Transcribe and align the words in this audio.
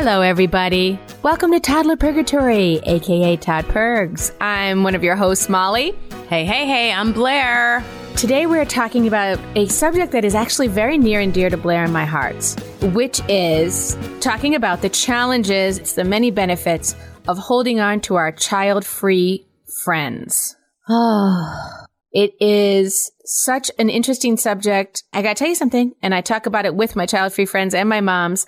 Hello, 0.00 0.20
everybody. 0.20 0.96
Welcome 1.24 1.50
to 1.50 1.58
Toddler 1.58 1.96
Purgatory, 1.96 2.76
aka 2.84 3.36
Todd 3.36 3.64
Pergs. 3.64 4.32
I'm 4.40 4.84
one 4.84 4.94
of 4.94 5.02
your 5.02 5.16
hosts, 5.16 5.48
Molly. 5.48 5.90
Hey, 6.28 6.44
hey, 6.44 6.66
hey, 6.66 6.92
I'm 6.92 7.12
Blaire. 7.12 7.82
Today, 8.16 8.46
we're 8.46 8.64
talking 8.64 9.08
about 9.08 9.40
a 9.56 9.66
subject 9.66 10.12
that 10.12 10.24
is 10.24 10.36
actually 10.36 10.68
very 10.68 10.98
near 10.98 11.18
and 11.18 11.34
dear 11.34 11.50
to 11.50 11.58
Blaire 11.58 11.82
and 11.82 11.92
my 11.92 12.04
hearts, 12.04 12.54
which 12.80 13.20
is 13.28 13.98
talking 14.20 14.54
about 14.54 14.82
the 14.82 14.88
challenges, 14.88 15.94
the 15.94 16.04
many 16.04 16.30
benefits 16.30 16.94
of 17.26 17.36
holding 17.36 17.80
on 17.80 18.00
to 18.02 18.14
our 18.14 18.30
child 18.30 18.86
free 18.86 19.48
friends. 19.82 20.54
Oh, 20.88 21.72
it 22.12 22.34
is 22.38 23.10
such 23.24 23.68
an 23.80 23.90
interesting 23.90 24.36
subject. 24.36 25.02
I 25.12 25.22
gotta 25.22 25.34
tell 25.34 25.48
you 25.48 25.56
something, 25.56 25.92
and 26.02 26.14
I 26.14 26.20
talk 26.20 26.46
about 26.46 26.66
it 26.66 26.76
with 26.76 26.94
my 26.94 27.04
child 27.04 27.32
free 27.32 27.46
friends 27.46 27.74
and 27.74 27.88
my 27.88 28.00
moms 28.00 28.46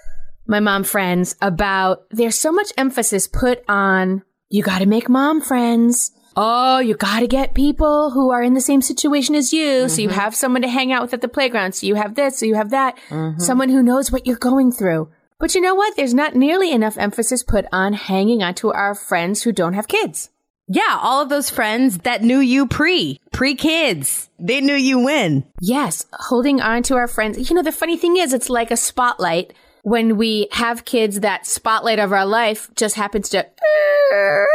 my 0.51 0.61
mom 0.61 0.83
friends 0.83 1.37
about 1.41 2.05
there's 2.11 2.37
so 2.37 2.51
much 2.51 2.73
emphasis 2.77 3.29
put 3.29 3.63
on 3.69 4.23
you 4.51 4.65
got 4.65 4.81
to 4.81 4.87
make 4.87 5.09
mom 5.09 5.41
friends. 5.41 6.11
Oh, 6.37 6.81
you 6.81 6.97
got 6.97 7.21
to 7.21 7.29
get 7.29 7.55
people 7.55 8.11
who 8.11 8.33
are 8.33 8.43
in 8.43 8.55
the 8.55 8.61
same 8.61 8.83
situation 8.83 9.37
as 9.37 9.53
you. 9.53 9.67
Mm-hmm. 9.67 9.89
So 9.89 10.03
you 10.03 10.09
have 10.09 10.35
someone 10.35 10.63
to 10.63 10.69
hang 10.69 10.93
out 10.93 11.03
with 11.03 11.15
at 11.15 11.21
the 11.21 11.29
playground. 11.29 11.77
So 11.77 11.87
you 11.87 11.95
have 11.95 12.17
this, 12.17 12.39
so 12.39 12.47
you 12.47 12.57
have 12.57 12.71
that. 12.71 12.97
Mm-hmm. 13.11 13.39
Someone 13.39 13.69
who 13.69 13.83
knows 13.83 14.11
what 14.11 14.27
you're 14.27 14.37
going 14.37 14.73
through. 14.73 15.09
But 15.39 15.55
you 15.55 15.61
know 15.61 15.77
what? 15.77 15.95
There's 15.97 16.15
not 16.15 16.35
nearly 16.35 16.73
enough 16.73 16.99
emphasis 16.99 17.45
put 17.45 17.67
on 17.73 17.93
hanging 17.93 18.43
onto 18.43 18.73
our 18.73 18.95
friends 18.97 19.43
who 19.43 19.53
don't 19.53 19.75
have 19.75 19.87
kids. 19.87 20.31
Yeah, 20.67 20.99
all 21.01 21.23
of 21.23 21.29
those 21.29 21.51
friends 21.51 21.99
that 21.99 22.23
knew 22.23 22.39
you 22.39 22.67
pre, 22.67 23.21
pre 23.33 23.55
kids. 23.55 24.31
They 24.39 24.61
knew 24.61 24.75
you 24.75 24.99
when. 24.99 25.45
Yes, 25.61 26.07
holding 26.13 26.61
on 26.61 26.83
to 26.85 26.97
our 26.97 27.09
friends. 27.09 27.51
You 27.51 27.57
know, 27.57 27.63
the 27.63 27.73
funny 27.73 27.97
thing 27.97 28.17
is, 28.17 28.33
it's 28.33 28.51
like 28.51 28.71
a 28.71 28.77
spotlight 28.77 29.53
when 29.83 30.17
we 30.17 30.49
have 30.53 30.85
kids, 30.85 31.21
that 31.21 31.47
spotlight 31.47 31.99
of 31.99 32.13
our 32.13 32.27
life 32.27 32.71
just 32.77 32.97
happens 32.97 33.29
to 33.31 33.47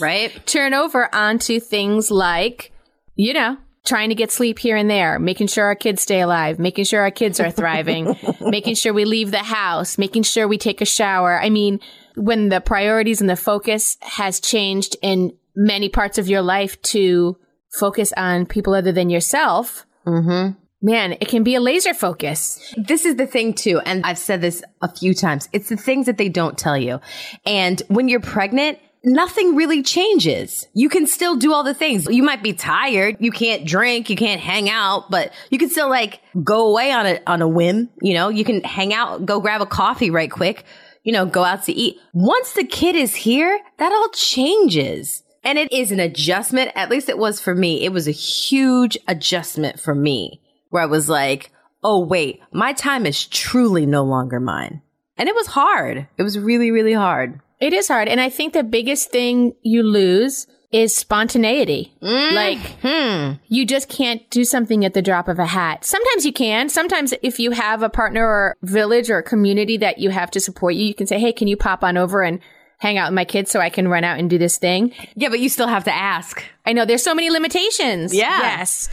right 0.00 0.46
turn 0.46 0.74
over 0.74 1.12
onto 1.14 1.60
things 1.60 2.10
like, 2.10 2.72
you 3.14 3.32
know, 3.32 3.56
trying 3.84 4.08
to 4.10 4.14
get 4.14 4.30
sleep 4.30 4.58
here 4.58 4.76
and 4.76 4.90
there, 4.90 5.18
making 5.18 5.46
sure 5.46 5.64
our 5.64 5.74
kids 5.74 6.02
stay 6.02 6.20
alive, 6.20 6.58
making 6.58 6.84
sure 6.84 7.00
our 7.00 7.10
kids 7.10 7.40
are 7.40 7.50
thriving, 7.50 8.16
making 8.40 8.74
sure 8.74 8.92
we 8.92 9.04
leave 9.04 9.30
the 9.30 9.38
house, 9.38 9.98
making 9.98 10.22
sure 10.22 10.46
we 10.46 10.58
take 10.58 10.80
a 10.80 10.86
shower. 10.86 11.40
I 11.40 11.50
mean, 11.50 11.80
when 12.16 12.48
the 12.48 12.60
priorities 12.60 13.20
and 13.20 13.30
the 13.30 13.36
focus 13.36 13.96
has 14.02 14.40
changed 14.40 14.96
in 15.02 15.32
many 15.54 15.88
parts 15.88 16.18
of 16.18 16.28
your 16.28 16.42
life 16.42 16.80
to 16.82 17.36
focus 17.72 18.12
on 18.16 18.46
people 18.46 18.74
other 18.74 18.92
than 18.92 19.10
yourself, 19.10 19.86
mm-hmm 20.06 20.58
man, 20.80 21.12
it 21.12 21.28
can 21.28 21.42
be 21.42 21.54
a 21.54 21.60
laser 21.60 21.94
focus. 21.94 22.74
This 22.76 23.04
is 23.04 23.16
the 23.16 23.26
thing 23.26 23.54
too. 23.54 23.80
And 23.80 24.04
I've 24.04 24.18
said 24.18 24.40
this 24.40 24.62
a 24.80 24.92
few 24.92 25.14
times. 25.14 25.48
It's 25.52 25.68
the 25.68 25.76
things 25.76 26.06
that 26.06 26.18
they 26.18 26.28
don't 26.28 26.56
tell 26.56 26.78
you. 26.78 27.00
And 27.44 27.80
when 27.88 28.08
you're 28.08 28.20
pregnant, 28.20 28.78
nothing 29.04 29.56
really 29.56 29.82
changes. 29.82 30.66
You 30.74 30.88
can 30.88 31.06
still 31.06 31.36
do 31.36 31.52
all 31.52 31.64
the 31.64 31.74
things. 31.74 32.06
You 32.06 32.22
might 32.22 32.42
be 32.42 32.52
tired. 32.52 33.16
You 33.20 33.32
can't 33.32 33.66
drink. 33.66 34.10
You 34.10 34.16
can't 34.16 34.40
hang 34.40 34.70
out, 34.70 35.10
but 35.10 35.32
you 35.50 35.58
can 35.58 35.70
still 35.70 35.88
like 35.88 36.20
go 36.44 36.70
away 36.70 36.92
on 36.92 37.06
a, 37.06 37.20
on 37.26 37.42
a 37.42 37.48
whim. 37.48 37.90
You 38.00 38.14
know, 38.14 38.28
you 38.28 38.44
can 38.44 38.62
hang 38.62 38.92
out, 38.92 39.26
go 39.26 39.40
grab 39.40 39.60
a 39.60 39.66
coffee 39.66 40.10
right 40.10 40.30
quick, 40.30 40.64
you 41.02 41.12
know, 41.12 41.26
go 41.26 41.44
out 41.44 41.64
to 41.64 41.72
eat. 41.72 41.98
Once 42.12 42.52
the 42.52 42.64
kid 42.64 42.94
is 42.94 43.14
here, 43.14 43.58
that 43.78 43.92
all 43.92 44.08
changes. 44.10 45.22
And 45.44 45.58
it 45.58 45.72
is 45.72 45.92
an 45.92 46.00
adjustment. 46.00 46.72
At 46.74 46.90
least 46.90 47.08
it 47.08 47.16
was 47.16 47.40
for 47.40 47.54
me. 47.54 47.84
It 47.84 47.92
was 47.92 48.06
a 48.06 48.12
huge 48.12 48.98
adjustment 49.06 49.80
for 49.80 49.94
me 49.94 50.40
where 50.70 50.82
I 50.82 50.86
was 50.86 51.08
like, 51.08 51.50
oh, 51.82 52.04
wait, 52.04 52.40
my 52.52 52.72
time 52.72 53.06
is 53.06 53.26
truly 53.26 53.86
no 53.86 54.02
longer 54.02 54.40
mine. 54.40 54.82
And 55.16 55.28
it 55.28 55.34
was 55.34 55.48
hard. 55.48 56.06
It 56.16 56.22
was 56.22 56.38
really, 56.38 56.70
really 56.70 56.92
hard. 56.92 57.40
It 57.60 57.72
is 57.72 57.88
hard. 57.88 58.08
And 58.08 58.20
I 58.20 58.30
think 58.30 58.52
the 58.52 58.62
biggest 58.62 59.10
thing 59.10 59.54
you 59.62 59.82
lose 59.82 60.46
is 60.70 60.94
spontaneity. 60.94 61.92
Mm-hmm. 62.02 62.34
Like, 62.34 63.40
you 63.48 63.64
just 63.64 63.88
can't 63.88 64.28
do 64.30 64.44
something 64.44 64.84
at 64.84 64.94
the 64.94 65.02
drop 65.02 65.26
of 65.26 65.38
a 65.38 65.46
hat. 65.46 65.84
Sometimes 65.84 66.26
you 66.26 66.32
can. 66.32 66.68
Sometimes 66.68 67.14
if 67.22 67.40
you 67.40 67.52
have 67.52 67.82
a 67.82 67.88
partner 67.88 68.24
or 68.24 68.56
village 68.62 69.10
or 69.10 69.22
community 69.22 69.76
that 69.78 69.98
you 69.98 70.10
have 70.10 70.30
to 70.32 70.40
support 70.40 70.74
you, 70.74 70.84
you 70.84 70.94
can 70.94 71.06
say, 71.06 71.18
hey, 71.18 71.32
can 71.32 71.48
you 71.48 71.56
pop 71.56 71.82
on 71.82 71.96
over 71.96 72.22
and 72.22 72.38
hang 72.80 72.96
out 72.96 73.10
with 73.10 73.16
my 73.16 73.24
kids 73.24 73.50
so 73.50 73.60
I 73.60 73.70
can 73.70 73.88
run 73.88 74.04
out 74.04 74.18
and 74.18 74.30
do 74.30 74.38
this 74.38 74.58
thing? 74.58 74.92
Yeah, 75.16 75.30
but 75.30 75.40
you 75.40 75.48
still 75.48 75.66
have 75.68 75.84
to 75.84 75.94
ask. 75.94 76.44
I 76.66 76.74
know 76.74 76.84
there's 76.84 77.02
so 77.02 77.14
many 77.14 77.30
limitations. 77.30 78.14
Yeah. 78.14 78.38
Yes. 78.38 78.88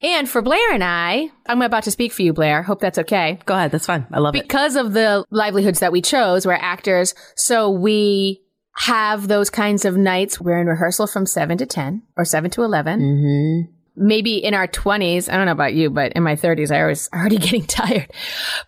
And 0.00 0.28
for 0.28 0.42
Blaire 0.42 0.72
and 0.72 0.84
I, 0.84 1.30
I'm 1.46 1.60
about 1.60 1.82
to 1.84 1.90
speak 1.90 2.12
for 2.12 2.22
you, 2.22 2.32
Blaire. 2.32 2.64
Hope 2.64 2.80
that's 2.80 2.98
okay. 2.98 3.38
Go 3.46 3.54
ahead. 3.54 3.72
That's 3.72 3.86
fine. 3.86 4.06
I 4.12 4.20
love 4.20 4.32
because 4.32 4.44
it. 4.44 4.48
Because 4.48 4.76
of 4.76 4.92
the 4.92 5.24
livelihoods 5.30 5.80
that 5.80 5.90
we 5.90 6.00
chose, 6.00 6.46
we're 6.46 6.52
actors. 6.52 7.14
So 7.34 7.70
we 7.70 8.42
have 8.76 9.26
those 9.26 9.50
kinds 9.50 9.84
of 9.84 9.96
nights. 9.96 10.40
We're 10.40 10.58
in 10.58 10.68
rehearsal 10.68 11.08
from 11.08 11.26
7 11.26 11.58
to 11.58 11.66
10 11.66 12.02
or 12.16 12.24
7 12.24 12.50
to 12.52 12.62
11. 12.62 13.00
Mm-hmm. 13.00 13.72
Maybe 13.96 14.36
in 14.36 14.54
our 14.54 14.68
20s. 14.68 15.32
I 15.32 15.36
don't 15.36 15.46
know 15.46 15.52
about 15.52 15.74
you, 15.74 15.90
but 15.90 16.12
in 16.12 16.22
my 16.22 16.36
30s, 16.36 16.70
I 16.70 16.86
was 16.86 17.08
already 17.12 17.38
getting 17.38 17.66
tired. 17.66 18.12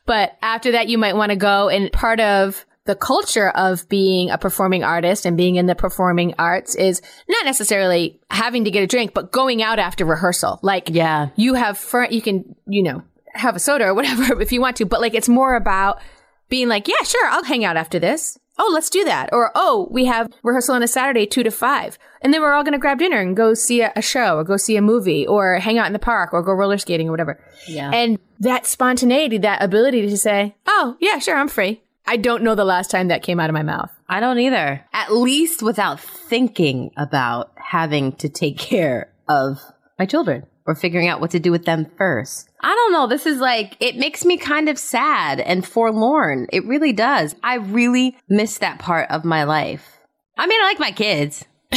But 0.06 0.36
after 0.42 0.72
that, 0.72 0.88
you 0.88 0.98
might 0.98 1.14
want 1.14 1.30
to 1.30 1.36
go. 1.36 1.68
And 1.68 1.92
part 1.92 2.18
of 2.18 2.66
the 2.90 2.96
culture 2.96 3.50
of 3.50 3.88
being 3.88 4.30
a 4.30 4.36
performing 4.36 4.82
artist 4.82 5.24
and 5.24 5.36
being 5.36 5.54
in 5.54 5.66
the 5.66 5.76
performing 5.76 6.34
arts 6.40 6.74
is 6.74 7.00
not 7.28 7.44
necessarily 7.44 8.20
having 8.32 8.64
to 8.64 8.70
get 8.72 8.82
a 8.82 8.86
drink, 8.88 9.14
but 9.14 9.30
going 9.30 9.62
out 9.62 9.78
after 9.78 10.04
rehearsal. 10.04 10.58
Like, 10.60 10.88
yeah, 10.90 11.28
you 11.36 11.54
have, 11.54 11.78
fr- 11.78 12.10
you 12.10 12.20
can, 12.20 12.56
you 12.66 12.82
know, 12.82 13.04
have 13.32 13.54
a 13.54 13.60
soda 13.60 13.84
or 13.84 13.94
whatever 13.94 14.42
if 14.42 14.50
you 14.50 14.60
want 14.60 14.74
to, 14.78 14.86
but 14.86 15.00
like, 15.00 15.14
it's 15.14 15.28
more 15.28 15.54
about 15.54 16.00
being 16.48 16.66
like, 16.66 16.88
yeah, 16.88 17.00
sure, 17.04 17.28
I'll 17.28 17.44
hang 17.44 17.64
out 17.64 17.76
after 17.76 18.00
this. 18.00 18.36
Oh, 18.58 18.68
let's 18.74 18.90
do 18.90 19.04
that. 19.04 19.28
Or, 19.32 19.52
oh, 19.54 19.86
we 19.92 20.06
have 20.06 20.28
rehearsal 20.42 20.74
on 20.74 20.82
a 20.82 20.88
Saturday, 20.88 21.26
two 21.26 21.44
to 21.44 21.52
five. 21.52 21.96
And 22.22 22.34
then 22.34 22.40
we're 22.40 22.54
all 22.54 22.64
going 22.64 22.72
to 22.72 22.78
grab 22.80 22.98
dinner 22.98 23.20
and 23.20 23.36
go 23.36 23.54
see 23.54 23.82
a, 23.82 23.92
a, 23.94 24.02
show 24.02 24.36
or 24.36 24.42
go 24.42 24.56
see 24.56 24.76
a 24.76 24.82
movie 24.82 25.24
or 25.28 25.60
hang 25.60 25.78
out 25.78 25.86
in 25.86 25.92
the 25.92 26.00
park 26.00 26.32
or 26.32 26.42
go 26.42 26.52
roller 26.52 26.76
skating 26.76 27.06
or 27.06 27.12
whatever. 27.12 27.40
Yeah. 27.68 27.92
And 27.94 28.18
that 28.40 28.66
spontaneity, 28.66 29.38
that 29.38 29.62
ability 29.62 30.02
to 30.02 30.16
say, 30.18 30.56
oh, 30.66 30.96
yeah, 30.98 31.20
sure, 31.20 31.36
I'm 31.36 31.46
free. 31.46 31.82
I 32.06 32.16
don't 32.16 32.42
know 32.42 32.54
the 32.54 32.64
last 32.64 32.90
time 32.90 33.08
that 33.08 33.22
came 33.22 33.38
out 33.38 33.50
of 33.50 33.54
my 33.54 33.62
mouth. 33.62 33.90
I 34.08 34.20
don't 34.20 34.38
either. 34.38 34.84
At 34.92 35.12
least 35.12 35.62
without 35.62 36.00
thinking 36.00 36.90
about 36.96 37.52
having 37.56 38.12
to 38.16 38.28
take 38.28 38.58
care 38.58 39.12
of 39.28 39.58
my 39.98 40.06
children 40.06 40.46
or 40.66 40.74
figuring 40.74 41.08
out 41.08 41.20
what 41.20 41.30
to 41.32 41.40
do 41.40 41.50
with 41.50 41.64
them 41.64 41.86
first. 41.96 42.48
I 42.60 42.74
don't 42.74 42.92
know. 42.92 43.06
This 43.06 43.26
is 43.26 43.38
like, 43.38 43.76
it 43.80 43.96
makes 43.96 44.24
me 44.24 44.36
kind 44.36 44.68
of 44.68 44.78
sad 44.78 45.40
and 45.40 45.66
forlorn. 45.66 46.46
It 46.52 46.66
really 46.66 46.92
does. 46.92 47.34
I 47.42 47.56
really 47.56 48.16
miss 48.28 48.58
that 48.58 48.78
part 48.78 49.10
of 49.10 49.24
my 49.24 49.44
life. 49.44 49.98
I 50.36 50.46
mean, 50.46 50.60
I 50.60 50.64
like 50.64 50.78
my 50.78 50.92
kids. 50.92 51.44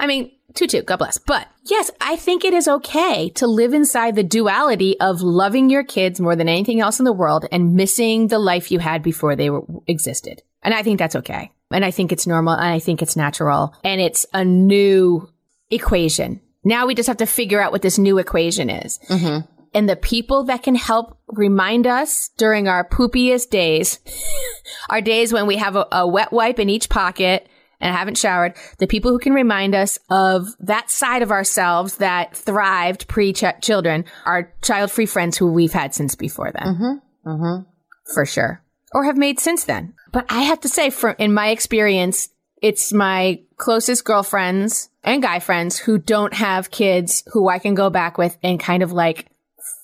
I 0.00 0.06
mean, 0.06 0.30
Tutu, 0.54 0.82
God 0.82 0.96
bless. 0.96 1.18
But 1.18 1.46
yes, 1.64 1.90
I 2.00 2.16
think 2.16 2.44
it 2.44 2.54
is 2.54 2.68
okay 2.68 3.28
to 3.30 3.46
live 3.46 3.74
inside 3.74 4.14
the 4.14 4.22
duality 4.22 4.98
of 4.98 5.20
loving 5.20 5.68
your 5.68 5.84
kids 5.84 6.20
more 6.20 6.34
than 6.34 6.48
anything 6.48 6.80
else 6.80 6.98
in 6.98 7.04
the 7.04 7.12
world 7.12 7.46
and 7.52 7.74
missing 7.74 8.28
the 8.28 8.38
life 8.38 8.72
you 8.72 8.78
had 8.78 9.02
before 9.02 9.36
they 9.36 9.50
were, 9.50 9.62
existed. 9.86 10.42
And 10.62 10.74
I 10.74 10.82
think 10.82 10.98
that's 10.98 11.16
okay. 11.16 11.52
And 11.70 11.84
I 11.84 11.90
think 11.90 12.12
it's 12.12 12.26
normal 12.26 12.54
and 12.54 12.64
I 12.64 12.78
think 12.78 13.02
it's 13.02 13.16
natural 13.16 13.74
and 13.84 14.00
it's 14.00 14.24
a 14.32 14.44
new 14.44 15.28
equation. 15.70 16.40
Now 16.64 16.86
we 16.86 16.94
just 16.94 17.08
have 17.08 17.18
to 17.18 17.26
figure 17.26 17.60
out 17.60 17.72
what 17.72 17.82
this 17.82 17.98
new 17.98 18.18
equation 18.18 18.70
is. 18.70 18.98
Mm-hmm. 19.08 19.46
And 19.74 19.88
the 19.88 19.96
people 19.96 20.44
that 20.44 20.62
can 20.62 20.74
help 20.74 21.18
remind 21.28 21.86
us 21.86 22.30
during 22.38 22.68
our 22.68 22.88
poopiest 22.88 23.50
days, 23.50 23.98
our 24.88 25.02
days 25.02 25.30
when 25.32 25.46
we 25.46 25.56
have 25.56 25.76
a, 25.76 25.86
a 25.92 26.08
wet 26.08 26.32
wipe 26.32 26.58
in 26.58 26.70
each 26.70 26.88
pocket, 26.88 27.46
and 27.80 27.94
haven't 27.94 28.18
showered, 28.18 28.54
the 28.78 28.86
people 28.86 29.10
who 29.10 29.18
can 29.18 29.32
remind 29.32 29.74
us 29.74 29.98
of 30.10 30.48
that 30.60 30.90
side 30.90 31.22
of 31.22 31.30
ourselves 31.30 31.96
that 31.96 32.36
thrived 32.36 33.08
pre 33.08 33.32
children 33.32 34.04
are 34.24 34.52
child 34.62 34.90
free 34.90 35.06
friends 35.06 35.36
who 35.36 35.52
we've 35.52 35.72
had 35.72 35.94
since 35.94 36.14
before 36.14 36.52
then. 36.52 36.74
Mm-hmm. 36.74 37.30
Mm-hmm. 37.30 37.70
For 38.14 38.26
sure. 38.26 38.62
Or 38.92 39.04
have 39.04 39.18
made 39.18 39.38
since 39.38 39.64
then. 39.64 39.94
But 40.12 40.26
I 40.30 40.42
have 40.42 40.60
to 40.60 40.68
say, 40.68 40.90
from 40.90 41.14
in 41.18 41.32
my 41.32 41.48
experience, 41.48 42.30
it's 42.62 42.92
my 42.92 43.40
closest 43.56 44.04
girlfriends 44.04 44.88
and 45.04 45.22
guy 45.22 45.38
friends 45.38 45.78
who 45.78 45.98
don't 45.98 46.34
have 46.34 46.70
kids 46.70 47.22
who 47.32 47.48
I 47.48 47.58
can 47.58 47.74
go 47.74 47.90
back 47.90 48.18
with 48.18 48.36
and 48.42 48.58
kind 48.58 48.82
of 48.82 48.92
like 48.92 49.26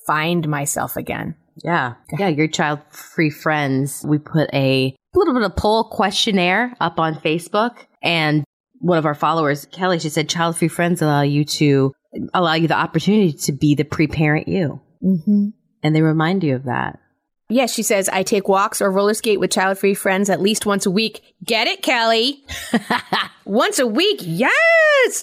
find 0.06 0.48
myself 0.48 0.96
again. 0.96 1.36
Yeah. 1.62 1.94
Yeah. 2.19 2.28
Your 2.28 2.48
child 2.48 2.80
free 2.90 3.30
friends. 3.30 4.04
We 4.06 4.19
put 4.19 4.52
a 4.52 4.96
little 5.19 5.34
bit 5.34 5.43
of 5.43 5.56
poll 5.56 5.84
questionnaire 5.84 6.75
up 6.81 6.99
on 6.99 7.14
Facebook. 7.14 7.76
And 8.02 8.44
one 8.78 8.99
of 8.99 9.06
our 9.06 9.14
followers, 9.14 9.66
Kelly, 9.66 9.99
she 9.99 10.08
said, 10.08 10.28
child 10.28 10.56
free 10.56 10.69
friends 10.69 11.02
allow 11.02 11.22
you 11.22 11.44
to 11.44 11.94
allow 12.32 12.55
you 12.55 12.69
the 12.69 12.76
opportunity 12.76 13.32
to 13.32 13.52
be 13.52 13.75
the 13.75 13.84
pre 13.84 14.06
parent 14.06 14.49
you. 14.49 14.81
Mm-hmm. 15.02 15.49
And 15.82 15.96
they 15.96 16.02
remind 16.02 16.44
you 16.44 16.56
of 16.56 16.64
that. 16.64 16.99
Yes, 17.50 17.75
she 17.75 17.82
says, 17.82 18.08
I 18.08 18.22
take 18.22 18.49
walks 18.49 18.81
or 18.81 18.90
roller 18.90 19.12
skate 19.12 19.38
with 19.38 19.50
child 19.50 19.78
free 19.78 19.94
friends 19.94 20.31
at 20.31 20.40
least 20.40 20.64
once 20.64 20.87
a 20.87 20.90
week. 20.90 21.34
Get 21.44 21.67
it, 21.67 21.82
Kelly? 21.82 22.43
once 23.44 23.78
a 23.78 23.87
week. 23.87 24.20
Yes. 24.22 25.22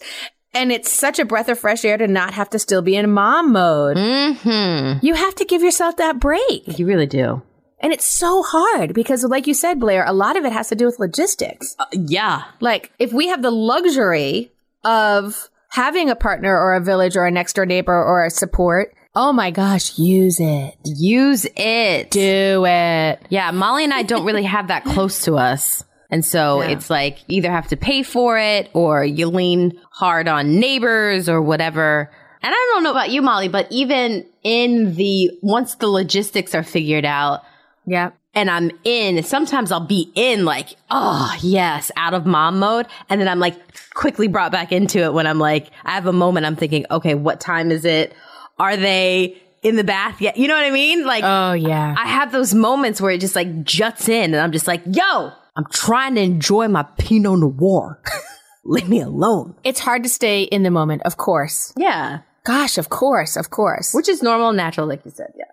And 0.54 0.72
it's 0.72 0.92
such 0.92 1.18
a 1.18 1.26
breath 1.26 1.50
of 1.50 1.58
fresh 1.58 1.84
air 1.84 1.98
to 1.98 2.08
not 2.08 2.34
have 2.34 2.50
to 2.52 2.60
still 2.60 2.82
be 2.82 2.96
in 2.96 3.12
mom 3.12 3.54
mode. 3.54 3.98
Mm-hmm. 3.98 5.06
You 5.06 5.14
have 5.16 5.34
to 5.36 5.46
give 5.46 5.64
yourself 5.64 5.98
that 5.98 6.20
break. 6.20 6.78
You 6.78 6.86
really 6.86 7.08
do. 7.08 7.42
And 7.82 7.92
it's 7.92 8.06
so 8.06 8.44
hard 8.44 8.94
because, 8.94 9.24
like 9.24 9.48
you 9.48 9.54
said, 9.54 9.80
Blaire, 9.80 10.08
a 10.08 10.14
lot 10.14 10.38
of 10.38 10.46
it 10.46 10.52
has 10.54 10.70
to 10.70 10.76
do 10.76 10.86
with 10.86 11.00
logistics. 11.00 11.76
Uh, 11.80 11.86
yeah. 11.92 12.44
Like, 12.60 12.92
if 13.00 13.12
we 13.12 13.28
have 13.28 13.42
the 13.42 13.52
luxury 13.52 14.52
of 14.84 15.50
having 15.70 16.10
a 16.10 16.16
partner 16.16 16.56
or 16.56 16.76
a 16.76 16.80
village 16.80 17.16
or 17.18 17.26
a 17.26 17.32
next 17.32 17.54
door 17.54 17.66
neighbor 17.66 17.94
or 17.94 18.24
a 18.24 18.30
support, 18.30 18.94
oh 19.16 19.34
my 19.34 19.52
gosh, 19.52 19.98
use 19.98 20.40
it. 20.40 20.76
Use 20.86 21.46
it. 21.56 22.12
Do 22.12 22.66
it. 22.66 23.20
Yeah, 23.30 23.52
Molly 23.52 23.84
and 23.84 23.94
I 23.94 24.04
don't 24.04 24.26
really 24.26 24.44
have 24.44 24.68
that 24.68 24.86
close 24.86 25.24
to 25.26 25.36
us. 25.36 25.84
And 26.10 26.24
so 26.26 26.62
Yeah. 26.62 26.70
it's 26.72 26.90
like 26.90 27.20
either 27.30 27.50
have 27.50 27.68
to 27.70 27.78
pay 27.78 28.04
for 28.04 28.38
it 28.38 28.70
or 28.74 29.04
you 29.04 29.28
lean 29.28 29.80
hard 29.92 30.28
on 30.28 30.60
neighbors 30.60 31.28
or 31.30 31.42
whatever. 31.42 32.12
And 32.44 32.54
I 32.54 32.72
don't 32.74 32.84
know 32.84 32.92
about 32.92 33.12
you, 33.12 33.22
Molly, 33.22 33.48
but 33.48 33.68
even 33.72 34.26
in 34.44 34.96
the, 34.96 35.32
once 35.42 35.76
the 35.76 35.88
logistics 35.88 36.54
are 36.54 36.64
figured 36.64 37.06
out 37.06 37.42
Yeah. 37.86 38.12
and 38.34 38.50
I'm 38.50 38.72
in, 38.84 39.22
sometimes 39.24 39.72
I'll 39.72 39.86
be 39.86 40.12
in 40.16 40.46
like, 40.46 40.70
oh, 40.90 41.36
yes, 41.42 41.92
out 41.98 42.14
of 42.14 42.26
mom 42.26 42.60
mode. 42.60 42.88
And 43.10 43.20
then 43.20 43.28
I'm 43.28 43.40
like 43.40 43.56
quickly 43.94 44.28
brought 44.28 44.52
back 44.52 44.72
into 44.72 45.00
it 45.00 45.14
when 45.14 45.28
I'm 45.28 45.40
like, 45.40 45.70
I 45.84 45.92
have 45.92 46.06
a 46.08 46.14
moment 46.14 46.46
I'm 46.46 46.56
thinking, 46.56 46.86
okay, 46.92 47.16
what 47.16 47.40
time 47.42 47.72
is 47.72 47.84
it? 47.86 48.14
Are 48.60 48.78
they 48.78 49.42
in 49.64 49.76
the 49.76 49.84
bath 49.84 50.22
yet? 50.22 50.38
You 50.38 50.48
know 50.48 50.56
what 50.56 50.64
I 50.66 50.72
mean? 50.72 51.06
Like, 51.06 51.24
Oh, 51.26 51.54
yeah. 51.54 51.96
I 51.98 52.08
have 52.08 52.32
those 52.32 52.54
moments 52.54 53.02
where 53.02 53.12
it 53.12 53.20
just 53.22 53.36
like 53.36 53.64
juts 53.64 54.08
in 54.08 54.34
and 54.34 54.38
I'm 54.42 54.52
just 54.52 54.68
like, 54.68 54.82
yo, 54.86 55.32
I'm 55.56 55.66
trying 55.72 56.16
to 56.16 56.22
enjoy 56.22 56.68
my 56.70 56.84
Pinot 56.98 57.40
Noir. 57.40 58.00
Leave 58.64 58.88
me 58.88 59.02
alone. 59.02 59.56
it's 59.64 59.80
hard 59.80 60.04
to 60.04 60.10
stay 60.10 60.44
in 60.44 60.64
the 60.64 60.72
moment, 60.72 61.02
of 61.04 61.18
course. 61.18 61.74
Yeah. 61.76 62.20
Gosh, 62.46 62.78
of 62.78 62.90
course, 62.90 63.36
of 63.36 63.50
course. 63.50 63.94
Which 63.94 64.08
is 64.08 64.22
normal, 64.24 64.54
natural, 64.54 64.88
like 64.88 65.04
you 65.04 65.12
said. 65.12 65.34
Yeah. 65.36 65.46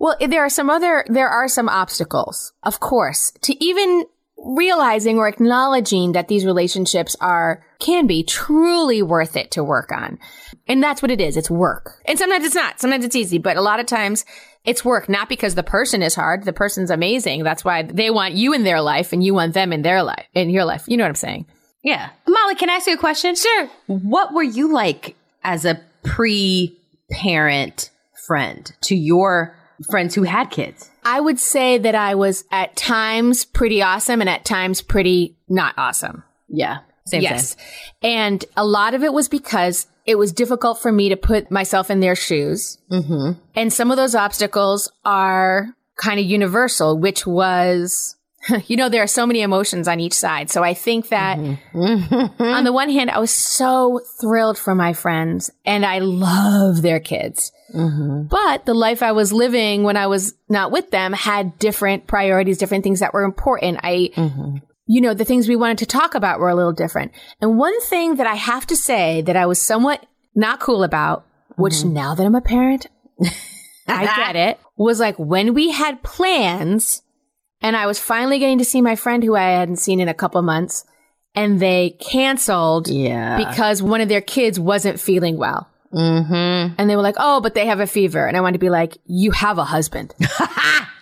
Well, 0.00 0.16
there 0.18 0.42
are 0.42 0.50
some 0.50 0.70
other, 0.70 1.04
there 1.08 1.28
are 1.28 1.46
some 1.46 1.68
obstacles, 1.68 2.54
of 2.62 2.80
course, 2.80 3.32
to 3.42 3.62
even 3.62 4.06
realizing 4.38 5.18
or 5.18 5.28
acknowledging 5.28 6.12
that 6.12 6.28
these 6.28 6.46
relationships 6.46 7.14
are, 7.20 7.62
can 7.80 8.06
be 8.06 8.22
truly 8.22 9.02
worth 9.02 9.36
it 9.36 9.50
to 9.50 9.62
work 9.62 9.92
on. 9.92 10.18
And 10.66 10.82
that's 10.82 11.02
what 11.02 11.10
it 11.10 11.20
is. 11.20 11.36
It's 11.36 11.50
work. 11.50 12.00
And 12.06 12.18
sometimes 12.18 12.46
it's 12.46 12.54
not. 12.54 12.80
Sometimes 12.80 13.04
it's 13.04 13.14
easy, 13.14 13.36
but 13.36 13.58
a 13.58 13.60
lot 13.60 13.78
of 13.78 13.84
times 13.84 14.24
it's 14.64 14.86
work, 14.86 15.10
not 15.10 15.28
because 15.28 15.54
the 15.54 15.62
person 15.62 16.02
is 16.02 16.14
hard. 16.14 16.44
The 16.44 16.54
person's 16.54 16.90
amazing. 16.90 17.42
That's 17.42 17.62
why 17.62 17.82
they 17.82 18.08
want 18.08 18.32
you 18.32 18.54
in 18.54 18.64
their 18.64 18.80
life 18.80 19.12
and 19.12 19.22
you 19.22 19.34
want 19.34 19.52
them 19.52 19.70
in 19.70 19.82
their 19.82 20.02
life, 20.02 20.24
in 20.32 20.48
your 20.48 20.64
life. 20.64 20.84
You 20.86 20.96
know 20.96 21.04
what 21.04 21.10
I'm 21.10 21.14
saying? 21.16 21.44
Yeah. 21.82 22.08
Molly, 22.26 22.54
can 22.54 22.70
I 22.70 22.76
ask 22.76 22.86
you 22.86 22.94
a 22.94 22.98
question? 22.98 23.34
Sure. 23.34 23.68
What 23.86 24.32
were 24.32 24.42
you 24.42 24.72
like 24.72 25.14
as 25.44 25.66
a 25.66 25.78
pre 26.04 26.74
parent 27.10 27.90
friend 28.26 28.72
to 28.82 28.96
your 28.96 29.54
friends 29.88 30.14
who 30.14 30.24
had 30.24 30.50
kids? 30.50 30.90
I 31.04 31.20
would 31.20 31.38
say 31.38 31.78
that 31.78 31.94
I 31.94 32.14
was 32.14 32.44
at 32.50 32.76
times 32.76 33.44
pretty 33.44 33.82
awesome 33.82 34.20
and 34.20 34.28
at 34.28 34.44
times 34.44 34.82
pretty 34.82 35.36
not 35.48 35.74
awesome. 35.78 36.24
Yeah. 36.48 36.78
Same 37.06 37.22
yes. 37.22 37.56
And 38.02 38.44
a 38.56 38.64
lot 38.64 38.94
of 38.94 39.02
it 39.02 39.12
was 39.12 39.28
because 39.28 39.86
it 40.06 40.16
was 40.16 40.32
difficult 40.32 40.80
for 40.80 40.92
me 40.92 41.08
to 41.08 41.16
put 41.16 41.50
myself 41.50 41.90
in 41.90 42.00
their 42.00 42.14
shoes. 42.14 42.78
Mm-hmm. 42.90 43.40
And 43.54 43.72
some 43.72 43.90
of 43.90 43.96
those 43.96 44.14
obstacles 44.14 44.90
are 45.04 45.68
kind 45.96 46.20
of 46.20 46.26
universal, 46.26 46.98
which 46.98 47.26
was, 47.26 48.16
you 48.66 48.76
know, 48.76 48.88
there 48.88 49.02
are 49.02 49.08
so 49.08 49.26
many 49.26 49.42
emotions 49.42 49.88
on 49.88 50.00
each 50.00 50.14
side. 50.14 50.50
So 50.50 50.62
I 50.62 50.74
think 50.74 51.08
that 51.08 51.38
mm-hmm. 51.38 52.42
on 52.42 52.64
the 52.64 52.72
one 52.72 52.90
hand, 52.90 53.10
I 53.10 53.18
was 53.18 53.34
so 53.34 54.00
thrilled 54.20 54.58
for 54.58 54.74
my 54.74 54.92
friends 54.92 55.50
and 55.64 55.84
I 55.84 55.98
love 55.98 56.82
their 56.82 57.00
kids. 57.00 57.52
Mm-hmm. 57.74 58.24
But 58.28 58.66
the 58.66 58.74
life 58.74 59.02
I 59.02 59.12
was 59.12 59.32
living 59.32 59.84
when 59.84 59.96
I 59.96 60.06
was 60.06 60.34
not 60.48 60.72
with 60.72 60.90
them 60.90 61.12
had 61.12 61.58
different 61.58 62.06
priorities, 62.06 62.58
different 62.58 62.84
things 62.84 63.00
that 63.00 63.14
were 63.14 63.22
important. 63.22 63.78
I, 63.82 64.10
mm-hmm. 64.14 64.56
you 64.86 65.00
know, 65.00 65.14
the 65.14 65.24
things 65.24 65.48
we 65.48 65.56
wanted 65.56 65.78
to 65.78 65.86
talk 65.86 66.14
about 66.14 66.40
were 66.40 66.48
a 66.48 66.54
little 66.54 66.72
different. 66.72 67.12
And 67.40 67.58
one 67.58 67.78
thing 67.82 68.16
that 68.16 68.26
I 68.26 68.34
have 68.34 68.66
to 68.68 68.76
say 68.76 69.22
that 69.22 69.36
I 69.36 69.46
was 69.46 69.60
somewhat 69.60 70.04
not 70.34 70.60
cool 70.60 70.82
about, 70.82 71.26
which 71.56 71.84
now 71.84 72.14
that 72.14 72.24
I'm 72.24 72.34
a 72.34 72.40
parent, 72.40 72.86
I 73.86 74.04
get 74.04 74.36
it, 74.36 74.58
was 74.76 74.98
like 74.98 75.18
when 75.18 75.52
we 75.52 75.70
had 75.70 76.02
plans 76.02 77.02
and 77.62 77.76
I 77.76 77.86
was 77.86 77.98
finally 77.98 78.38
getting 78.38 78.58
to 78.58 78.64
see 78.64 78.80
my 78.80 78.96
friend 78.96 79.22
who 79.22 79.36
I 79.36 79.50
hadn't 79.50 79.76
seen 79.76 80.00
in 80.00 80.08
a 80.08 80.14
couple 80.14 80.40
months 80.42 80.84
and 81.34 81.60
they 81.60 81.90
canceled 82.00 82.88
Yeah. 82.88 83.36
because 83.36 83.82
one 83.82 84.00
of 84.00 84.08
their 84.08 84.20
kids 84.20 84.58
wasn't 84.58 84.98
feeling 85.00 85.36
well. 85.38 85.68
Mm-hmm. 85.92 86.74
And 86.78 86.90
they 86.90 86.96
were 86.96 87.02
like, 87.02 87.16
oh, 87.18 87.40
but 87.40 87.54
they 87.54 87.66
have 87.66 87.80
a 87.80 87.86
fever. 87.86 88.26
And 88.26 88.36
I 88.36 88.40
wanted 88.40 88.54
to 88.54 88.58
be 88.58 88.70
like, 88.70 88.98
you 89.06 89.30
have 89.32 89.58
a 89.58 89.64
husband. 89.64 90.14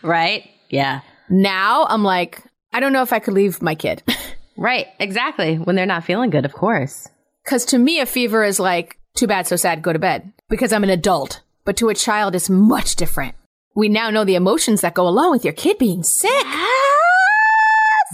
Right? 0.02 0.49
Yeah. 0.70 1.00
now 1.28 1.87
I'm 1.88 2.05
like, 2.05 2.43
I 2.72 2.81
don't 2.81 2.93
know 2.93 3.02
if 3.02 3.12
I 3.12 3.19
could 3.19 3.34
leave 3.34 3.60
my 3.62 3.75
kid. 3.75 4.02
Right. 4.60 4.88
Exactly. 4.99 5.55
When 5.56 5.76
they're 5.76 5.87
not 5.87 6.02
feeling 6.02 6.31
good, 6.31 6.44
of 6.44 6.52
course. 6.52 7.06
Because 7.44 7.64
to 7.66 7.78
me, 7.78 8.00
a 8.00 8.06
fever 8.06 8.43
is 8.43 8.58
like, 8.58 8.99
too 9.14 9.28
bad, 9.28 9.46
so 9.46 9.55
sad, 9.55 9.82
go 9.82 9.93
to 9.93 10.00
bed. 10.00 10.32
Because 10.49 10.72
I'm 10.72 10.82
an 10.82 10.90
adult. 10.90 11.43
But 11.64 11.76
to 11.76 11.90
a 11.90 11.94
child, 11.94 12.34
it's 12.34 12.50
much 12.50 12.96
different. 12.96 13.37
We 13.78 13.88
now 13.88 14.10
know 14.10 14.25
the 14.25 14.34
emotions 14.34 14.80
that 14.80 14.94
go 14.94 15.06
along 15.06 15.30
with 15.30 15.44
your 15.44 15.52
kid 15.52 15.78
being 15.78 16.02
sick. 16.02 16.46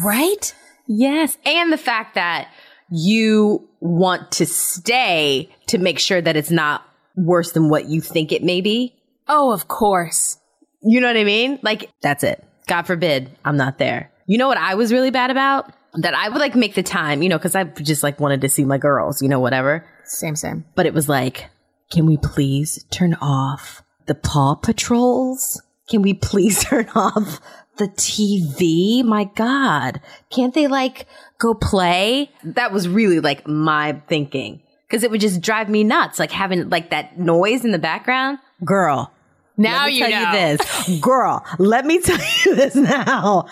Right? 0.04 0.54
Yes. 0.86 1.38
And 1.46 1.72
the 1.72 1.78
fact 1.78 2.16
that 2.16 2.48
you 2.90 3.66
want 3.80 4.30
to 4.32 4.44
stay 4.44 5.48
to 5.68 5.78
make 5.78 5.98
sure 5.98 6.20
that 6.20 6.36
it's 6.36 6.50
not 6.50 6.86
worse 7.16 7.52
than 7.52 7.70
what 7.70 7.86
you 7.86 8.02
think 8.02 8.30
it 8.30 8.42
may 8.42 8.60
be. 8.60 8.94
Oh, 9.26 9.52
of 9.52 9.66
course. 9.66 10.38
You 10.82 11.00
know 11.00 11.06
what 11.06 11.16
I 11.16 11.24
mean? 11.24 11.60
Like, 11.62 11.90
that's 12.02 12.24
it. 12.24 12.44
God 12.66 12.82
forbid 12.82 13.30
I'm 13.42 13.56
not 13.56 13.78
there. 13.78 14.10
You 14.26 14.36
know 14.36 14.48
what 14.48 14.58
I 14.58 14.74
was 14.74 14.92
really 14.92 15.10
bad 15.10 15.30
about? 15.30 15.72
That 15.94 16.12
I 16.12 16.28
would 16.28 16.40
like 16.40 16.54
make 16.54 16.74
the 16.74 16.82
time, 16.82 17.22
you 17.22 17.30
know, 17.30 17.38
because 17.38 17.54
I 17.54 17.64
just 17.64 18.02
like 18.02 18.20
wanted 18.20 18.42
to 18.42 18.50
see 18.50 18.66
my 18.66 18.76
girls, 18.76 19.22
you 19.22 19.30
know, 19.30 19.40
whatever. 19.40 19.86
Same, 20.04 20.36
same. 20.36 20.66
But 20.74 20.84
it 20.84 20.92
was 20.92 21.08
like, 21.08 21.48
can 21.90 22.04
we 22.04 22.18
please 22.18 22.84
turn 22.90 23.14
off 23.14 23.82
the 24.06 24.14
Paw 24.14 24.54
Patrols? 24.54 25.60
Can 25.88 26.02
we 26.02 26.14
please 26.14 26.64
turn 26.64 26.88
off 26.94 27.40
the 27.76 27.88
TV? 27.88 29.04
My 29.04 29.24
God. 29.24 30.00
Can't 30.30 30.54
they 30.54 30.66
like 30.66 31.06
go 31.38 31.54
play? 31.54 32.30
That 32.42 32.72
was 32.72 32.88
really 32.88 33.20
like 33.20 33.46
my 33.46 34.00
thinking. 34.08 34.62
Cause 34.90 35.02
it 35.02 35.10
would 35.10 35.20
just 35.20 35.40
drive 35.40 35.68
me 35.68 35.82
nuts, 35.82 36.18
like 36.18 36.30
having 36.30 36.68
like 36.68 36.90
that 36.90 37.18
noise 37.18 37.64
in 37.64 37.72
the 37.72 37.78
background. 37.78 38.38
Girl, 38.64 39.10
Now 39.56 39.86
you 39.86 40.00
tell 40.06 40.10
know. 40.10 40.32
you 40.32 40.56
this. 40.56 41.00
Girl, 41.00 41.44
let 41.58 41.84
me 41.84 42.00
tell 42.02 42.18
you 42.44 42.54
this 42.54 42.76
now. 42.76 43.46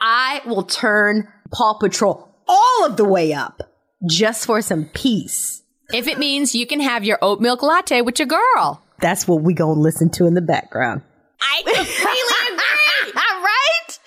I 0.00 0.42
will 0.46 0.64
turn 0.64 1.28
Paw 1.52 1.74
Patrol 1.74 2.28
all 2.46 2.84
of 2.84 2.96
the 2.96 3.04
way 3.04 3.32
up 3.32 3.62
just 4.06 4.44
for 4.46 4.60
some 4.60 4.86
peace. 4.92 5.62
If 5.92 6.06
it 6.06 6.18
means 6.18 6.54
you 6.54 6.66
can 6.66 6.80
have 6.80 7.02
your 7.02 7.18
oat 7.22 7.40
milk 7.40 7.62
latte 7.62 8.02
with 8.02 8.18
your 8.18 8.28
girl. 8.28 8.82
That's 9.00 9.26
what 9.28 9.42
we 9.42 9.54
gonna 9.54 9.72
listen 9.80 10.10
to 10.10 10.26
in 10.26 10.34
the 10.34 10.40
background. 10.40 11.02
I 11.40 11.62
completely 11.64 13.12
agree. 13.12 13.12
right? 13.14 13.98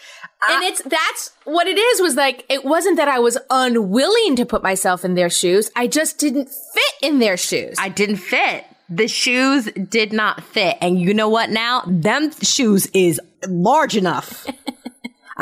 and 0.49 0.63
it's 0.63 0.81
that's 0.83 1.31
what 1.43 1.67
it 1.67 1.77
is 1.77 2.01
was 2.01 2.15
like 2.15 2.45
it 2.49 2.65
wasn't 2.65 2.97
that 2.97 3.07
I 3.07 3.19
was 3.19 3.37
unwilling 3.49 4.35
to 4.37 4.45
put 4.45 4.63
myself 4.63 5.05
in 5.05 5.15
their 5.15 5.29
shoes. 5.29 5.69
I 5.75 5.87
just 5.87 6.17
didn't 6.17 6.49
fit 6.49 6.93
in 7.01 7.19
their 7.19 7.37
shoes. 7.37 7.75
I 7.79 7.89
didn't 7.89 8.17
fit. 8.17 8.65
The 8.89 9.07
shoes 9.07 9.69
did 9.89 10.11
not 10.11 10.43
fit. 10.43 10.77
And 10.81 10.99
you 10.99 11.13
know 11.13 11.29
what 11.29 11.49
now? 11.49 11.83
Them 11.87 12.31
shoes 12.41 12.87
is 12.87 13.21
large 13.47 13.95
enough. 13.95 14.45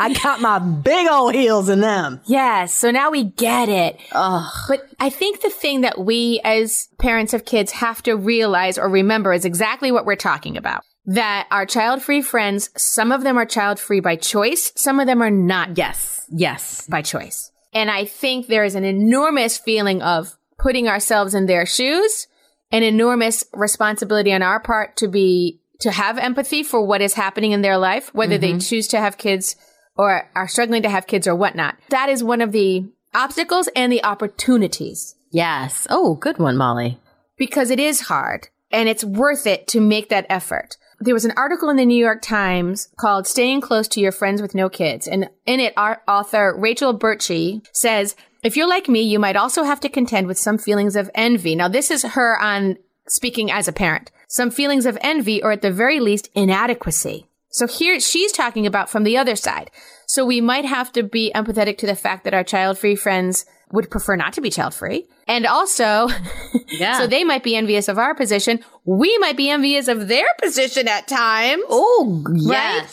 I 0.00 0.14
got 0.14 0.40
my 0.40 0.58
big 0.58 1.08
old 1.08 1.34
heels 1.34 1.68
in 1.68 1.80
them. 1.80 2.20
yes, 2.26 2.74
so 2.74 2.90
now 2.90 3.10
we 3.10 3.24
get 3.24 3.68
it. 3.68 4.00
Ugh. 4.12 4.52
But 4.66 4.88
I 4.98 5.10
think 5.10 5.42
the 5.42 5.50
thing 5.50 5.82
that 5.82 5.98
we 5.98 6.40
as 6.42 6.88
parents 6.98 7.34
of 7.34 7.44
kids 7.44 7.72
have 7.72 8.02
to 8.04 8.14
realize 8.14 8.78
or 8.78 8.88
remember 8.88 9.32
is 9.32 9.44
exactly 9.44 9.92
what 9.92 10.06
we're 10.06 10.16
talking 10.16 10.56
about. 10.56 10.82
That 11.06 11.48
our 11.50 11.66
child-free 11.66 12.22
friends, 12.22 12.70
some 12.76 13.12
of 13.12 13.22
them 13.22 13.36
are 13.36 13.46
child-free 13.46 14.00
by 14.00 14.16
choice, 14.16 14.72
some 14.74 15.00
of 15.00 15.06
them 15.06 15.22
are 15.22 15.30
not 15.30 15.76
Yes. 15.76 16.26
Yes. 16.30 16.86
by 16.88 17.02
choice. 17.02 17.50
And 17.72 17.90
I 17.90 18.04
think 18.04 18.46
there 18.46 18.64
is 18.64 18.74
an 18.74 18.84
enormous 18.84 19.58
feeling 19.58 20.02
of 20.02 20.36
putting 20.58 20.88
ourselves 20.88 21.34
in 21.34 21.46
their 21.46 21.66
shoes, 21.66 22.26
an 22.72 22.82
enormous 22.82 23.44
responsibility 23.52 24.32
on 24.32 24.42
our 24.42 24.60
part 24.60 24.96
to 24.98 25.08
be, 25.08 25.60
to 25.80 25.90
have 25.90 26.18
empathy 26.18 26.62
for 26.62 26.84
what 26.84 27.00
is 27.00 27.14
happening 27.14 27.52
in 27.52 27.62
their 27.62 27.78
life, 27.78 28.14
whether 28.14 28.38
they 28.38 28.50
mm-hmm. 28.50 28.58
choose 28.58 28.86
to 28.88 28.98
have 28.98 29.18
kids 29.18 29.56
or 30.00 30.28
are 30.34 30.48
struggling 30.48 30.82
to 30.82 30.88
have 30.88 31.06
kids 31.06 31.26
or 31.28 31.34
whatnot. 31.34 31.76
That 31.90 32.08
is 32.08 32.24
one 32.24 32.40
of 32.40 32.52
the 32.52 32.84
obstacles 33.12 33.68
and 33.76 33.92
the 33.92 34.02
opportunities 34.04 35.14
Yes. 35.32 35.86
Oh, 35.90 36.14
good 36.14 36.38
one, 36.38 36.56
Molly. 36.56 36.98
because 37.36 37.70
it 37.70 37.78
is 37.78 38.02
hard 38.12 38.48
and 38.72 38.88
it's 38.88 39.04
worth 39.04 39.46
it 39.46 39.68
to 39.68 39.80
make 39.80 40.08
that 40.08 40.26
effort. 40.28 40.76
There 40.98 41.14
was 41.14 41.24
an 41.24 41.34
article 41.36 41.68
in 41.70 41.76
the 41.76 41.86
New 41.86 42.02
York 42.04 42.20
Times 42.20 42.88
called 42.98 43.26
Staying 43.26 43.60
Close 43.60 43.88
to 43.88 44.00
Your 44.00 44.12
Friends 44.12 44.42
with 44.42 44.54
No 44.54 44.68
Kids. 44.68 45.06
And 45.08 45.30
in 45.46 45.60
it, 45.60 45.72
our 45.76 46.02
author 46.08 46.54
Rachel 46.58 46.98
Bertsche 46.98 47.64
says, 47.72 48.16
if 48.42 48.56
you're 48.56 48.68
like 48.68 48.88
me, 48.88 49.02
you 49.02 49.18
might 49.18 49.36
also 49.36 49.62
have 49.62 49.80
to 49.80 49.88
contend 49.88 50.26
with 50.26 50.38
some 50.38 50.58
feelings 50.58 50.96
of 50.96 51.10
envy. 51.14 51.54
Now, 51.54 51.68
this 51.68 51.90
is 51.90 52.02
her 52.02 52.38
on 52.40 52.76
speaking 53.06 53.50
as 53.50 53.68
a 53.68 53.72
parent. 53.72 54.10
Some 54.28 54.50
feelings 54.50 54.84
of 54.84 54.98
envy 55.00 55.42
or 55.42 55.52
at 55.52 55.62
the 55.62 55.72
very 55.72 56.00
least 56.00 56.28
inadequacy. 56.34 57.26
So 57.50 57.66
here 57.66 57.98
she's 58.00 58.32
talking 58.32 58.66
about 58.66 58.88
from 58.90 59.02
the 59.04 59.16
other 59.16 59.36
side. 59.36 59.70
So 60.06 60.24
we 60.24 60.40
might 60.40 60.64
have 60.64 60.92
to 60.92 61.02
be 61.02 61.32
empathetic 61.34 61.78
to 61.78 61.86
the 61.86 61.96
fact 61.96 62.24
that 62.24 62.34
our 62.34 62.44
child 62.44 62.78
free 62.78 62.96
friends 62.96 63.44
would 63.72 63.90
prefer 63.90 64.16
not 64.16 64.32
to 64.34 64.40
be 64.40 64.50
child 64.50 64.74
free. 64.74 65.06
And 65.28 65.46
also, 65.46 66.08
Yeah. 66.68 66.98
so 66.98 67.06
they 67.06 67.22
might 67.24 67.42
be 67.44 67.54
envious 67.56 67.88
of 67.88 67.98
our 67.98 68.14
position. 68.14 68.60
We 68.84 69.16
might 69.18 69.36
be 69.36 69.50
envious 69.50 69.86
of 69.88 70.08
their 70.08 70.26
position 70.42 70.88
at 70.88 71.06
times. 71.06 71.62
Oh, 71.68 72.24
Right? 72.46 72.86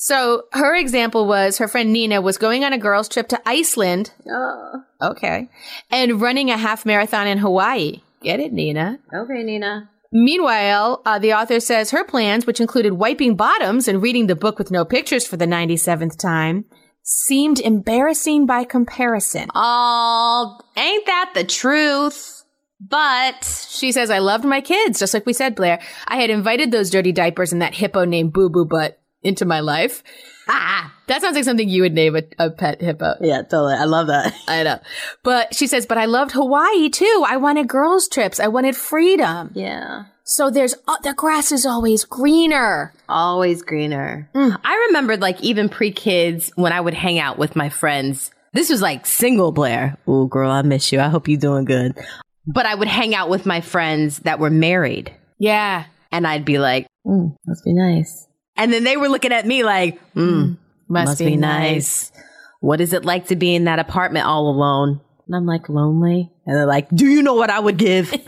So 0.00 0.44
her 0.52 0.76
example 0.76 1.26
was 1.26 1.58
her 1.58 1.66
friend 1.66 1.92
Nina 1.92 2.20
was 2.20 2.38
going 2.38 2.64
on 2.64 2.72
a 2.72 2.78
girls' 2.78 3.08
trip 3.08 3.26
to 3.28 3.40
Iceland. 3.48 4.12
Oh, 4.30 4.82
Okay. 5.02 5.48
And 5.90 6.20
running 6.20 6.50
a 6.50 6.56
half 6.56 6.86
marathon 6.86 7.26
in 7.26 7.38
Hawaii. 7.38 8.02
Get 8.22 8.38
it, 8.40 8.52
Nina? 8.52 8.98
okay, 9.12 9.42
Nina. 9.42 9.90
Meanwhile, 10.10 11.02
uh, 11.04 11.18
the 11.18 11.34
author 11.34 11.60
says 11.60 11.90
her 11.90 12.04
plans, 12.04 12.46
which 12.46 12.60
included 12.60 12.94
wiping 12.94 13.36
bottoms 13.36 13.88
and 13.88 14.00
reading 14.00 14.26
the 14.26 14.36
book 14.36 14.58
with 14.58 14.70
no 14.70 14.84
pictures 14.84 15.26
for 15.26 15.36
the 15.36 15.46
97th 15.46 16.18
time, 16.18 16.64
seemed 17.02 17.60
embarrassing 17.60 18.46
by 18.46 18.64
comparison. 18.64 19.48
Oh, 19.54 20.58
ain't 20.76 21.06
that 21.06 21.32
the 21.34 21.44
truth? 21.44 22.44
But 22.80 23.44
She 23.68 23.92
says, 23.92 24.08
I 24.08 24.20
loved 24.20 24.44
my 24.44 24.60
kids, 24.60 25.00
just 25.00 25.12
like 25.12 25.26
we 25.26 25.32
said, 25.32 25.56
Blaire. 25.56 25.82
I 26.06 26.16
had 26.16 26.30
invited 26.30 26.70
those 26.70 26.90
dirty 26.90 27.12
diapers 27.12 27.52
and 27.52 27.60
that 27.60 27.74
hippo 27.74 28.04
named 28.04 28.32
Boo 28.32 28.48
Boo 28.48 28.66
Butt 28.66 29.00
into 29.22 29.44
my 29.44 29.60
life. 29.60 30.02
Ah, 30.48 30.92
That 31.08 31.22
sounds 31.22 31.36
like 31.36 31.44
something 31.44 31.68
you 31.68 31.82
would 31.82 31.94
name 31.94 32.16
a, 32.16 32.22
a 32.38 32.50
pet 32.50 32.82
hippo. 32.82 33.14
yeah, 33.22 33.42
totally. 33.42 33.74
I 33.74 33.84
love 33.84 34.08
that. 34.08 34.34
I 34.48 34.62
know. 34.62 34.78
But 35.22 35.54
she 35.54 35.66
says, 35.66 35.86
but 35.86 35.96
I 35.98 36.04
loved 36.04 36.32
Hawaii 36.32 36.90
too. 36.90 37.24
I 37.26 37.36
wanted 37.38 37.66
girls' 37.68 38.08
trips. 38.08 38.38
I 38.40 38.48
wanted 38.48 38.76
freedom. 38.76 39.50
Yeah. 39.54 40.04
So 40.24 40.50
there's, 40.50 40.74
uh, 40.86 40.96
the 41.02 41.14
grass 41.14 41.50
is 41.52 41.64
always 41.64 42.04
greener. 42.04 42.92
Always 43.08 43.62
greener. 43.62 44.28
I 44.34 44.86
remembered 44.88 45.22
like 45.22 45.40
even 45.40 45.70
pre 45.70 45.90
kids 45.92 46.52
when 46.56 46.72
I 46.74 46.80
would 46.82 46.92
hang 46.94 47.18
out 47.18 47.38
with 47.38 47.56
my 47.56 47.70
friends. 47.70 48.30
This 48.52 48.68
was 48.68 48.82
like 48.82 49.06
single 49.06 49.54
Blaire. 49.54 49.96
Oh, 50.06 50.26
girl, 50.26 50.50
I 50.50 50.60
miss 50.60 50.92
you. 50.92 51.00
I 51.00 51.08
hope 51.08 51.26
you're 51.28 51.40
doing 51.40 51.64
good. 51.64 51.98
But 52.46 52.66
I 52.66 52.74
would 52.74 52.88
hang 52.88 53.14
out 53.14 53.30
with 53.30 53.46
my 53.46 53.62
friends 53.62 54.18
that 54.20 54.38
were 54.38 54.50
married, 54.50 55.14
Yeah. 55.38 55.84
and 56.12 56.26
I'd 56.26 56.44
be 56.44 56.58
like, 56.58 56.86
mm, 57.06 57.34
"Must 57.46 57.64
be 57.64 57.72
nice." 57.72 58.26
And 58.58 58.72
then 58.72 58.84
they 58.84 58.96
were 58.98 59.08
looking 59.08 59.32
at 59.32 59.46
me 59.46 59.62
like, 59.64 59.98
mm, 60.14 60.56
Must, 60.88 61.08
"Must 61.08 61.18
be 61.18 61.36
nice." 61.36 62.12
What 62.60 62.80
is 62.80 62.92
it 62.92 63.04
like 63.04 63.28
to 63.28 63.36
be 63.36 63.54
in 63.54 63.64
that 63.64 63.78
apartment 63.78 64.26
all 64.26 64.50
alone? 64.50 65.00
And 65.26 65.36
I'm 65.36 65.46
like, 65.46 65.68
lonely. 65.68 66.32
And 66.44 66.56
they're 66.56 66.66
like, 66.66 66.88
"Do 66.90 67.06
you 67.06 67.22
know 67.22 67.34
what 67.34 67.50
I 67.50 67.60
would 67.60 67.76
give?" 67.76 68.10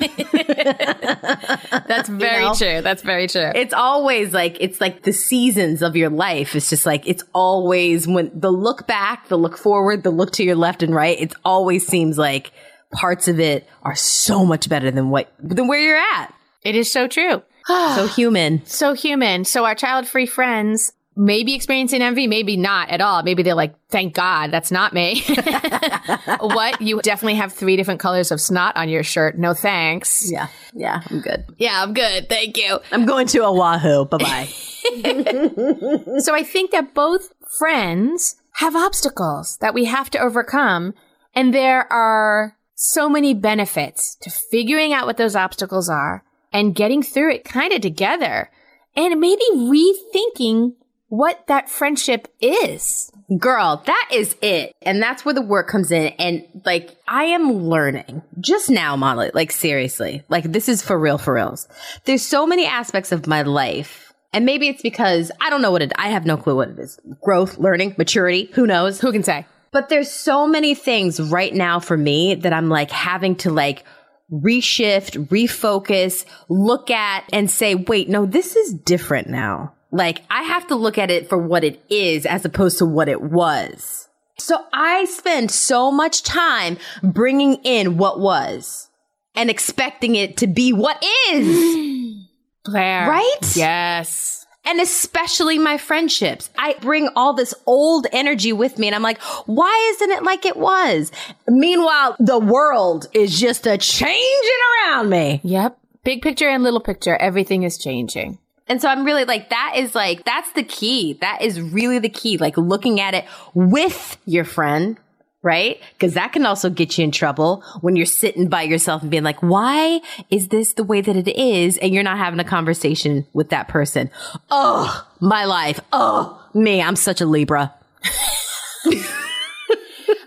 That's 1.89 2.09
very 2.09 2.45
know? 2.45 2.55
true. 2.55 2.83
That's 2.83 3.03
very 3.03 3.27
true. 3.27 3.51
it's 3.55 3.73
always 3.75 4.33
like 4.33 4.57
it's 4.61 4.81
like 4.81 5.03
the 5.03 5.13
seasons 5.13 5.83
of 5.83 5.97
your 5.97 6.11
life. 6.11 6.55
It's 6.55 6.71
just 6.71 6.87
like 6.87 7.07
it's 7.09 7.25
always 7.35 8.07
when 8.07 8.31
the 8.39 8.53
look 8.53 8.87
back, 8.87 9.29
the 9.29 9.39
look 9.39 9.57
forward, 9.57 10.03
the 10.05 10.11
look 10.11 10.33
to 10.33 10.45
your 10.45 10.57
left 10.57 10.83
and 10.83 10.95
right. 10.95 11.19
It 11.19 11.33
always 11.45 11.87
seems 11.87 12.19
like 12.19 12.53
parts 12.93 13.29
of 13.29 13.41
it 13.41 13.67
are 13.83 13.97
so 13.97 14.45
much 14.45 14.69
better 14.69 14.91
than 14.91 15.11
what 15.11 15.33
than 15.39 15.67
where 15.67 15.81
you're 15.81 15.97
at. 15.97 16.35
It 16.63 16.77
is 16.77 16.93
so 16.93 17.09
true. 17.09 17.43
So 17.97 18.07
human. 18.07 18.65
So 18.67 18.95
human. 18.95 19.45
So 19.45 19.65
our 19.65 19.75
child 19.75 20.07
free 20.07 20.27
friends 20.27 20.93
may 21.17 21.45
be 21.45 21.55
experiencing 21.55 22.03
envy, 22.03 22.27
maybe 22.27 22.57
not 22.57 22.89
at 22.89 23.01
all. 23.01 23.23
Maybe 23.23 23.43
they're 23.43 23.55
like, 23.55 23.75
thank 23.89 24.15
God 24.15 24.51
that's 24.51 24.71
not 24.71 24.93
me. 24.93 25.23
what? 26.41 26.81
You 26.81 27.01
definitely 27.03 27.35
have 27.35 27.53
three 27.53 27.77
different 27.77 28.01
colors 28.01 28.31
of 28.31 28.41
snot 28.41 28.77
on 28.77 28.89
your 28.89 29.03
shirt. 29.03 29.39
No 29.39 29.53
thanks. 29.53 30.31
Yeah, 30.31 30.49
yeah, 30.73 31.03
I'm 31.11 31.21
good. 31.21 31.45
Yeah, 31.59 31.83
I'm 31.83 31.93
good. 31.93 32.29
Thank 32.29 32.57
you. 32.57 32.79
I'm 32.91 33.05
going 33.05 33.27
to 33.29 33.45
Oahu. 33.45 34.07
Bye 34.07 34.19
bye. 34.19 34.49
So 36.21 36.35
I 36.35 36.43
think 36.43 36.71
that 36.71 36.95
both 36.95 37.33
friends 37.59 38.37
have 38.55 38.75
obstacles 38.75 39.59
that 39.61 39.75
we 39.75 39.85
have 39.85 40.11
to 40.11 40.19
overcome. 40.19 40.95
And 41.35 41.53
there 41.53 41.91
are 41.93 42.57
so 42.75 43.09
many 43.09 43.35
benefits 43.35 44.17
to 44.23 44.31
figuring 44.31 44.93
out 44.93 45.07
what 45.07 45.19
those 45.19 45.37
obstacles 45.37 45.89
are 45.89 46.25
and 46.53 46.75
getting 46.75 47.03
through 47.03 47.33
it 47.33 47.45
kind 47.45 47.73
of 47.73 47.81
together 47.81 48.51
and 48.97 49.21
maybe 49.21 49.45
rethinking 49.55 50.75
what 51.09 51.47
that 51.49 51.69
friendship 51.69 52.29
is. 52.41 53.11
Girl, 53.39 53.83
that 53.87 54.09
is 54.13 54.37
it. 54.43 54.75
And 54.83 55.03
that's 55.03 55.25
where 55.25 55.35
the 55.35 55.43
work 55.43 55.69
comes 55.69 55.91
in. 55.91 56.09
And 56.19 56.45
like, 56.65 56.97
I 57.07 57.25
am 57.25 57.53
learning 57.53 58.23
just 58.41 58.71
now, 58.71 58.97
Molly, 58.97 59.31
like 59.35 59.51
seriously, 59.53 60.23
like 60.29 60.45
this 60.45 60.69
is 60.69 60.83
for 60.83 60.99
real, 60.99 61.19
for 61.19 61.35
reals. 61.35 61.69
There's 62.05 62.25
so 62.25 62.47
many 62.47 62.67
aspects 62.67 63.13
of 63.13 63.27
my 63.27 63.43
life. 63.43 64.13
And 64.33 64.47
maybe 64.47 64.69
it's 64.69 64.83
because 64.83 65.33
I 65.41 65.51
don't 65.51 65.63
know 65.63 65.73
what 65.73 65.83
it, 65.83 65.93
I 65.97 66.09
have 66.11 66.25
no 66.25 66.37
clue 66.37 66.55
what 66.55 66.71
it 66.71 66.79
is. 66.79 67.01
Growth, 67.21 67.59
learning, 67.59 67.97
maturity, 67.99 68.49
who 68.53 68.67
knows? 68.67 69.01
Who 69.01 69.11
can 69.11 69.25
say? 69.25 69.47
But 69.73 69.89
there's 69.89 70.11
so 70.11 70.47
many 70.47 70.75
things 70.75 71.21
right 71.21 71.55
now 71.55 71.81
for 71.81 71.97
me 71.97 72.37
that 72.37 72.53
I'm 72.53 72.69
like 72.69 72.91
having 72.93 73.37
to 73.37 73.51
like 73.51 73.85
reshift, 74.33 75.29
refocus, 75.29 76.25
look 76.49 76.91
at 76.91 77.25
and 77.33 77.51
say, 77.51 77.75
wait, 77.75 78.09
no, 78.09 78.27
this 78.27 78.57
is 78.57 78.73
different 78.73 79.29
now. 79.29 79.75
Like 79.91 80.23
I 80.31 80.43
have 80.43 80.67
to 80.69 80.77
look 80.77 80.99
at 80.99 81.11
it 81.11 81.29
for 81.29 81.39
what 81.39 81.65
it 81.65 81.83
is 81.89 82.27
as 82.27 82.45
opposed 82.45 82.79
to 82.79 82.87
what 82.87 83.09
it 83.09 83.21
was. 83.21 84.09
So 84.39 84.65
I 84.73 85.05
spend 85.05 85.51
so 85.51 85.91
much 85.91 86.23
time 86.23 86.79
bringing 87.03 87.55
in 87.65 87.99
what 87.99 88.21
was 88.21 88.89
and 89.35 89.51
expecting 89.51 90.17
it 90.17 90.39
to 90.39 90.47
be 90.47 90.73
what 90.73 91.03
is. 91.31 91.47
Blaire. 92.67 93.07
Right? 93.09 93.39
Yes. 93.55 94.40
And 94.65 94.81
especially 94.81 95.59
my 95.59 95.79
friendships. 95.79 96.51
I 96.59 96.75
bring 96.81 97.09
all 97.17 97.33
this 97.33 97.55
old 97.67 98.07
energy 98.13 98.53
with 98.53 98.79
me 98.79 98.87
and 98.87 98.95
I'm 98.95 99.03
like, 99.03 99.21
why 99.47 99.93
isn't 99.95 100.11
it 100.11 100.23
like 100.23 100.45
it 100.45 100.57
was? 100.57 101.11
Meanwhile, 101.49 102.17
the 102.19 102.39
world 102.39 103.07
is 103.13 103.39
just 103.39 103.67
a 103.67 103.79
changing 103.79 104.59
around 104.87 105.09
me. 105.09 105.41
Yep. 105.43 105.79
Big 106.05 106.23
picture 106.23 106.49
and 106.49 106.63
little 106.63 106.81
picture, 106.81 107.17
everything 107.17 107.63
is 107.63 107.77
changing. 107.77 108.39
And 108.69 108.81
so 108.81 108.89
I'm 108.89 109.05
really 109.05 109.25
like, 109.25 109.51
that 109.51 109.75
is 109.77 109.95
like, 109.95 110.25
that's 110.25 110.53
the 110.53 110.63
key. 110.63 111.15
That 111.21 111.43
is 111.43 111.61
really 111.61 111.99
the 111.99 112.09
key. 112.09 112.39
Like 112.39 112.57
looking 112.57 113.01
at 113.01 113.15
it 113.15 113.25
with 113.53 114.17
your 114.27 114.45
friend, 114.45 114.97
right? 115.43 115.81
Because 115.93 116.15
that 116.15 116.33
can 116.33 116.45
also 116.45 116.69
get 116.71 116.99
you 116.99 117.05
in 117.05 117.11
trouble 117.11 117.63
when 117.81 117.97
you're 117.97 118.07
sitting 118.07 118.49
by 118.49 118.63
yourself 118.63 119.03
and 119.03 119.11
being 119.11 119.23
like, 119.23 119.43
why 119.43 120.01
is 120.31 120.49
this 120.49 120.75
the 120.75 120.85
way 120.85 121.01
that 121.01 121.17
it 121.17 121.29
is? 121.29 121.79
And 121.79 121.95
you're 121.95 122.03
not 122.03 122.19
having 122.19 122.41
a 122.41 122.45
conversation 122.45 123.27
with 123.33 123.51
that 123.51 123.69
person. 123.69 124.11
Oh, 124.51 125.07
my 125.21 125.45
life. 125.45 125.81
Oh, 125.93 126.43
me. 126.55 126.83
I'm 126.83 126.97
such 126.97 127.21
a 127.21 127.27
Libra. 127.27 127.73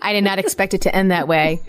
I 0.02 0.12
did 0.12 0.24
not 0.24 0.38
expect 0.38 0.74
it 0.74 0.82
to 0.82 0.94
end 0.94 1.10
that 1.10 1.28
way. 1.28 1.60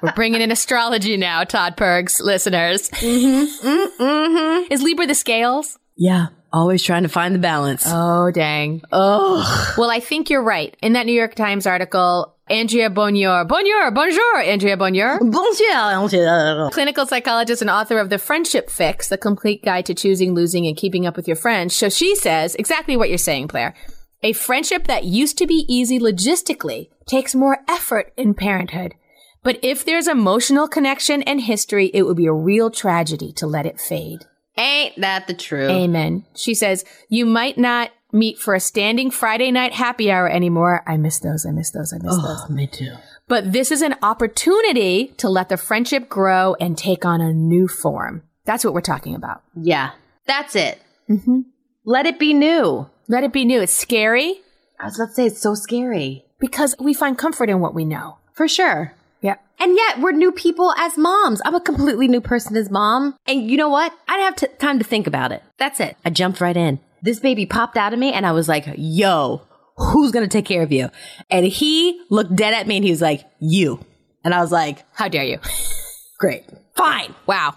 We're 0.00 0.12
bringing 0.12 0.42
in 0.42 0.52
astrology 0.52 1.16
now, 1.16 1.44
Todd 1.44 1.76
Pergs 1.76 2.20
listeners. 2.20 2.88
Mm-hmm. 2.90 4.02
Mm-hmm. 4.02 4.72
Is 4.72 4.82
Libra 4.82 5.06
the 5.06 5.14
scales? 5.14 5.78
Yeah. 5.96 6.26
Always 6.54 6.84
trying 6.84 7.02
to 7.02 7.08
find 7.08 7.34
the 7.34 7.40
balance. 7.40 7.82
Oh, 7.84 8.30
dang. 8.30 8.80
Oh, 8.92 9.74
Well, 9.76 9.90
I 9.90 9.98
think 9.98 10.30
you're 10.30 10.40
right. 10.44 10.72
In 10.80 10.92
that 10.92 11.04
New 11.04 11.12
York 11.12 11.34
Times 11.34 11.66
article, 11.66 12.36
Andrea 12.48 12.90
Bonjour, 12.90 13.44
bonjour, 13.44 13.90
bonjour, 13.90 14.36
Andrea 14.36 14.76
Bonjour, 14.76 15.18
bonjour. 15.18 16.70
clinical 16.70 17.06
psychologist 17.06 17.60
and 17.60 17.70
author 17.70 17.98
of 17.98 18.08
The 18.08 18.18
Friendship 18.18 18.70
Fix, 18.70 19.08
the 19.08 19.18
complete 19.18 19.64
guide 19.64 19.86
to 19.86 19.94
choosing, 19.94 20.32
losing, 20.32 20.64
and 20.68 20.76
keeping 20.76 21.06
up 21.06 21.16
with 21.16 21.26
your 21.26 21.36
friends. 21.36 21.74
So 21.74 21.88
she 21.88 22.14
says 22.14 22.54
exactly 22.54 22.96
what 22.96 23.08
you're 23.08 23.18
saying, 23.18 23.48
Blaire. 23.48 23.74
A 24.22 24.32
friendship 24.32 24.86
that 24.86 25.02
used 25.02 25.36
to 25.38 25.48
be 25.48 25.64
easy 25.68 25.98
logistically 25.98 26.88
takes 27.06 27.34
more 27.34 27.64
effort 27.66 28.12
in 28.16 28.32
parenthood. 28.32 28.94
But 29.42 29.58
if 29.64 29.84
there's 29.84 30.06
emotional 30.06 30.68
connection 30.68 31.20
and 31.22 31.40
history, 31.40 31.90
it 31.92 32.04
would 32.04 32.16
be 32.16 32.26
a 32.26 32.32
real 32.32 32.70
tragedy 32.70 33.32
to 33.32 33.46
let 33.48 33.66
it 33.66 33.80
fade. 33.80 34.26
Ain't 34.56 35.00
that 35.00 35.26
the 35.26 35.34
truth? 35.34 35.70
Amen. 35.70 36.24
She 36.36 36.54
says, 36.54 36.84
you 37.08 37.26
might 37.26 37.58
not 37.58 37.90
meet 38.12 38.38
for 38.38 38.54
a 38.54 38.60
standing 38.60 39.10
Friday 39.10 39.50
night 39.50 39.72
happy 39.72 40.10
hour 40.10 40.28
anymore. 40.28 40.82
I 40.86 40.96
miss 40.96 41.18
those. 41.18 41.44
I 41.44 41.50
miss 41.50 41.70
those. 41.70 41.92
I 41.92 41.98
miss 41.98 42.16
those. 42.16 42.48
me 42.50 42.66
too. 42.68 42.94
But 43.26 43.52
this 43.52 43.72
is 43.72 43.82
an 43.82 43.96
opportunity 44.02 45.08
to 45.18 45.28
let 45.28 45.48
the 45.48 45.56
friendship 45.56 46.08
grow 46.08 46.54
and 46.60 46.76
take 46.78 47.04
on 47.04 47.20
a 47.20 47.32
new 47.32 47.66
form. 47.66 48.22
That's 48.44 48.64
what 48.64 48.74
we're 48.74 48.80
talking 48.82 49.14
about. 49.14 49.42
Yeah. 49.56 49.90
That's 50.26 50.54
it. 50.54 50.80
Mm-hmm. 51.08 51.40
Let 51.84 52.06
it 52.06 52.18
be 52.18 52.32
new. 52.34 52.88
Let 53.08 53.24
it 53.24 53.32
be 53.32 53.44
new. 53.44 53.60
It's 53.60 53.72
scary 53.74 54.40
I 54.80 54.86
was 54.86 54.98
about 54.98 55.08
to 55.10 55.14
say 55.14 55.26
it's 55.26 55.40
so 55.40 55.54
scary. 55.54 56.24
because 56.40 56.74
we 56.78 56.94
find 56.94 57.16
comfort 57.16 57.48
in 57.48 57.60
what 57.60 57.74
we 57.74 57.84
know. 57.84 58.18
For 58.32 58.48
sure. 58.48 58.92
Yeah. 59.24 59.36
And 59.58 59.74
yet 59.74 60.00
we're 60.00 60.12
new 60.12 60.32
people 60.32 60.72
as 60.76 60.98
moms. 60.98 61.40
I'm 61.46 61.54
a 61.54 61.60
completely 61.60 62.08
new 62.08 62.20
person 62.20 62.56
as 62.58 62.70
mom. 62.70 63.16
And 63.26 63.50
you 63.50 63.56
know 63.56 63.70
what? 63.70 63.90
I 64.06 64.18
didn't 64.18 64.24
have 64.26 64.50
t- 64.50 64.56
time 64.58 64.78
to 64.78 64.84
think 64.84 65.06
about 65.06 65.32
it. 65.32 65.42
That's 65.56 65.80
it. 65.80 65.96
I 66.04 66.10
jumped 66.10 66.42
right 66.42 66.56
in. 66.56 66.78
This 67.00 67.20
baby 67.20 67.46
popped 67.46 67.78
out 67.78 67.94
of 67.94 67.98
me 67.98 68.12
and 68.12 68.26
I 68.26 68.32
was 68.32 68.50
like, 68.50 68.66
yo, 68.76 69.40
who's 69.78 70.12
going 70.12 70.28
to 70.28 70.30
take 70.30 70.44
care 70.44 70.62
of 70.62 70.72
you? 70.72 70.90
And 71.30 71.46
he 71.46 72.02
looked 72.10 72.36
dead 72.36 72.52
at 72.52 72.66
me 72.66 72.76
and 72.76 72.84
he 72.84 72.90
was 72.90 73.00
like, 73.00 73.24
you. 73.40 73.80
And 74.24 74.34
I 74.34 74.40
was 74.40 74.52
like, 74.52 74.84
How 74.92 75.08
dare 75.08 75.24
you? 75.24 75.38
great. 76.18 76.44
Fine. 76.76 77.14
Wow. 77.24 77.54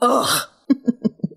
Ugh. 0.00 0.48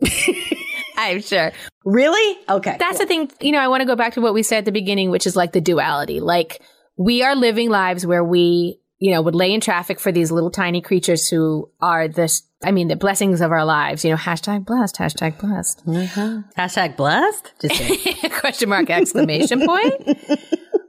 I'm 0.96 1.22
sure. 1.22 1.52
Really? 1.84 2.40
Okay. 2.48 2.78
That's 2.80 3.00
the 3.00 3.06
thing, 3.06 3.30
you 3.42 3.52
know, 3.52 3.60
I 3.60 3.68
want 3.68 3.82
to 3.82 3.86
go 3.86 3.98
back 3.98 4.13
to 4.13 4.22
what 4.22 4.34
we 4.34 4.44
said 4.44 4.60
at 4.60 4.66
the 4.66 4.72
beginning, 4.72 5.10
which 5.10 5.28
is 5.28 5.36
like 5.36 5.52
the 5.52 5.60
duality. 5.60 6.22
Like 6.22 6.62
we 6.96 7.22
are 7.22 7.36
living 7.36 7.70
lives 7.70 8.06
where 8.06 8.24
we, 8.24 8.80
you 9.00 9.12
know, 9.12 9.22
would 9.22 9.36
lay 9.36 9.54
in 9.54 9.60
traffic 9.60 10.00
for 10.00 10.12
these 10.12 10.32
little 10.32 10.52
tiny 10.52 10.82
creatures 10.82 11.28
who 11.28 11.70
are 11.82 12.08
the, 12.08 12.42
I 12.64 12.72
mean, 12.72 12.88
the 12.88 12.96
blessings 12.96 13.42
of 13.42 13.52
our 13.52 13.66
lives, 13.66 14.06
you 14.06 14.12
know, 14.12 14.18
hashtag 14.18 14.66
blessed, 14.66 14.96
hashtag 14.98 15.40
blessed. 15.40 15.86
Mm-hmm. 15.86 16.60
Hashtag 16.60 16.96
blessed? 16.96 17.52
Just. 17.62 18.32
Question 18.40 18.70
mark 18.70 18.90
exclamation 18.90 19.66
point. 19.66 20.18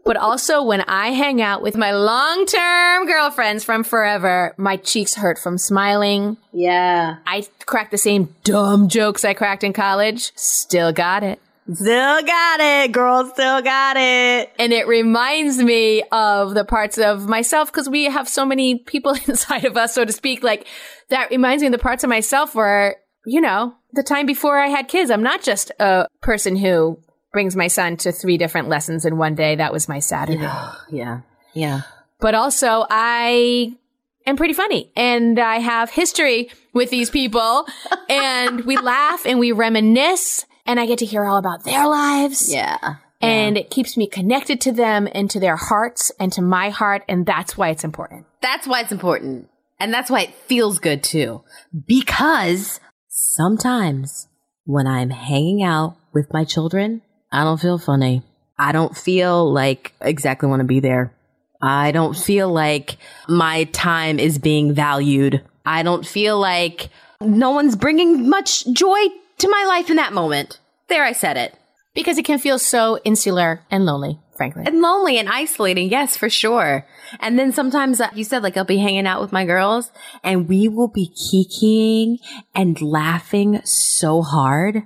But 0.05 0.19
also 0.19 0.63
when 0.63 0.83
I 0.83 1.13
hang 1.13 1.41
out 1.41 1.63
with 1.63 1.79
my 1.79 1.93
long 1.93 2.45
term 2.45 3.07
girlfriends 3.07 3.65
from 3.65 3.83
forever, 3.85 4.55
my 4.59 4.77
cheeks 4.77 5.15
hurt 5.15 5.39
from 5.39 5.57
smiling. 5.57 6.37
yeah. 6.53 7.17
I 7.27 7.47
crack 7.65 7.91
the 7.91 7.97
same 7.97 8.35
dumb 8.45 8.89
jokes 8.89 9.25
I 9.25 9.33
cracked 9.33 9.65
in 9.65 9.73
college. 9.73 10.33
Still 10.37 10.93
got 10.93 11.23
it. 11.23 11.41
Still 11.73 12.23
got 12.23 12.61
it, 12.61 12.93
girl. 12.93 13.25
Still 13.31 13.63
got 13.63 13.97
it. 13.97 14.53
And 14.59 14.73
it 14.73 14.87
reminds 14.87 15.59
me 15.59 16.03
of 16.13 16.53
the 16.53 16.65
parts 16.65 16.99
of 16.99 17.27
myself 17.27 17.73
because 17.73 17.89
we 17.89 18.05
have 18.05 18.29
so 18.29 18.45
many 18.45 18.79
people 18.79 19.17
inside 19.27 19.65
of 19.65 19.77
us, 19.77 19.95
so 19.95 20.05
to 20.05 20.13
speak. 20.13 20.43
Like 20.43 20.67
that 21.09 21.31
reminds 21.31 21.63
me 21.63 21.69
of 21.69 21.73
the 21.73 21.79
parts 21.79 22.05
of 22.05 22.11
myself 22.11 22.55
where, 22.55 22.97
you 23.25 23.41
know, 23.41 23.75
the 23.93 24.03
time 24.03 24.27
before 24.27 24.59
I 24.59 24.69
had 24.69 24.89
kids, 24.89 25.11
I'm 25.11 25.23
not 25.23 25.43
just 25.43 25.73
a 25.81 26.07
person 26.21 26.57
who 26.57 26.99
brings 27.33 27.57
my 27.57 27.69
son 27.69 27.97
to 27.99 28.13
three 28.13 28.37
different 28.37 28.69
lessons 28.69 29.05
in 29.05 29.17
one 29.17 29.35
day. 29.35 29.57
That 29.57 29.73
was 29.73 29.89
my 29.89 30.01
Saturday. 30.01 30.41
Yeah. 30.91 31.21
Yeah. 31.55 31.83
But 32.21 32.35
also 32.35 32.87
I 32.91 33.75
am 34.27 34.37
pretty 34.37 34.55
funny 34.55 34.91
and 34.97 35.39
I 35.39 35.61
have 35.61 35.91
history 35.91 36.51
with 36.75 36.91
these 36.91 37.11
people 37.11 37.67
and 38.09 38.65
we 38.65 38.77
laugh 38.77 39.25
and 39.25 39.39
we 39.39 39.53
reminisce 39.53 40.45
and 40.67 40.81
I 40.81 40.87
get 40.87 40.99
to 41.01 41.07
hear 41.07 41.25
all 41.25 41.37
about 41.37 41.65
their 41.65 41.87
lives. 41.87 42.53
Yeah. 42.53 42.97
And 43.21 43.57
it 43.57 43.71
keeps 43.71 43.97
me 43.97 44.07
connected 44.07 44.61
to 44.63 44.73
them 44.73 45.09
and 45.15 45.31
to 45.31 45.41
their 45.41 45.57
hearts 45.57 46.13
and 46.21 46.31
to 46.35 46.43
my 46.43 46.71
heart. 46.71 47.03
And 47.09 47.25
that's 47.25 47.57
why 47.57 47.71
it's 47.71 47.85
important. 47.85 48.27
That's 48.43 48.67
why 48.67 48.81
it's 48.81 48.93
important. 48.93 49.49
And 49.81 49.93
that's 49.93 50.11
why 50.11 50.23
it 50.23 50.35
feels 50.35 50.79
good 50.79 51.03
too. 51.03 51.43
Because 51.87 52.81
sometimes 53.09 54.29
when 54.65 54.87
I'm 54.87 55.11
hanging 55.11 55.63
out 55.63 55.97
with 56.13 56.33
my 56.33 56.45
children, 56.45 57.03
I 57.33 57.45
don't 57.45 57.61
feel 57.61 57.79
funny. 57.79 58.23
I 58.59 58.73
don't 58.73 58.97
feel 58.97 59.53
like 59.53 59.95
exactly 60.01 60.49
want 60.49 60.61
to 60.61 60.65
be 60.65 60.81
there. 60.81 61.13
I 61.61 61.93
don't 61.93 62.17
feel 62.17 62.53
like 62.53 62.99
my 63.27 63.65
time 63.65 64.19
is 64.19 64.39
being 64.39 64.75
valued. 64.75 65.43
I 65.65 65.83
don't 65.83 66.07
feel 66.07 66.39
like 66.39 66.91
no 67.21 67.53
one's 67.53 67.75
bringing 67.75 68.29
much 68.29 68.67
joy 68.73 69.07
to 69.45 69.51
my 69.51 69.65
life 69.69 69.91
in 69.91 69.97
that 69.97 70.15
moment. 70.15 70.59
There, 70.89 71.05
I 71.05 71.13
said 71.13 71.37
it. 71.37 71.55
Because 71.95 72.17
it 72.17 72.25
can 72.25 72.39
feel 72.39 72.59
so 72.59 72.99
insular 73.05 73.61
and 73.71 73.85
lonely, 73.85 74.19
frankly. 74.37 74.65
and 74.67 74.81
lonely 74.81 75.19
and 75.19 75.29
isolating. 75.29 75.91
Yes, 75.91 76.17
for 76.17 76.31
sure. 76.31 76.87
And 77.21 77.39
then 77.39 77.53
sometimes 77.53 78.01
uh, 78.01 78.09
you 78.15 78.25
said 78.25 78.43
like 78.43 78.57
I'll 78.57 78.65
be 78.65 78.79
hanging 78.79 79.07
out 79.07 79.21
with 79.21 79.33
my 79.33 79.45
girls 79.45 79.93
and 80.25 80.49
we 80.49 80.67
will 80.67 80.89
be 80.89 81.11
kikiing 81.11 82.19
and 82.55 82.81
laughing 82.81 83.61
so 83.65 84.23
hard. 84.23 84.83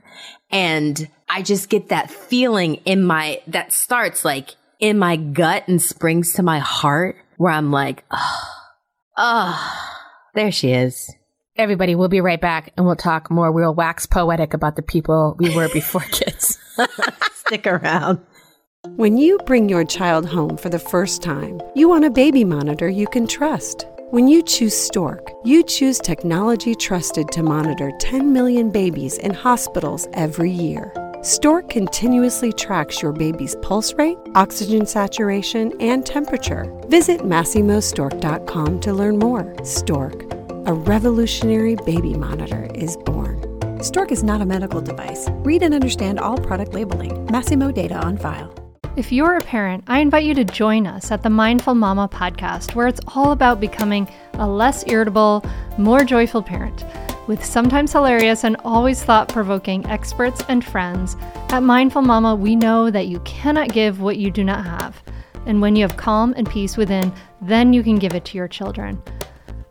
And 0.50 1.08
I 1.30 1.42
just 1.42 1.70
get 1.70 1.88
that 1.90 2.10
feeling 2.10 2.74
in 2.84 3.04
my, 3.04 3.40
that 3.46 3.72
starts 3.72 4.24
like 4.24 4.56
in 4.80 4.98
my 4.98 5.16
gut 5.16 5.68
and 5.68 5.80
springs 5.80 6.34
to 6.34 6.42
my 6.42 6.58
heart 6.58 7.16
where 7.36 7.52
I'm 7.52 7.70
like, 7.70 8.04
oh, 8.10 8.50
oh, 9.16 9.88
there 10.34 10.50
she 10.50 10.72
is. 10.72 11.10
Everybody, 11.58 11.96
we'll 11.96 12.06
be 12.06 12.20
right 12.20 12.40
back 12.40 12.72
and 12.76 12.86
we'll 12.86 12.94
talk 12.94 13.32
more. 13.32 13.50
We'll 13.50 13.74
wax 13.74 14.06
poetic 14.06 14.54
about 14.54 14.76
the 14.76 14.82
people 14.82 15.34
we 15.40 15.52
were 15.56 15.68
before 15.68 16.00
kids. 16.12 16.56
Stick 17.32 17.66
around. 17.66 18.20
When 18.94 19.16
you 19.16 19.38
bring 19.44 19.68
your 19.68 19.84
child 19.84 20.24
home 20.24 20.56
for 20.56 20.68
the 20.68 20.78
first 20.78 21.20
time, 21.20 21.60
you 21.74 21.88
want 21.88 22.04
a 22.04 22.10
baby 22.10 22.44
monitor 22.44 22.88
you 22.88 23.08
can 23.08 23.26
trust. 23.26 23.86
When 24.10 24.28
you 24.28 24.40
choose 24.44 24.76
Stork, 24.76 25.32
you 25.44 25.64
choose 25.64 25.98
technology 25.98 26.76
trusted 26.76 27.28
to 27.32 27.42
monitor 27.42 27.90
10 27.98 28.32
million 28.32 28.70
babies 28.70 29.18
in 29.18 29.34
hospitals 29.34 30.06
every 30.12 30.52
year. 30.52 30.92
Stork 31.22 31.68
continuously 31.68 32.52
tracks 32.52 33.02
your 33.02 33.12
baby's 33.12 33.56
pulse 33.62 33.92
rate, 33.94 34.16
oxygen 34.36 34.86
saturation, 34.86 35.72
and 35.80 36.06
temperature. 36.06 36.72
Visit 36.86 37.22
MasimoStork.com 37.22 38.78
to 38.78 38.92
learn 38.92 39.18
more. 39.18 39.56
Stork, 39.64 40.47
a 40.68 40.72
revolutionary 40.74 41.76
baby 41.76 42.12
monitor, 42.12 42.68
is 42.74 42.98
born. 42.98 43.42
Stork 43.82 44.12
is 44.12 44.22
not 44.22 44.42
a 44.42 44.44
medical 44.44 44.82
device. 44.82 45.26
Read 45.30 45.62
and 45.62 45.72
understand 45.72 46.20
all 46.20 46.36
product 46.36 46.74
labeling. 46.74 47.26
Masimo 47.28 47.72
data 47.72 47.94
on 47.94 48.18
file. 48.18 48.54
If 48.94 49.10
you're 49.10 49.38
a 49.38 49.40
parent, 49.40 49.84
I 49.86 50.00
invite 50.00 50.24
you 50.24 50.34
to 50.34 50.44
join 50.44 50.86
us 50.86 51.10
at 51.10 51.22
the 51.22 51.30
Mindful 51.30 51.74
Mama 51.74 52.06
podcast, 52.06 52.74
where 52.74 52.86
it's 52.86 53.00
all 53.14 53.32
about 53.32 53.60
becoming 53.60 54.06
a 54.34 54.46
less 54.46 54.86
irritable, 54.86 55.42
more 55.78 56.04
joyful 56.04 56.42
parent. 56.42 56.84
With 57.26 57.42
sometimes 57.42 57.92
hilarious 57.92 58.44
and 58.44 58.56
always 58.62 59.02
thought 59.02 59.30
provoking 59.30 59.86
experts 59.86 60.42
and 60.50 60.62
friends, 60.62 61.16
at 61.48 61.62
Mindful 61.62 62.02
Mama, 62.02 62.34
we 62.34 62.54
know 62.54 62.90
that 62.90 63.06
you 63.06 63.20
cannot 63.20 63.72
give 63.72 64.02
what 64.02 64.18
you 64.18 64.30
do 64.30 64.44
not 64.44 64.66
have. 64.66 65.02
And 65.46 65.62
when 65.62 65.76
you 65.76 65.82
have 65.88 65.96
calm 65.96 66.34
and 66.36 66.46
peace 66.46 66.76
within, 66.76 67.10
then 67.40 67.72
you 67.72 67.82
can 67.82 67.96
give 67.96 68.14
it 68.14 68.26
to 68.26 68.36
your 68.36 68.48
children. 68.48 69.02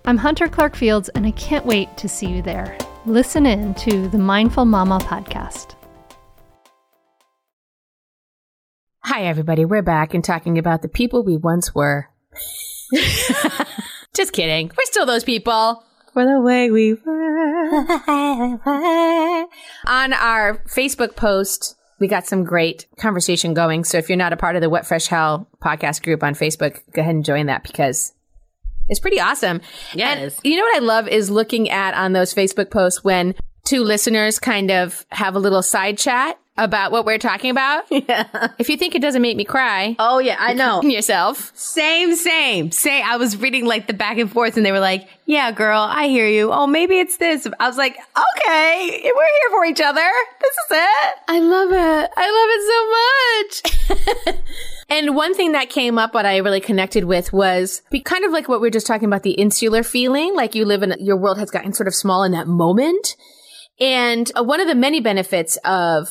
I'm 0.07 0.17
Hunter 0.17 0.47
Clark 0.47 0.75
Fields, 0.77 1.09
and 1.09 1.25
I 1.25 1.31
can't 1.31 1.65
wait 1.65 1.97
to 1.97 2.07
see 2.07 2.27
you 2.27 2.41
there. 2.41 2.77
Listen 3.05 3.45
in 3.45 3.73
to 3.73 4.07
the 4.07 4.17
Mindful 4.17 4.63
Mama 4.63 4.99
podcast. 4.99 5.75
Hi, 9.03 9.23
everybody. 9.23 9.65
We're 9.65 9.81
back 9.81 10.13
and 10.13 10.23
talking 10.23 10.57
about 10.57 10.81
the 10.81 10.87
people 10.87 11.25
we 11.25 11.35
once 11.35 11.75
were. 11.75 12.07
Just 14.15 14.31
kidding. 14.31 14.69
We're 14.69 14.85
still 14.85 15.05
those 15.05 15.25
people. 15.25 15.83
For 16.13 16.23
the 16.23 16.39
way 16.39 16.71
we 16.71 16.93
were. 16.93 17.01
On 19.87 20.13
our 20.13 20.63
Facebook 20.69 21.17
post, 21.17 21.75
we 21.99 22.07
got 22.07 22.25
some 22.25 22.45
great 22.45 22.85
conversation 22.97 23.53
going. 23.53 23.83
So 23.83 23.97
if 23.97 24.07
you're 24.07 24.17
not 24.17 24.31
a 24.31 24.37
part 24.37 24.55
of 24.55 24.61
the 24.61 24.69
What 24.69 24.85
Fresh 24.85 25.07
Hell 25.07 25.49
podcast 25.61 26.01
group 26.01 26.23
on 26.23 26.33
Facebook, 26.33 26.79
go 26.93 27.01
ahead 27.01 27.15
and 27.15 27.25
join 27.25 27.47
that 27.47 27.63
because 27.63 28.13
it's 28.89 28.99
pretty 28.99 29.19
awesome. 29.19 29.61
Yeah, 29.93 30.13
And. 30.13 30.33
You 30.43 30.55
know 30.57 30.63
what 30.63 30.75
I 30.77 30.79
love 30.79 31.07
is 31.07 31.29
looking 31.29 31.69
at 31.69 31.93
on 31.93 32.13
those 32.13 32.33
Facebook 32.33 32.69
posts 32.71 33.03
when 33.03 33.35
two 33.65 33.83
listeners 33.83 34.39
kind 34.39 34.71
of 34.71 35.05
have 35.09 35.35
a 35.35 35.39
little 35.39 35.61
side 35.61 35.97
chat 35.97 36.39
about 36.59 36.91
what 36.91 37.05
we're 37.05 37.19
talking 37.19 37.51
about. 37.51 37.83
Yeah. 37.91 38.47
If 38.57 38.69
you 38.69 38.77
think 38.77 38.95
it 38.95 39.01
doesn't 39.01 39.21
make 39.21 39.35
me 39.37 39.43
cry, 39.43 39.95
Oh 39.99 40.17
yeah, 40.19 40.37
I 40.39 40.53
know. 40.53 40.81
yourself. 40.81 41.51
Same, 41.55 42.15
same. 42.15 42.71
Say, 42.71 43.01
I 43.01 43.17
was 43.17 43.37
reading 43.37 43.65
like 43.65 43.85
the 43.87 43.93
back 43.93 44.17
and 44.17 44.31
forth 44.31 44.55
and 44.57 44.65
they 44.65 44.71
were 44.71 44.79
like, 44.79 45.07
yeah, 45.25 45.51
girl, 45.51 45.81
I 45.81 46.07
hear 46.07 46.27
you. 46.27 46.51
Oh, 46.51 46.65
maybe 46.65 46.97
it's 46.99 47.17
this. 47.17 47.45
I 47.59 47.67
was 47.67 47.77
like, 47.77 47.95
okay, 47.97 49.01
we're 49.03 49.27
here 49.41 49.49
for 49.51 49.65
each 49.65 49.81
other. 49.81 50.09
This 50.41 50.51
is 50.53 50.71
it. 50.71 51.15
I 51.27 51.39
love 51.39 51.71
it. 51.71 52.11
I 52.17 53.47
love 53.51 53.61
it 53.61 53.63
so 53.83 54.33
much. 54.33 54.37
and 54.89 55.15
one 55.15 55.33
thing 55.33 55.51
that 55.51 55.69
came 55.69 55.97
up, 55.97 56.13
what 56.13 56.25
I 56.25 56.37
really 56.37 56.61
connected 56.61 57.03
with 57.03 57.33
was 57.33 57.81
be 57.91 58.01
kind 58.01 58.23
of 58.23 58.31
like 58.31 58.47
what 58.47 58.61
we 58.61 58.67
were 58.67 58.71
just 58.71 58.87
talking 58.87 59.07
about 59.07 59.23
the 59.23 59.31
insular 59.31 59.83
feeling, 59.83 60.35
like 60.35 60.55
you 60.55 60.65
live 60.65 60.83
in 60.83 60.95
your 60.99 61.17
world 61.17 61.37
has 61.37 61.51
gotten 61.51 61.73
sort 61.73 61.87
of 61.87 61.95
small 61.95 62.23
in 62.23 62.31
that 62.31 62.47
moment. 62.47 63.15
And 63.79 64.31
uh, 64.35 64.43
one 64.43 64.59
of 64.59 64.67
the 64.67 64.75
many 64.75 65.01
benefits 65.01 65.57
of 65.65 66.07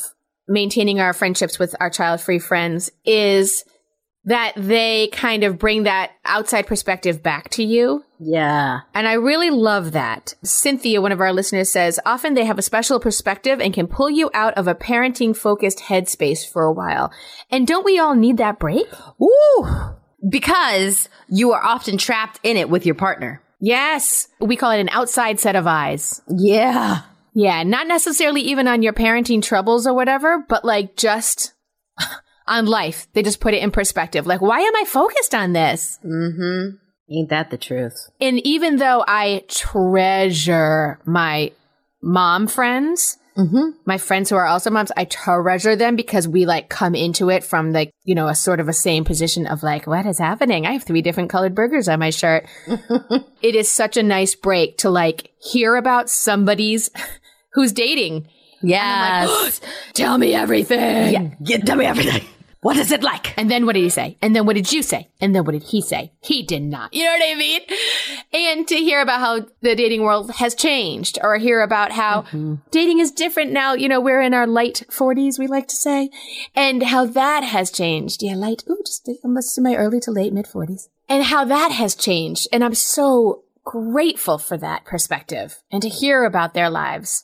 maintaining 0.47 1.01
our 1.01 1.13
friendships 1.13 1.59
with 1.59 1.75
our 1.81 1.91
child 1.91 2.21
free 2.21 2.39
friends 2.39 2.91
is 3.05 3.65
that 4.27 4.53
they 4.57 5.09
kind 5.13 5.45
of 5.45 5.57
bring 5.57 5.85
that 5.85 6.11
outside 6.25 6.67
perspective 6.67 7.23
back 7.23 7.49
to 7.51 7.63
you. 7.63 8.05
Yeah. 8.19 8.81
And 8.93 9.07
I 9.07 9.13
really 9.15 9.51
love 9.51 9.93
that. 9.93 10.35
Cynthia, 10.43 11.01
one 11.01 11.13
of 11.13 11.21
our 11.21 11.33
listeners, 11.33 11.71
says 11.71 12.01
often 12.05 12.35
they 12.35 12.45
have 12.45 12.59
a 12.59 12.63
special 12.63 12.99
perspective 12.99 13.61
and 13.61 13.73
can 13.73 13.87
pull 13.87 14.11
you 14.11 14.29
out 14.35 14.55
of 14.55 14.67
a 14.67 14.75
parenting 14.75 15.37
focused 15.37 15.79
headspace 15.79 16.47
for 16.47 16.65
a 16.65 16.73
while. 16.73 17.13
And 17.51 17.69
don't 17.69 17.85
we 17.85 18.01
all 18.01 18.17
need 18.17 18.39
that 18.39 18.59
break? 18.59 18.87
Ooh. 19.23 19.69
Because 20.29 21.09
you 21.29 21.53
are 21.53 21.63
often 21.63 21.97
trapped 21.97 22.41
in 22.43 22.57
it 22.57 22.69
with 22.69 22.85
your 22.85 22.97
partner. 22.97 23.41
Yes. 23.61 24.27
We 24.41 24.57
call 24.57 24.73
it 24.73 24.81
an 24.81 24.89
outside 24.89 25.39
set 25.39 25.55
of 25.55 25.69
eyes. 25.69 26.21
Yeah. 26.29 27.03
Yeah. 27.33 27.63
Not 27.63 27.87
necessarily 27.87 28.41
even 28.41 28.67
on 28.67 28.83
your 28.83 28.93
parenting 28.93 29.41
troubles 29.41 29.87
or 29.87 29.95
whatever, 29.95 30.45
but 30.49 30.65
like 30.65 30.97
just 30.97 31.53
on 32.49 32.67
life. 32.67 33.07
They 33.13 33.23
just 33.23 33.41
put 33.41 33.55
it 33.55 33.63
in 33.63 33.71
perspective. 33.71 34.27
Like, 34.27 34.41
why 34.41 34.61
am 34.61 34.77
I 34.77 34.85
focused 34.87 35.35
on 35.35 35.53
this? 35.53 35.99
Mm-hmm. 36.05 36.77
Ain't 37.11 37.29
that 37.31 37.51
the 37.51 37.59
truth? 37.59 37.95
And 38.21 38.45
even 38.47 38.77
though 38.77 39.05
I 39.07 39.45
treasure 39.49 40.99
my 41.05 41.53
mom 42.03 42.47
friends, 42.47 43.19
Mm-hmm. 43.37 43.73
my 43.85 43.99
friends 43.99 44.31
who 44.31 44.37
are 44.37 44.47
also 44.47 44.71
moms, 44.71 44.91
I 44.97 45.05
treasure 45.05 45.77
them 45.77 45.95
because 45.95 46.27
we 46.27 46.47
like 46.47 46.71
come 46.71 46.95
into 46.95 47.29
it 47.29 47.45
from 47.45 47.71
like, 47.71 47.91
you 48.03 48.15
know, 48.15 48.29
a 48.29 48.35
sort 48.35 48.61
of 48.61 48.69
a 48.69 48.73
same 48.73 49.05
position 49.05 49.47
of 49.47 49.63
like, 49.63 49.87
what 49.87 50.07
is 50.07 50.17
happening? 50.19 50.65
I 50.67 50.73
have 50.73 50.85
three 50.85 51.03
different 51.03 51.29
colored 51.29 51.55
burgers 51.55 51.87
on 51.87 51.99
my 51.99 52.09
shirt. 52.09 52.47
it 53.43 53.55
is 53.55 53.71
such 53.71 53.99
a 53.99 54.03
nice 54.03 54.35
break 54.35 54.79
to 54.79 54.89
like 54.89 55.33
hear 55.39 55.77
about 55.77 56.09
somebody's 56.09 56.89
who's 57.53 57.73
dating 57.73 58.27
Yes. 58.63 59.61
Tell 59.93 60.17
me 60.17 60.35
everything. 60.35 61.13
yeah. 61.13 61.29
yeah. 61.41 61.59
Tell 61.59 61.77
me 61.77 61.85
everything. 61.85 62.27
What 62.67 62.79
is 62.79 62.91
it 62.91 63.05
like? 63.05 63.33
And 63.39 63.49
then 63.49 63.65
what 63.65 63.75
did 63.75 63.83
he 63.83 63.91
say? 63.91 64.19
And 64.21 64.35
then 64.35 64.45
what 64.45 64.57
did 64.57 64.73
you 64.73 64.83
say? 64.83 65.09
And 65.21 65.33
then 65.33 65.45
what 65.45 65.53
did 65.53 65.63
he 65.63 65.81
say? 65.81 66.13
He 66.21 66.43
did 66.43 66.63
not. 66.63 66.93
You 66.93 67.05
know 67.05 67.13
what 67.13 67.23
I 67.23 67.35
mean? 67.37 67.61
And 68.33 68.67
to 68.67 68.75
hear 68.75 69.01
about 69.01 69.21
how 69.21 69.47
the 69.61 69.77
dating 69.77 70.03
world 70.03 70.33
has 70.33 70.57
changed 70.57 71.17
or 71.23 71.37
hear 71.37 71.63
about 71.63 71.93
how 71.93 72.25
dating 72.73 72.99
is 72.99 73.13
different 73.13 73.53
now. 73.53 73.75
You 73.75 73.89
know, 73.89 74.01
we're 74.01 74.21
in 74.21 74.35
our 74.35 74.49
late 74.49 74.83
40s, 74.91 75.39
we 75.39 75.47
like 75.47 75.69
to 75.69 75.77
say, 75.77 76.11
and 76.57 76.83
how 76.83 77.07
that 77.07 77.45
has 77.45 77.71
changed. 77.71 78.21
Yeah, 78.25 78.35
light. 78.35 78.65
Ooh, 78.69 78.83
just 78.85 79.09
almost 79.23 79.57
in 79.57 79.63
my 79.63 79.77
early 79.77 80.01
to 80.01 80.11
late 80.11 80.33
mid 80.33 80.47
40s. 80.47 80.89
And 81.09 81.23
how 81.23 81.45
that 81.45 81.71
has 81.71 81.95
changed. 81.95 82.49
And 82.53 82.65
I'm 82.65 82.75
so 82.75 83.45
grateful 83.65 84.39
for 84.39 84.57
that 84.57 84.85
perspective 84.85 85.63
and 85.71 85.83
to 85.83 85.89
hear 85.89 86.25
about 86.25 86.53
their 86.53 86.69
lives. 86.69 87.23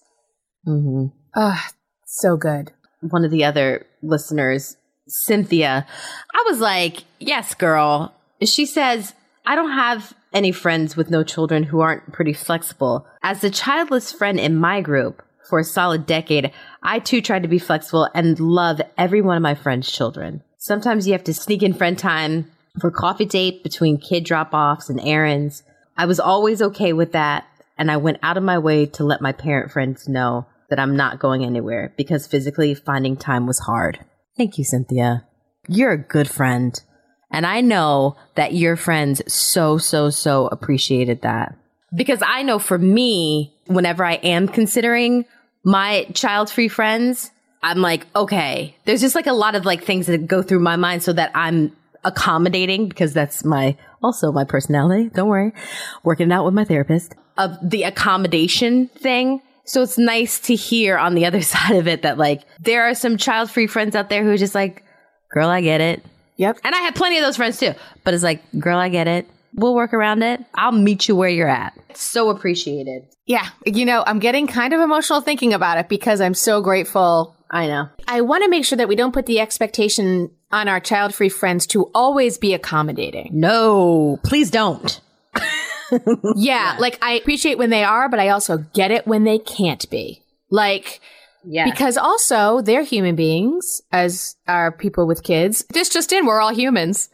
Mm-hmm. 0.68 1.07
Ah, 1.35 1.72
so 2.07 2.37
good. 2.37 2.70
One 3.00 3.24
of 3.24 3.33
the 3.33 3.42
other 3.42 3.87
listeners, 4.02 4.76
Cynthia, 5.08 5.86
I 6.34 6.44
was 6.46 6.60
like, 6.60 7.04
yes, 7.18 7.54
girl. 7.54 8.14
She 8.42 8.66
says, 8.66 9.14
I 9.44 9.54
don't 9.54 9.72
have 9.72 10.14
any 10.32 10.52
friends 10.52 10.96
with 10.96 11.10
no 11.10 11.22
children 11.22 11.64
who 11.64 11.80
aren't 11.80 12.12
pretty 12.12 12.32
flexible. 12.32 13.06
As 13.22 13.40
the 13.40 13.50
childless 13.50 14.12
friend 14.12 14.38
in 14.38 14.56
my 14.56 14.80
group 14.80 15.22
for 15.48 15.58
a 15.58 15.64
solid 15.64 16.06
decade, 16.06 16.52
I 16.82 16.98
too 16.98 17.20
tried 17.20 17.42
to 17.42 17.48
be 17.48 17.58
flexible 17.58 18.08
and 18.14 18.38
love 18.38 18.80
every 18.96 19.20
one 19.20 19.36
of 19.36 19.42
my 19.42 19.54
friends' 19.54 19.90
children. 19.90 20.42
Sometimes 20.58 21.06
you 21.06 21.12
have 21.12 21.24
to 21.24 21.34
sneak 21.34 21.62
in 21.62 21.74
friend 21.74 21.98
time 21.98 22.50
for 22.80 22.90
coffee 22.90 23.26
date 23.26 23.62
between 23.62 23.98
kid 23.98 24.24
drop 24.24 24.54
offs 24.54 24.88
and 24.88 25.00
errands. 25.00 25.62
I 25.96 26.06
was 26.06 26.20
always 26.20 26.62
okay 26.62 26.92
with 26.92 27.12
that. 27.12 27.44
And 27.76 27.90
I 27.90 27.96
went 27.96 28.18
out 28.22 28.36
of 28.36 28.44
my 28.44 28.58
way 28.58 28.86
to 28.86 29.04
let 29.04 29.20
my 29.20 29.32
parent 29.32 29.72
friends 29.72 30.06
know 30.06 30.46
that 30.70 30.78
I'm 30.78 30.96
not 30.96 31.18
going 31.18 31.44
anywhere 31.44 31.92
because 31.96 32.26
physically 32.26 32.74
finding 32.74 33.16
time 33.16 33.46
was 33.46 33.58
hard. 33.58 33.98
Thank 34.37 34.59
you, 34.59 34.64
Cynthia. 34.64 35.25
You're 35.68 35.92
a 35.92 35.99
good 35.99 36.29
friend. 36.29 36.81
And 37.31 37.47
I 37.47 37.61
know 37.61 38.16
that 38.35 38.55
your 38.55 38.77
friends 38.77 39.23
so, 39.33 39.79
so, 39.79 40.11
so 40.11 40.49
appreciated 40.49 41.23
that. 41.23 41.57
Because 41.95 42.23
I 42.25 42.42
know 42.42 42.59
for 42.59 42.79
me, 42.79 43.55
whenever 43.66 44.05
I 44.05 44.14
am 44.14 44.49
considering 44.49 45.25
my 45.64 46.05
child 46.14 46.51
free 46.51 46.68
friends, 46.68 47.31
I'm 47.62 47.79
like, 47.79 48.07
okay, 48.16 48.77
there's 48.85 49.01
just 49.01 49.14
like 49.14 49.27
a 49.27 49.33
lot 49.33 49.55
of 49.55 49.64
like 49.64 49.85
things 49.85 50.07
that 50.07 50.27
go 50.27 50.42
through 50.42 50.61
my 50.61 50.77
mind 50.77 51.03
so 51.03 51.12
that 51.12 51.31
I'm 51.35 51.75
accommodating 52.05 52.88
because 52.88 53.12
that's 53.12 53.45
my, 53.45 53.77
also 54.03 54.33
my 54.33 54.45
personality. 54.45 55.11
Don't 55.14 55.29
worry. 55.29 55.53
Working 56.03 56.31
it 56.31 56.35
out 56.35 56.45
with 56.45 56.55
my 56.55 56.64
therapist 56.64 57.14
of 57.38 57.57
the 57.62 57.85
accommodation 57.85 58.88
thing. 58.88 59.40
So 59.64 59.83
it's 59.83 59.98
nice 59.98 60.40
to 60.40 60.55
hear 60.55 60.96
on 60.96 61.14
the 61.14 61.27
other 61.27 61.42
side 61.42 61.77
of 61.77 61.88
it 61.88 62.03
that 62.03 62.18
like 62.18 62.42
there 62.61 62.85
are 62.88 62.94
some 62.94 63.16
child 63.16 63.51
free 63.51 63.66
friends 63.66 63.94
out 63.94 64.09
there 64.09 64.25
who 64.25 64.31
are 64.31 64.37
just 64.37 64.55
like, 64.55 64.85
girl, 65.33 65.48
I 65.48 65.61
get 65.61 65.81
it. 65.81 66.05
Yep. 66.37 66.59
And 66.64 66.75
I 66.75 66.79
have 66.79 66.94
plenty 66.94 67.18
of 67.18 67.25
those 67.25 67.37
friends 67.37 67.59
too. 67.59 67.72
But 68.05 68.14
it's 68.14 68.22
like, 68.22 68.42
girl, 68.59 68.79
I 68.79 68.88
get 68.88 69.07
it. 69.07 69.29
We'll 69.55 69.75
work 69.75 69.92
around 69.92 70.22
it. 70.22 70.40
I'll 70.55 70.72
meet 70.72 71.09
you 71.09 71.14
where 71.14 71.29
you're 71.29 71.48
at. 71.48 71.79
So 71.94 72.31
appreciated. 72.31 73.07
Yeah. 73.27 73.48
You 73.66 73.85
know, 73.85 74.03
I'm 74.07 74.18
getting 74.18 74.46
kind 74.46 74.72
of 74.72 74.81
emotional 74.81 75.20
thinking 75.20 75.53
about 75.53 75.79
it 75.79 75.88
because 75.88 76.20
I'm 76.20 76.35
so 76.35 76.62
grateful. 76.62 77.37
I 77.51 77.66
know. 77.66 77.88
I 78.09 78.22
want 78.22 78.44
to 78.44 78.51
make 78.51 78.64
sure 78.64 78.79
that 78.79 78.88
we 78.88 78.96
don't 78.96 79.12
put 79.12 79.27
the 79.27 79.40
expectation 79.40 80.31
on 80.51 80.68
our 80.68 80.81
child 80.81 81.14
free 81.14 81.29
friends 81.29 81.66
to 81.68 81.90
always 81.94 82.38
be 82.38 82.55
accommodating. 82.55 83.31
No, 83.33 84.18
please 84.25 84.51
don't. 84.51 85.01
Yeah, 86.37 86.76
Like 86.78 86.98
I 87.02 87.12
appreciate 87.12 87.59
when 87.59 87.70
they 87.70 87.85
are, 87.85 88.09
but 88.09 88.20
I 88.20 88.28
also 88.28 88.59
get 88.74 88.90
it 88.90 89.07
when 89.07 89.24
they 89.24 89.38
can't 89.38 89.88
be. 89.90 90.22
Like, 90.50 91.00
Yeah. 91.44 91.64
because 91.64 91.96
also 91.96 92.61
they're 92.61 92.83
human 92.85 93.16
beings 93.16 93.81
as 93.92 94.37
are 94.46 94.70
people 94.72 95.07
with 95.07 95.22
kids. 95.22 95.64
This 95.72 95.88
just 95.88 96.12
in, 96.12 96.26
we're 96.26 96.40
all 96.40 96.55
humans. 96.55 97.09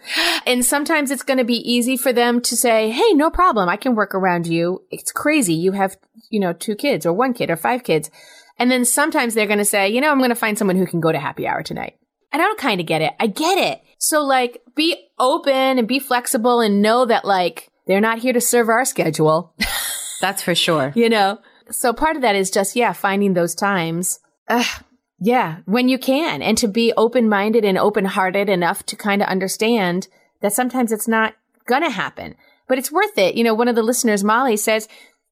And 0.47 0.65
sometimes 0.65 1.11
it's 1.11 1.23
going 1.23 1.39
to 1.39 1.45
be 1.45 1.57
easy 1.71 1.97
for 1.97 2.13
them 2.13 2.41
to 2.43 2.57
say, 2.57 2.91
Hey, 2.91 3.13
no 3.15 3.31
problem. 3.31 3.69
I 3.69 3.77
can 3.77 3.95
work 3.95 4.15
around 4.15 4.47
you. 4.47 4.83
It's 4.91 5.13
crazy. 5.13 5.55
You 5.55 5.73
have, 5.73 5.97
you 6.31 6.41
know, 6.41 6.53
two 6.53 6.75
kids 6.77 7.07
or 7.07 7.13
one 7.13 7.33
kid 7.35 7.51
or 7.51 7.57
five 7.57 7.85
kids. 7.85 8.11
And 8.59 8.71
then 8.71 8.85
sometimes 8.85 9.35
they're 9.35 9.47
going 9.47 9.61
to 9.61 9.65
say, 9.65 9.89
you 9.89 10.01
know, 10.01 10.11
I'm 10.11 10.19
going 10.19 10.31
to 10.31 10.35
find 10.35 10.59
someone 10.59 10.77
who 10.77 10.87
can 10.87 11.01
go 11.01 11.13
to 11.13 11.19
happy 11.21 11.47
hour 11.47 11.63
tonight. 11.63 11.95
And 12.33 12.43
I 12.43 12.45
don't 12.45 12.59
kind 12.59 12.81
of 12.81 12.87
get 12.87 13.03
it. 13.03 13.13
I 13.21 13.29
get 13.29 13.57
it. 13.57 13.81
So 13.99 14.23
like 14.25 14.61
be 14.75 14.97
open 15.19 15.79
and 15.79 15.87
be 15.87 16.01
flexible 16.01 16.61
and 16.61 16.83
know 16.83 17.05
that 17.07 17.25
like 17.25 17.69
they're 17.89 18.01
not 18.01 18.19
here 18.19 18.33
to 18.33 18.41
serve 18.41 18.69
our 18.69 18.85
schedule, 18.85 19.53
That's 20.21 20.43
for 20.43 20.55
sure. 20.55 20.93
you 20.95 21.09
know? 21.09 21.41
So 21.71 21.93
part 21.93 22.15
of 22.17 22.23
that 22.23 22.37
is 22.37 22.51
just, 22.51 22.77
yeah, 22.77 22.93
finding 22.93 23.35
those 23.35 23.55
times. 23.55 24.21
Uh, 24.47 24.65
yeah, 25.19 25.59
when 25.65 25.89
you 25.89 25.99
can 25.99 26.41
and 26.43 26.57
to 26.59 26.69
be 26.69 26.93
open 26.97 27.29
minded 27.29 27.65
and 27.65 27.77
open 27.77 28.05
hearted 28.05 28.49
enough 28.49 28.85
to 28.87 28.97
kind 28.97 29.21
of 29.23 29.29
understand 29.29 30.07
that 30.41 30.53
sometimes 30.53 30.93
it's 30.93 31.09
not 31.09 31.35
going 31.67 31.83
to 31.83 31.91
happen, 31.91 32.37
but 32.69 32.79
it's 32.79 32.93
worth 32.93 33.19
it. 33.19 33.35
You 33.35 33.43
know, 33.45 33.55
one 33.55 33.69
of 33.69 33.75
the 33.75 33.83
listeners, 33.83 34.23
Molly 34.23 34.57
says, 34.57 34.89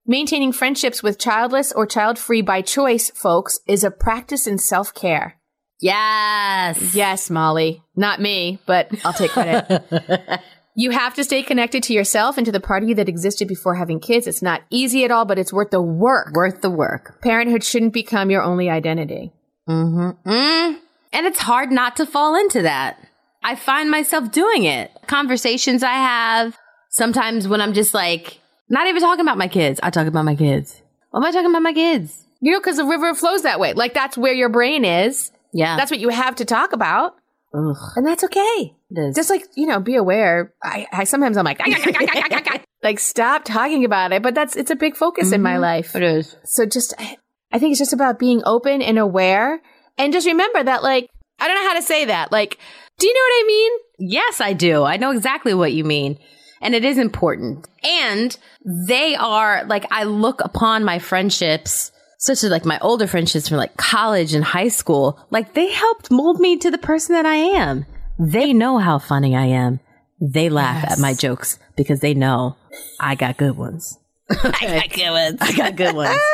maintaining 0.06 0.52
friendships 0.52 1.02
with 1.02 1.18
childless 1.18 1.72
or 1.72 1.86
child 1.86 2.18
free 2.18 2.42
by 2.42 2.62
choice 2.62 3.10
folks 3.10 3.60
is 3.66 3.84
a 3.84 3.90
practice 3.90 4.46
in 4.46 4.58
self 4.58 4.92
care. 4.92 5.38
Yes. 5.80 6.94
Yes, 6.94 7.28
Molly. 7.30 7.82
Not 7.94 8.20
me, 8.20 8.58
but 8.66 8.90
I'll 9.04 9.12
take 9.12 9.32
credit. 9.32 9.84
you 10.76 10.90
have 10.90 11.14
to 11.14 11.24
stay 11.24 11.42
connected 11.42 11.82
to 11.84 11.94
yourself 11.94 12.36
and 12.36 12.44
to 12.44 12.52
the 12.52 12.60
part 12.60 12.82
of 12.82 12.88
you 12.88 12.94
that 12.96 13.08
existed 13.08 13.48
before 13.48 13.74
having 13.74 13.98
kids. 13.98 14.26
It's 14.26 14.42
not 14.42 14.62
easy 14.68 15.04
at 15.04 15.10
all, 15.10 15.24
but 15.24 15.38
it's 15.38 15.52
worth 15.52 15.70
the 15.70 15.80
work. 15.80 16.34
Worth 16.34 16.60
the 16.60 16.70
work. 16.70 17.22
Parenthood 17.22 17.64
shouldn't 17.64 17.94
become 17.94 18.30
your 18.30 18.42
only 18.42 18.68
identity. 18.68 19.32
Mm-hmm. 19.66 20.28
Mm. 20.28 20.78
And 21.14 21.26
it's 21.26 21.40
hard 21.40 21.72
not 21.72 21.96
to 21.96 22.06
fall 22.06 22.36
into 22.36 22.62
that. 22.62 23.02
I 23.42 23.56
find 23.56 23.90
myself 23.90 24.30
doing 24.30 24.64
it. 24.64 24.90
Conversations 25.06 25.82
I 25.82 25.94
have, 25.94 26.58
sometimes 26.90 27.48
when 27.48 27.62
I'm 27.62 27.72
just 27.72 27.94
like, 27.94 28.38
not 28.68 28.86
even 28.86 29.00
talking 29.00 29.24
about 29.24 29.38
my 29.38 29.48
kids, 29.48 29.80
I 29.82 29.88
talk 29.88 30.06
about 30.06 30.26
my 30.26 30.36
kids. 30.36 30.82
Why 31.10 31.20
am 31.20 31.24
I 31.24 31.30
talking 31.30 31.50
about 31.50 31.62
my 31.62 31.72
kids? 31.72 32.22
You 32.40 32.52
know, 32.52 32.60
because 32.60 32.76
the 32.76 32.84
river 32.84 33.14
flows 33.14 33.42
that 33.42 33.58
way. 33.58 33.72
Like 33.72 33.94
that's 33.94 34.18
where 34.18 34.34
your 34.34 34.50
brain 34.50 34.84
is. 34.84 35.32
Yeah. 35.54 35.76
That's 35.78 35.90
what 35.90 36.00
you 36.00 36.10
have 36.10 36.36
to 36.36 36.44
talk 36.44 36.74
about. 36.74 37.14
Ugh, 37.54 37.76
And 37.96 38.06
that's 38.06 38.24
okay. 38.24 38.74
Just 39.14 39.30
like, 39.30 39.44
you 39.56 39.66
know, 39.66 39.80
be 39.80 39.96
aware. 39.96 40.52
I, 40.62 40.86
I 40.92 41.04
sometimes 41.04 41.36
I'm 41.36 41.44
like, 41.44 41.60
like 42.82 42.98
stop 42.98 43.44
talking 43.44 43.84
about 43.84 44.12
it. 44.12 44.22
But 44.22 44.34
that's, 44.34 44.56
it's 44.56 44.70
a 44.70 44.76
big 44.76 44.96
focus 44.96 45.32
in 45.32 45.42
my 45.42 45.52
mm-hmm. 45.52 45.62
life. 45.62 45.96
it 45.96 46.02
is. 46.02 46.36
So 46.44 46.66
just, 46.66 46.94
I 46.98 47.16
I 47.52 47.58
think 47.58 47.72
it's 47.72 47.78
just 47.78 47.92
about 47.92 48.18
being 48.18 48.42
open 48.44 48.82
and 48.82 48.98
aware. 48.98 49.62
And 49.98 50.12
just 50.12 50.26
remember 50.26 50.62
that, 50.62 50.82
like, 50.82 51.08
I 51.38 51.48
don't 51.48 51.56
know 51.56 51.68
how 51.68 51.76
to 51.76 51.82
say 51.82 52.06
that. 52.06 52.32
Like, 52.32 52.58
do 52.98 53.06
you 53.06 53.14
know 53.14 53.20
what 53.20 53.44
I 53.44 53.44
mean? 53.46 53.72
Yes, 54.10 54.40
I 54.40 54.52
do. 54.52 54.82
I 54.82 54.96
know 54.96 55.10
exactly 55.10 55.54
what 55.54 55.72
you 55.72 55.84
mean. 55.84 56.18
And 56.60 56.74
it 56.74 56.84
is 56.84 56.98
important. 56.98 57.66
And 57.82 58.36
they 58.64 59.14
are 59.14 59.64
like, 59.66 59.86
I 59.90 60.04
look 60.04 60.40
upon 60.42 60.84
my 60.84 60.98
friendships, 60.98 61.92
such 62.18 62.42
as 62.44 62.50
like 62.50 62.64
my 62.64 62.78
older 62.80 63.06
friendships 63.06 63.48
from 63.48 63.58
like 63.58 63.76
college 63.76 64.34
and 64.34 64.44
high 64.44 64.68
school, 64.68 65.18
like 65.30 65.54
they 65.54 65.70
helped 65.70 66.10
mold 66.10 66.40
me 66.40 66.56
to 66.58 66.70
the 66.70 66.78
person 66.78 67.14
that 67.14 67.26
I 67.26 67.36
am. 67.36 67.86
They 68.18 68.52
know 68.52 68.78
how 68.78 68.98
funny 68.98 69.36
I 69.36 69.46
am. 69.46 69.80
They 70.20 70.48
laugh 70.48 70.82
Yes. 70.82 70.92
at 70.92 70.98
my 70.98 71.12
jokes 71.14 71.58
because 71.76 72.00
they 72.00 72.14
know 72.14 72.56
I 72.98 73.14
got 73.16 73.36
good 73.36 73.56
ones. 73.56 73.98
I 74.30 74.80
got 74.80 74.90
good 74.90 75.10
ones. 75.10 75.38
I 75.40 75.52
got 75.52 75.76
good 75.76 75.94
ones. 75.94 76.18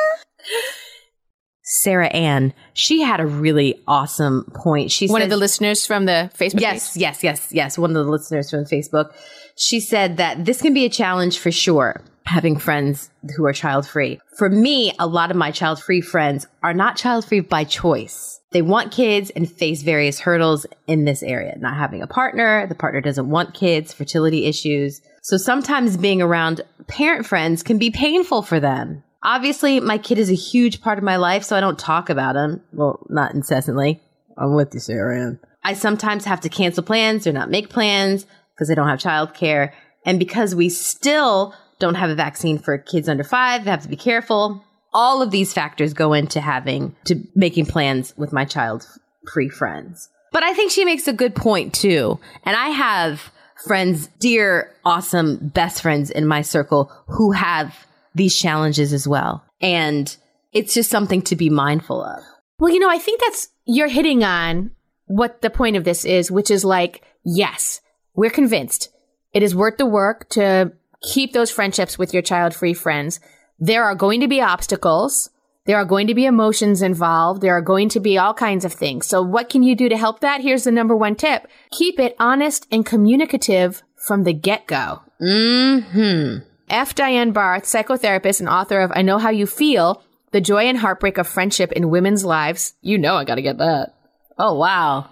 Sarah 1.65 2.09
Ann, 2.09 2.53
she 2.75 3.03
had 3.03 3.21
a 3.21 3.27
really 3.27 3.81
awesome 3.87 4.45
point. 4.55 4.91
She's 4.91 5.11
One 5.11 5.23
of 5.23 5.31
the 5.31 5.37
listeners 5.37 5.87
from 5.87 6.07
the 6.07 6.31
Facebook. 6.37 6.61
Yes, 6.61 6.97
yes, 6.97 7.23
yes, 7.23 7.49
yes. 7.53 7.79
One 7.79 7.91
of 7.97 8.05
the 8.05 8.11
listeners 8.11 8.51
from 8.51 8.65
Facebook. 8.65 9.13
She 9.57 9.81
said 9.81 10.17
that 10.17 10.45
this 10.45 10.63
can 10.63 10.75
be 10.75 10.85
a 10.85 10.91
challenge 10.91 11.39
for 11.39 11.51
sure, 11.51 12.01
having 12.25 12.59
friends 12.59 13.11
who 13.37 13.45
are 13.45 13.53
child 13.53 13.87
free. 13.87 14.19
For 14.37 14.49
me, 14.49 14.93
a 14.99 15.07
lot 15.07 15.31
of 15.31 15.37
my 15.37 15.51
child 15.51 15.83
free 15.83 16.01
friends 16.01 16.47
are 16.63 16.75
not 16.75 16.97
child 16.97 17.25
free 17.25 17.41
by 17.41 17.65
choice. 17.65 18.41
They 18.53 18.63
want 18.63 18.93
kids 18.93 19.31
and 19.31 19.51
face 19.51 19.83
various 19.83 20.21
hurdles 20.21 20.67
in 20.87 21.05
this 21.05 21.23
area. 21.23 21.57
Not 21.59 21.77
having 21.77 22.03
a 22.03 22.07
partner, 22.07 22.67
the 22.67 22.75
partner 22.75 23.01
doesn't 23.01 23.31
want 23.31 23.55
kids, 23.55 23.93
fertility 23.93 24.47
issues. 24.47 25.01
So 25.23 25.37
sometimes 25.37 25.97
being 25.97 26.21
around 26.21 26.63
parent 26.87 27.27
friends 27.27 27.63
can 27.63 27.79
be 27.79 27.91
painful 27.91 28.43
for 28.43 28.61
them. 28.61 29.03
Obviously, 29.23 29.79
my 29.81 29.99
kid 29.99 30.19
is 30.19 30.31
a 30.31 30.35
huge 30.35 30.81
part 30.81 30.99
of 30.99 31.05
my 31.05 31.17
life, 31.17 31.45
so 31.45 31.57
I 31.57 31.61
don't 31.61 31.79
talk 31.79 32.11
about 32.11 32.35
him. 32.35 32.61
Well, 32.73 33.07
not 33.09 33.35
incessantly. 33.35 34.03
I'm 34.37 34.55
with 34.55 34.75
you, 34.75 34.81
Sarah 34.81 35.21
Ann. 35.21 35.39
I 35.63 35.75
sometimes 35.75 36.25
have 36.25 36.41
to 36.41 36.49
cancel 36.49 36.83
plans 36.83 37.27
or 37.27 37.33
not 37.33 37.49
make 37.49 37.69
plans 37.69 38.27
because 38.63 38.71
I 38.71 38.75
don't 38.75 38.89
have 38.89 39.01
childcare. 39.01 39.73
And 40.07 40.21
because 40.21 40.55
we 40.55 40.69
still 40.69 41.55
don't 41.81 41.97
have 41.97 42.11
a 42.11 42.15
vaccine 42.15 42.59
for 42.59 42.79
kids 42.79 43.09
under 43.09 43.25
five, 43.25 43.67
I 43.67 43.71
have 43.71 43.83
to 43.83 43.89
be 43.89 43.97
careful. 43.97 44.65
All 44.93 45.21
of 45.21 45.33
these 45.33 45.53
factors 45.53 45.95
go 45.95 46.13
into 46.13 46.41
having 46.41 46.95
to 47.07 47.17
making 47.35 47.67
plans 47.67 48.15
with 48.17 48.33
my 48.33 48.45
child 48.45 48.87
free 49.33 49.49
friends. 49.49 50.09
But 50.31 50.45
I 50.45 50.55
think 50.55 50.71
she 50.71 50.85
makes 50.85 51.09
a 51.09 51.13
good 51.13 51.35
point 51.35 51.75
too. 51.75 52.21
And 52.45 52.55
I 52.55 52.69
have 52.69 53.33
friends, 53.67 54.09
dear, 54.21 54.73
awesome, 54.85 55.49
best 55.49 55.83
friends 55.83 56.11
in 56.11 56.27
my 56.27 56.43
circle 56.43 56.93
who 57.09 57.33
have 57.33 57.87
these 58.15 58.39
challenges 58.39 58.93
as 58.93 59.09
well. 59.09 59.45
And 59.61 60.15
it's 60.53 60.75
just 60.75 60.91
something 60.91 61.23
to 61.23 61.37
be 61.37 61.51
mindful 61.51 62.05
of. 62.05 62.23
Well, 62.61 62.73
you 62.73 62.79
know, 62.79 62.91
I 62.91 62.99
think 62.99 63.21
that's, 63.21 63.49
you're 63.65 63.89
hitting 63.89 64.23
on 64.23 64.71
what 65.07 65.43
the 65.43 65.51
point 65.51 65.77
of 65.77 65.85
this 65.85 66.05
is, 66.05 66.31
which 66.31 66.51
is 66.51 66.65
like, 66.65 67.03
yes, 67.25 67.81
we're 68.15 68.31
convinced 68.31 68.91
it 69.33 69.43
is 69.43 69.55
worth 69.55 69.79
the 69.79 69.87
work 69.87 70.29
to 70.31 70.73
keep 71.03 71.33
those 71.33 71.51
friendships 71.51 71.99
with 71.99 72.13
your 72.13 72.23
child 72.23 72.55
free 72.55 72.75
friends. 72.75 73.21
There 73.59 73.85
are 73.85 73.95
going 73.95 74.21
to 74.21 74.29
be 74.29 74.41
obstacles. 74.41 75.31
There 75.65 75.77
are 75.77 75.85
going 75.85 76.09
to 76.09 76.15
be 76.15 76.27
emotions 76.27 76.83
involved. 76.83 77.41
There 77.41 77.57
are 77.57 77.63
going 77.63 77.89
to 77.91 78.01
be 78.01 78.19
all 78.19 78.35
kinds 78.35 78.65
of 78.65 78.73
things. 78.73 79.07
So 79.07 79.23
what 79.23 79.49
can 79.49 79.63
you 79.63 79.77
do 79.77 79.89
to 79.89 79.97
help 79.97 80.21
that? 80.21 80.41
Here's 80.41 80.65
the 80.65 80.73
number 80.73 80.97
one 80.97 81.15
tip. 81.15 81.47
Keep 81.71 82.01
it 82.01 82.17
honest 82.19 82.67
and 82.71 82.85
communicative 82.85 83.83
from 83.97 84.25
the 84.25 84.33
get 84.33 84.67
go. 84.67 85.03
Mm 85.21 85.85
hmm. 85.85 86.49
F. 86.69 86.95
Diane 86.95 87.33
Barth, 87.33 87.65
psychotherapist 87.65 88.41
and 88.41 88.49
author 88.49 88.81
of 88.81 88.93
I 88.95 89.03
Know 89.03 89.19
How 89.19 89.31
You 89.31 89.47
Feel, 89.47 90.03
The 90.31 90.41
Joy 90.41 90.65
and 90.65 90.79
Heartbreak 90.79 91.19
of 91.19 91.29
Friendship 91.29 91.71
in 91.73 91.91
Women's 91.91 92.25
Lives. 92.25 92.75
You 92.81 92.99
know 92.99 93.15
I 93.15 93.25
gotta 93.25 93.43
get 93.43 93.59
that. 93.59 93.95
Oh 94.39 94.55
wow. 94.55 95.11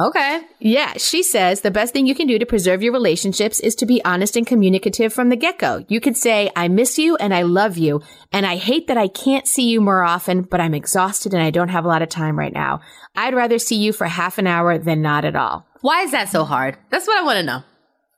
Okay. 0.00 0.40
Yeah, 0.58 0.94
she 0.96 1.22
says 1.22 1.60
the 1.60 1.70
best 1.70 1.92
thing 1.92 2.04
you 2.06 2.16
can 2.16 2.26
do 2.26 2.36
to 2.40 2.46
preserve 2.46 2.82
your 2.82 2.92
relationships 2.92 3.60
is 3.60 3.76
to 3.76 3.86
be 3.86 4.04
honest 4.04 4.36
and 4.36 4.44
communicative 4.44 5.12
from 5.12 5.28
the 5.28 5.36
get 5.36 5.58
go. 5.58 5.84
You 5.88 6.00
could 6.00 6.16
say, 6.16 6.50
I 6.56 6.66
miss 6.66 6.98
you 6.98 7.14
and 7.16 7.32
I 7.32 7.42
love 7.42 7.78
you, 7.78 8.02
and 8.32 8.44
I 8.44 8.56
hate 8.56 8.88
that 8.88 8.98
I 8.98 9.06
can't 9.06 9.46
see 9.46 9.68
you 9.68 9.80
more 9.80 10.02
often, 10.02 10.42
but 10.42 10.60
I'm 10.60 10.74
exhausted 10.74 11.32
and 11.32 11.42
I 11.42 11.50
don't 11.50 11.68
have 11.68 11.84
a 11.84 11.88
lot 11.88 12.02
of 12.02 12.08
time 12.08 12.36
right 12.36 12.52
now. 12.52 12.80
I'd 13.14 13.34
rather 13.34 13.60
see 13.60 13.76
you 13.76 13.92
for 13.92 14.06
half 14.06 14.38
an 14.38 14.48
hour 14.48 14.78
than 14.78 15.00
not 15.00 15.24
at 15.24 15.36
all. 15.36 15.64
Why 15.80 16.02
is 16.02 16.10
that 16.10 16.28
so 16.28 16.44
hard? 16.44 16.76
That's 16.90 17.06
what 17.06 17.18
I 17.18 17.22
want 17.22 17.36
to 17.38 17.44
know. 17.44 17.62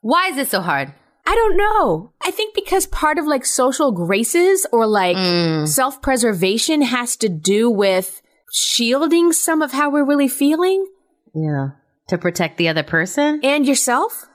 Why 0.01 0.29
is 0.29 0.37
it 0.37 0.47
so 0.47 0.61
hard? 0.61 0.91
I 1.27 1.35
don't 1.35 1.57
know. 1.57 2.11
I 2.21 2.31
think 2.31 2.55
because 2.55 2.87
part 2.87 3.19
of 3.19 3.27
like 3.27 3.45
social 3.45 3.91
graces 3.91 4.65
or 4.71 4.87
like 4.87 5.17
mm. 5.17 5.67
self 5.67 6.01
preservation 6.01 6.81
has 6.81 7.15
to 7.17 7.29
do 7.29 7.69
with 7.69 8.23
shielding 8.51 9.31
some 9.31 9.61
of 9.61 9.73
how 9.73 9.91
we're 9.91 10.05
really 10.05 10.29
feeling 10.29 10.87
Yeah. 11.37 11.69
To 12.09 12.17
protect 12.17 12.57
the 12.57 12.69
other 12.69 12.83
person 12.83 13.41
and 13.43 13.65
yourself. 13.65 14.25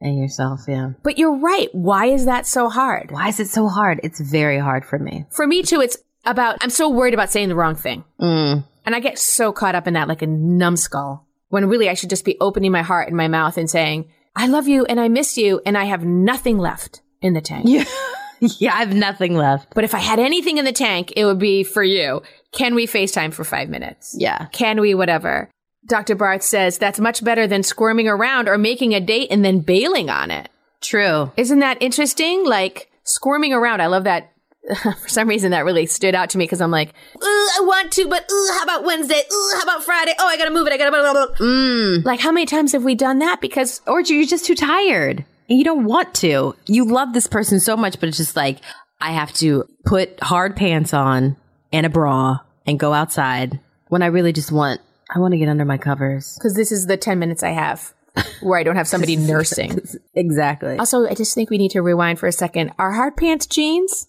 and 0.00 0.18
yourself, 0.18 0.60
yeah. 0.68 0.90
But 1.02 1.18
you're 1.18 1.36
right. 1.36 1.68
Why 1.72 2.06
is 2.06 2.24
that 2.26 2.46
so 2.46 2.68
hard? 2.68 3.10
Why 3.10 3.28
is 3.28 3.40
it 3.40 3.48
so 3.48 3.68
hard? 3.68 4.00
It's 4.02 4.20
very 4.20 4.58
hard 4.58 4.84
for 4.84 4.98
me. 4.98 5.26
For 5.32 5.46
me 5.46 5.62
too, 5.62 5.80
it's 5.80 5.96
about, 6.24 6.58
I'm 6.60 6.70
so 6.70 6.88
worried 6.88 7.14
about 7.14 7.30
saying 7.30 7.48
the 7.48 7.56
wrong 7.56 7.74
thing. 7.74 8.04
Mm. 8.20 8.64
And 8.84 8.94
I 8.94 9.00
get 9.00 9.18
so 9.18 9.52
caught 9.52 9.74
up 9.74 9.86
in 9.86 9.94
that 9.94 10.08
like 10.08 10.22
a 10.22 10.26
numbskull 10.26 11.26
when 11.48 11.68
really 11.68 11.88
I 11.88 11.94
should 11.94 12.10
just 12.10 12.24
be 12.24 12.36
opening 12.40 12.72
my 12.72 12.82
heart 12.82 13.08
and 13.08 13.16
my 13.16 13.28
mouth 13.28 13.58
and 13.58 13.68
saying, 13.68 14.10
I 14.34 14.46
love 14.46 14.68
you 14.68 14.84
and 14.84 15.00
I 15.00 15.08
miss 15.08 15.36
you 15.36 15.60
and 15.66 15.76
I 15.76 15.84
have 15.84 16.04
nothing 16.04 16.58
left 16.58 17.02
in 17.20 17.32
the 17.32 17.40
tank. 17.40 17.64
Yeah. 17.66 17.84
yeah, 18.40 18.74
I 18.74 18.80
have 18.80 18.94
nothing 18.94 19.34
left. 19.34 19.74
But 19.74 19.84
if 19.84 19.94
I 19.94 19.98
had 19.98 20.18
anything 20.18 20.58
in 20.58 20.64
the 20.64 20.72
tank, 20.72 21.12
it 21.16 21.24
would 21.24 21.38
be 21.38 21.64
for 21.64 21.82
you. 21.82 22.22
Can 22.52 22.74
we 22.74 22.86
FaceTime 22.86 23.32
for 23.32 23.44
five 23.44 23.68
minutes? 23.68 24.14
Yeah. 24.18 24.46
Can 24.52 24.80
we 24.80 24.94
whatever? 24.94 25.50
Dr. 25.86 26.14
Barth 26.14 26.42
says 26.42 26.78
that's 26.78 27.00
much 27.00 27.22
better 27.22 27.46
than 27.46 27.62
squirming 27.62 28.08
around 28.08 28.48
or 28.48 28.58
making 28.58 28.94
a 28.94 29.00
date 29.00 29.28
and 29.30 29.44
then 29.44 29.60
bailing 29.60 30.10
on 30.10 30.30
it. 30.30 30.48
True. 30.80 31.32
Isn't 31.36 31.60
that 31.60 31.80
interesting? 31.80 32.44
Like 32.44 32.90
squirming 33.04 33.52
around. 33.52 33.80
I 33.80 33.86
love 33.86 34.04
that. 34.04 34.32
For 34.82 35.08
some 35.08 35.28
reason, 35.28 35.52
that 35.52 35.64
really 35.64 35.86
stood 35.86 36.16
out 36.16 36.30
to 36.30 36.38
me 36.38 36.44
because 36.44 36.60
I'm 36.60 36.72
like, 36.72 36.88
"Ooh, 37.22 37.48
I 37.56 37.60
want 37.62 37.92
to, 37.92 38.08
but 38.08 38.28
ooh, 38.30 38.48
how 38.52 38.64
about 38.64 38.82
Wednesday? 38.84 39.22
Ooh, 39.32 39.52
how 39.54 39.62
about 39.62 39.84
Friday? 39.84 40.12
Oh, 40.18 40.26
I 40.26 40.36
gotta 40.36 40.50
move 40.50 40.66
it. 40.66 40.72
I 40.72 40.76
gotta. 40.76 40.90
Blah, 40.90 41.02
blah, 41.02 41.26
blah. 41.26 41.36
Mm. 41.36 42.04
Like, 42.04 42.18
how 42.18 42.32
many 42.32 42.46
times 42.46 42.72
have 42.72 42.82
we 42.82 42.96
done 42.96 43.20
that? 43.20 43.40
Because 43.40 43.80
Or 43.86 44.00
you're 44.00 44.26
just 44.26 44.44
too 44.44 44.56
tired 44.56 45.24
and 45.48 45.58
you 45.58 45.64
don't 45.64 45.84
want 45.84 46.14
to. 46.16 46.56
You 46.66 46.84
love 46.84 47.12
this 47.12 47.28
person 47.28 47.60
so 47.60 47.76
much, 47.76 48.00
but 48.00 48.08
it's 48.08 48.18
just 48.18 48.34
like, 48.34 48.58
I 49.00 49.12
have 49.12 49.32
to 49.34 49.68
put 49.84 50.20
hard 50.20 50.56
pants 50.56 50.92
on 50.92 51.36
and 51.72 51.86
a 51.86 51.88
bra 51.90 52.38
and 52.66 52.78
go 52.78 52.92
outside 52.92 53.60
when 53.88 54.02
I 54.02 54.06
really 54.06 54.32
just 54.32 54.50
want, 54.50 54.80
I 55.14 55.18
want 55.20 55.32
to 55.32 55.38
get 55.38 55.48
under 55.48 55.64
my 55.64 55.78
covers. 55.78 56.34
because 56.38 56.54
this 56.54 56.72
is 56.72 56.86
the 56.86 56.96
10 56.96 57.18
minutes 57.18 57.42
I 57.42 57.50
have 57.50 57.92
where 58.40 58.58
I 58.58 58.62
don't 58.62 58.76
have 58.76 58.88
somebody 58.88 59.16
nursing. 59.32 59.80
Exactly. 60.14 60.78
Also, 60.78 61.06
I 61.06 61.14
just 61.14 61.34
think 61.34 61.50
we 61.50 61.58
need 61.58 61.72
to 61.72 61.82
rewind 61.82 62.18
for 62.18 62.26
a 62.26 62.32
second. 62.32 62.72
Are 62.78 62.92
hard 62.92 63.16
pants 63.16 63.46
jeans 63.46 64.06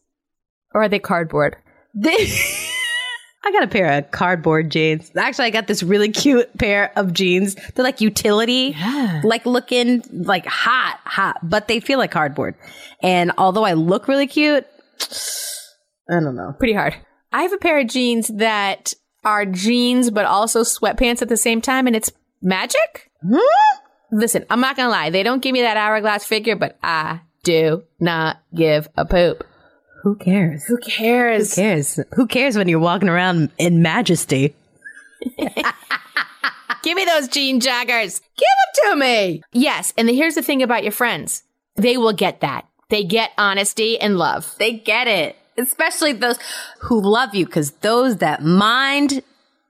or 0.74 0.84
are 0.84 0.88
they 0.90 1.00
cardboard? 1.00 1.58
I 2.04 3.52
got 3.52 3.64
a 3.64 3.68
pair 3.68 3.98
of 3.98 4.12
cardboard 4.12 4.72
jeans. 4.72 5.12
Actually, 5.18 5.46
I 5.46 5.50
got 5.52 5.68
this 5.68 5.84
really 5.84 6.10
cute 6.10 6.58
pair 6.58 6.92
of 6.98 7.14
jeans. 7.14 7.56
They're 7.76 7.84
like 7.84 8.02
utility, 8.02 8.74
Yeah. 8.78 9.22
like 9.24 9.46
looking 9.46 10.04
like 10.12 10.46
hot, 10.46 11.00
hot, 11.06 11.38
but 11.44 11.68
they 11.68 11.80
feel 11.80 11.98
like 12.00 12.12
cardboard. 12.12 12.56
And 13.02 13.32
although 13.38 13.64
I 13.66 13.74
look 13.74 14.08
really 14.08 14.28
cute, 14.28 14.66
I 16.10 16.20
don't 16.20 16.36
know. 16.36 16.54
Pretty 16.58 16.74
hard. 16.74 16.96
I 17.32 17.44
have 17.44 17.54
a 17.54 17.58
pair 17.58 17.80
of 17.80 17.88
jeans 17.88 18.28
that 18.30 18.94
are 19.28 19.46
jeans 19.46 20.10
but 20.10 20.26
also 20.26 20.62
sweatpants 20.62 21.22
at 21.22 21.28
the 21.28 21.36
same 21.36 21.62
time, 21.62 21.86
and 21.86 21.96
it's 21.96 22.12
magic. 22.42 23.12
Listen, 24.10 24.46
I'm 24.50 24.62
not 24.62 24.78
gonna 24.78 24.90
lie. 24.90 25.10
They 25.10 25.24
don't 25.24 25.42
give 25.42 25.52
me 25.52 25.62
that 25.62 25.76
hourglass 25.76 26.24
figure, 26.24 26.56
but 26.56 26.78
I 26.82 27.20
do 27.44 27.84
not 28.00 28.38
give 28.56 28.88
a 28.96 29.06
poop. 29.06 29.46
Who 30.04 30.16
cares? 30.16 30.64
Who 30.64 30.78
cares? 30.78 31.54
Who 31.54 31.62
cares? 31.62 32.00
Who 32.14 32.28
cares 32.28 32.58
when 32.58 32.70
you're 32.70 32.80
walking 32.80 33.10
around 33.10 33.52
in 33.58 33.82
majesty? 33.82 34.56
Give 36.84 36.96
me 36.96 37.04
those 37.04 37.28
jean 37.28 37.60
joggers. 37.60 38.22
Give 38.38 38.48
them 38.48 38.92
to 38.92 38.96
me. 38.96 39.42
Yes. 39.52 39.92
And 39.98 40.08
here's 40.10 40.36
the 40.36 40.42
thing 40.42 40.64
about 40.64 40.84
your 40.84 40.94
friends. 40.94 41.44
They 41.76 41.98
will 41.98 42.14
get 42.14 42.40
that. 42.42 42.66
They 42.90 43.04
get 43.04 43.32
honesty 43.38 44.00
and 44.00 44.18
love. 44.18 44.56
They 44.58 44.74
get 44.74 45.08
it. 45.08 45.36
Especially 45.58 46.14
those 46.14 46.38
who 46.82 47.02
love 47.02 47.34
you, 47.34 47.46
because 47.46 47.72
those 47.82 48.18
that 48.18 48.44
mind 48.44 49.24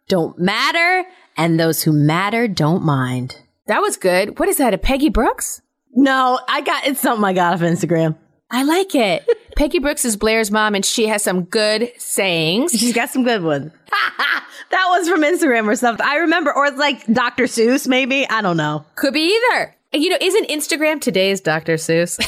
don't 0.07 0.37
matter, 0.37 1.07
and 1.37 1.59
those 1.59 1.83
who 1.83 1.91
matter 1.91 2.47
don't 2.47 2.83
mind. 2.83 3.37
That 3.67 3.81
was 3.81 3.97
good. 3.97 4.39
What 4.39 4.49
is 4.49 4.57
that? 4.57 4.73
A 4.73 4.77
Peggy 4.77 5.09
Brooks? 5.09 5.61
No, 5.93 6.39
I 6.47 6.61
got 6.61 6.85
it's 6.85 7.01
something 7.01 7.23
I 7.23 7.33
got 7.33 7.53
off 7.53 7.59
Instagram. 7.61 8.15
I 8.49 8.63
like 8.63 8.95
it. 8.95 9.27
Peggy 9.57 9.79
Brooks 9.79 10.05
is 10.05 10.15
Blaire's 10.15 10.51
mom 10.51 10.75
and 10.75 10.85
she 10.85 11.07
has 11.07 11.23
some 11.23 11.43
good 11.43 11.91
sayings. 11.97 12.71
She's 12.71 12.93
got 12.93 13.09
some 13.09 13.23
good 13.23 13.43
ones. 13.43 13.71
that 14.71 14.85
was 14.89 15.09
from 15.09 15.21
Instagram 15.21 15.67
or 15.67 15.75
something. 15.75 16.05
I 16.05 16.17
remember, 16.17 16.53
or 16.53 16.71
like 16.71 17.05
Dr. 17.11 17.45
Seuss, 17.45 17.87
maybe. 17.87 18.27
I 18.29 18.41
don't 18.41 18.57
know. 18.57 18.85
Could 18.95 19.13
be 19.13 19.35
either. 19.35 19.75
You 19.93 20.09
know, 20.09 20.17
isn't 20.21 20.49
Instagram 20.49 21.01
today's 21.01 21.41
Dr. 21.41 21.75
Seuss? 21.75 22.19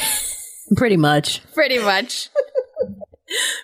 Pretty 0.76 0.96
much. 0.96 1.42
Pretty 1.54 1.78
much. 1.78 2.28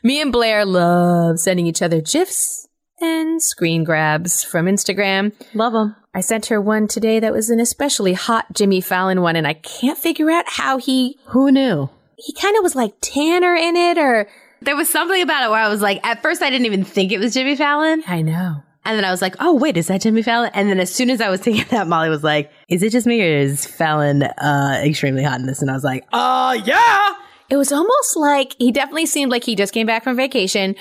Me 0.03 0.21
and 0.21 0.33
Blaire 0.33 0.67
love 0.67 1.39
sending 1.39 1.67
each 1.67 1.83
other 1.83 2.01
GIFs 2.01 2.69
and 3.01 3.43
screen 3.43 3.85
grabs 3.85 4.43
from 4.43 4.67
Instagram. 4.67 5.33
Love 5.55 5.73
them. 5.73 5.97
I 6.15 6.21
sent 6.21 6.47
her 6.47 6.61
one 6.61 6.89
today 6.89 7.21
that 7.21 7.33
was 7.33 7.51
an 7.51 7.61
especially 7.61 8.15
hot 8.15 8.47
Jimmy 8.55 8.81
Fallon 8.81 9.21
one, 9.21 9.37
and 9.37 9.47
I 9.47 9.53
can't 9.55 9.99
figure 9.99 10.31
out 10.31 10.45
how 10.49 10.79
he 10.79 11.19
Who 11.27 11.51
knew? 11.51 11.91
he 12.19 12.33
kind 12.33 12.57
of 12.57 12.63
was 12.63 12.75
like 12.75 12.95
Tanner 13.03 13.55
in 13.55 13.77
it, 13.77 13.99
or 13.99 14.27
There 14.63 14.77
was 14.77 14.89
something 14.89 15.21
about 15.21 15.45
it 15.45 15.51
where 15.51 15.61
I 15.63 15.69
was 15.69 15.83
like, 15.83 16.01
at 16.07 16.23
first 16.23 16.41
I 16.41 16.49
didn't 16.49 16.65
even 16.67 16.83
think 16.85 17.13
it 17.13 17.19
was 17.19 17.35
Jimmy 17.35 17.57
Fallon. 17.57 18.03
I 18.07 18.23
know. 18.23 18.63
And 18.87 18.97
then 18.97 19.05
I 19.05 19.11
was 19.11 19.21
like, 19.21 19.35
oh, 19.41 19.53
wait, 19.53 19.77
is 19.77 19.89
that 19.89 20.01
Jimmy 20.01 20.23
Fallon? 20.23 20.51
And 20.55 20.71
then 20.71 20.79
as 20.81 20.95
soon 20.95 21.11
as 21.11 21.21
I 21.21 21.29
was 21.29 21.41
thinking 21.43 21.67
that, 21.71 21.89
Molly 21.89 22.09
was 22.09 22.23
like, 22.25 22.51
is 22.71 22.83
it 22.83 22.93
just 22.93 23.07
me 23.07 23.21
or 23.21 23.27
is 23.27 23.67
Fallon 23.67 24.23
uh, 24.23 24.81
extremely 24.83 25.23
hot 25.25 25.41
in 25.41 25.47
this? 25.47 25.61
And 25.61 25.71
I 25.71 25.75
was 25.75 25.85
like, 25.85 26.05
uh, 26.13 26.59
yeah. 26.65 27.15
It 27.49 27.57
was 27.57 27.73
almost 27.73 28.17
like 28.17 28.57
he 28.59 28.73
definitely 28.73 29.07
seemed 29.07 29.31
like 29.31 29.45
he 29.45 29.55
just 29.55 29.73
came 29.73 29.87
back 29.87 30.05
from 30.05 30.17
vacation, 30.17 30.75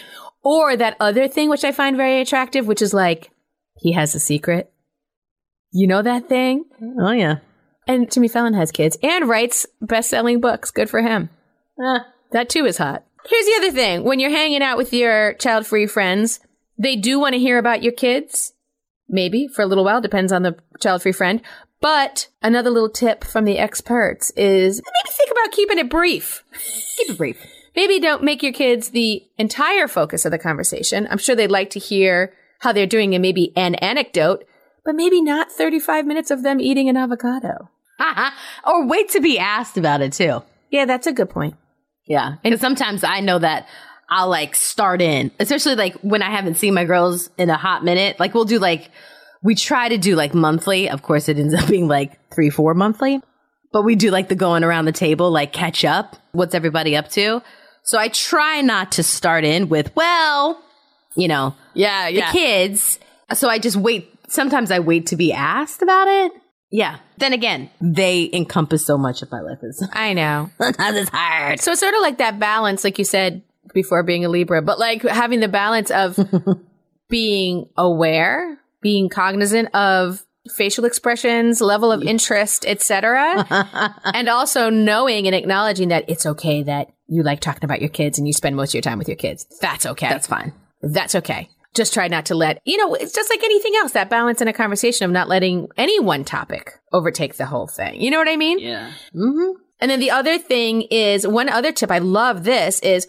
or 0.44 0.76
that 0.76 0.98
other 1.00 1.28
thing 1.28 1.50
which 1.50 1.64
I 1.64 1.72
find 1.72 1.98
very 1.98 2.22
attractive, 2.22 2.68
which 2.68 2.82
is 2.82 2.94
like 2.94 3.32
he 3.78 3.94
has 3.94 4.16
a 4.16 4.20
secret. 4.20 4.72
You 5.72 5.88
know 5.88 6.02
that 6.02 6.30
thing? 6.30 6.66
Oh, 7.00 7.12
yeah. 7.12 7.38
And 7.88 8.12
Jimmy 8.12 8.30
Fallon 8.30 8.54
has 8.54 8.72
kids 8.72 8.98
and 9.04 9.28
writes 9.28 9.66
best-selling 9.82 10.40
books. 10.40 10.72
Good 10.72 10.90
for 10.90 11.02
him. 11.02 11.30
Ah. 11.80 12.08
That 12.32 12.50
too 12.50 12.66
is 12.66 12.78
hot. 12.78 13.04
Here's 13.28 13.46
the 13.46 13.56
other 13.58 13.72
thing. 13.72 14.04
When 14.04 14.20
you're 14.20 14.30
hanging 14.30 14.64
out 14.64 14.78
with 14.78 14.94
your 14.94 15.34
child-free 15.34 15.88
friends, 15.88 16.40
they 16.78 16.96
do 16.96 17.20
want 17.20 17.34
to 17.34 17.40
hear 17.40 17.58
about 17.58 17.84
your 17.84 17.94
kids. 17.94 18.54
Maybe 19.08 19.48
for 19.48 19.62
a 19.62 19.66
little 19.66 19.84
while, 19.84 20.02
depends 20.02 20.32
on 20.32 20.44
the 20.44 20.58
child-free 20.80 21.12
friend. 21.12 21.42
But 21.82 22.30
another 22.42 22.70
little 22.70 22.90
tip 22.90 23.24
from 23.24 23.46
the 23.46 23.58
experts 23.58 24.32
is 24.32 24.82
maybe 24.84 25.16
think 25.16 25.32
about 25.32 25.52
keeping 25.52 25.78
it 25.78 25.90
brief. 25.90 26.44
Keep 26.98 27.12
it 27.12 27.18
brief. 27.18 27.46
Maybe 27.76 28.00
don't 28.00 28.24
make 28.24 28.42
your 28.42 28.54
kids 28.54 28.90
the 28.90 29.24
entire 29.38 29.88
focus 29.88 30.26
of 30.26 30.32
the 30.32 30.40
conversation. 30.40 31.08
I'm 31.10 31.18
sure 31.18 31.36
they'd 31.36 31.52
like 31.52 31.72
to 31.72 31.80
hear 31.80 32.34
how 32.60 32.72
they're 32.72 32.88
doing 32.88 33.14
and 33.14 33.22
maybe 33.22 33.52
an 33.56 33.76
anecdote, 33.76 34.46
but 34.86 34.96
maybe 34.96 35.22
not 35.22 35.52
35 35.52 36.06
minutes 36.06 36.32
of 36.32 36.42
them 36.42 36.62
eating 36.62 36.88
an 36.88 36.98
avocado. 36.98 37.70
or 38.66 38.88
wait 38.88 39.10
to 39.10 39.20
be 39.20 39.38
asked 39.38 39.78
about 39.78 40.02
it 40.02 40.14
too. 40.14 40.42
Yeah, 40.70 40.86
that's 40.86 41.08
a 41.08 41.14
good 41.14 41.30
point. 41.30 41.56
Yeah. 42.06 42.36
And 42.44 42.60
sometimes 42.60 43.04
I 43.04 43.20
know 43.20 43.40
that 43.40 43.68
I'll 44.10 44.30
like 44.30 44.56
start 44.56 45.02
in, 45.02 45.32
especially 45.40 45.76
like 45.76 45.96
when 45.96 46.22
I 46.22 46.30
haven't 46.30 46.56
seen 46.56 46.74
my 46.74 46.86
girls 46.86 47.30
in 47.38 47.50
a 47.50 47.58
hot 47.58 47.84
minute. 47.84 48.20
Like 48.20 48.34
we'll 48.34 48.46
do 48.46 48.60
like, 48.60 48.90
we 49.46 49.54
try 49.54 49.88
to 49.88 49.98
do 49.98 50.16
like 50.16 50.34
monthly. 50.34 50.90
Of 50.90 51.04
course, 51.04 51.30
it 51.30 51.38
ends 51.38 51.54
up 51.54 51.70
being 51.70 51.88
like 51.88 52.34
three, 52.34 52.50
four 52.50 52.74
monthly, 52.74 53.22
but 53.72 53.84
we 53.84 53.96
do 53.96 54.10
like 54.10 54.28
the 54.28 54.36
going 54.36 54.64
around 54.64 54.86
the 54.86 54.92
table, 54.92 55.30
like 55.30 55.54
catch 55.54 55.86
up. 55.86 56.16
What's 56.32 56.56
everybody 56.56 56.98
up 56.98 57.10
to? 57.10 57.44
So 57.84 58.00
I 58.00 58.08
try 58.08 58.62
not 58.62 58.94
to 58.94 59.04
start 59.04 59.44
in 59.46 59.70
with, 59.70 59.96
well, 59.96 60.60
you 61.16 61.28
know, 61.28 61.56
Yeah, 61.76 62.12
the 62.12 62.22
kids. 62.32 62.98
So 63.34 63.48
I 63.48 63.60
just 63.60 63.78
wait. 63.78 64.12
Sometimes 64.28 64.72
I 64.72 64.80
wait 64.80 65.06
to 65.08 65.16
be 65.16 65.32
asked 65.32 65.84
about 65.84 66.08
it. 66.08 66.32
Yeah. 66.72 66.98
Then 67.20 67.32
again, 67.32 67.70
they 67.80 68.28
encompass 68.34 68.84
so 68.84 68.98
much 68.98 69.22
of 69.22 69.32
my 69.32 69.42
life. 69.42 69.60
Is 69.62 69.88
I 69.94 70.14
know. 70.14 70.50
sometimes 70.60 70.98
it's 70.98 71.10
hard. 71.12 71.60
So 71.60 71.72
it's 71.72 71.80
sort 71.80 71.94
of 71.94 72.02
like 72.02 72.18
that 72.18 72.40
balance, 72.40 72.84
like 72.84 72.98
you 72.98 73.06
said 73.06 73.44
before 73.76 74.02
being 74.02 74.26
a 74.26 74.30
Libra, 74.30 74.64
but 74.64 74.80
like 74.80 75.04
having 75.04 75.40
the 75.40 75.48
balance 75.48 75.92
of 75.92 76.18
being 77.10 77.70
aware, 77.78 78.60
being 78.86 79.10
cognizant 79.10 79.74
of 79.74 80.24
facial 80.56 80.86
expressions, 80.86 81.60
level 81.60 81.92
of 81.92 82.04
interest, 82.04 82.68
etc., 82.68 83.44
and 84.14 84.30
also 84.30 84.70
knowing 84.70 85.26
and 85.26 85.36
acknowledging 85.36 85.88
that 85.88 86.06
it's 86.08 86.24
okay 86.24 86.62
that 86.62 86.94
you 87.08 87.24
like 87.24 87.40
talking 87.40 87.64
about 87.64 87.80
your 87.82 87.90
kids 87.90 88.20
and 88.20 88.28
you 88.28 88.34
spend 88.34 88.56
most 88.56 88.70
of 88.70 88.74
your 88.76 88.84
time 88.84 89.00
with 89.00 89.08
your 89.08 89.18
kids. 89.18 89.48
That's 89.60 89.88
okay. 89.88 90.08
That's 90.08 90.28
fine. 90.28 90.54
That's 90.84 91.16
okay. 91.16 91.50
Just 91.74 91.96
try 91.96 92.08
not 92.10 92.28
to 92.28 92.36
let, 92.36 92.62
you 92.64 92.78
know, 92.78 92.94
it's 92.94 93.12
just 93.12 93.32
like 93.32 93.44
anything 93.44 93.74
else, 93.76 93.94
that 93.94 94.08
balance 94.08 94.40
in 94.40 94.48
a 94.48 94.54
conversation 94.54 95.06
of 95.06 95.10
not 95.10 95.28
letting 95.28 95.68
any 95.78 96.00
one 96.00 96.24
topic 96.24 96.74
overtake 96.94 97.38
the 97.38 97.48
whole 97.48 97.66
thing. 97.66 98.00
You 98.00 98.12
know 98.12 98.20
what 98.20 98.30
I 98.30 98.38
mean? 98.38 98.60
Yeah. 98.60 98.92
Mm-hmm. 99.16 99.60
And 99.80 99.90
then 99.90 100.00
the 100.00 100.12
other 100.12 100.38
thing 100.38 100.84
is 100.84 101.26
one 101.26 101.50
other 101.50 101.72
tip. 101.72 101.90
I 101.90 101.98
love 101.98 102.44
this 102.44 102.80
is 102.82 103.08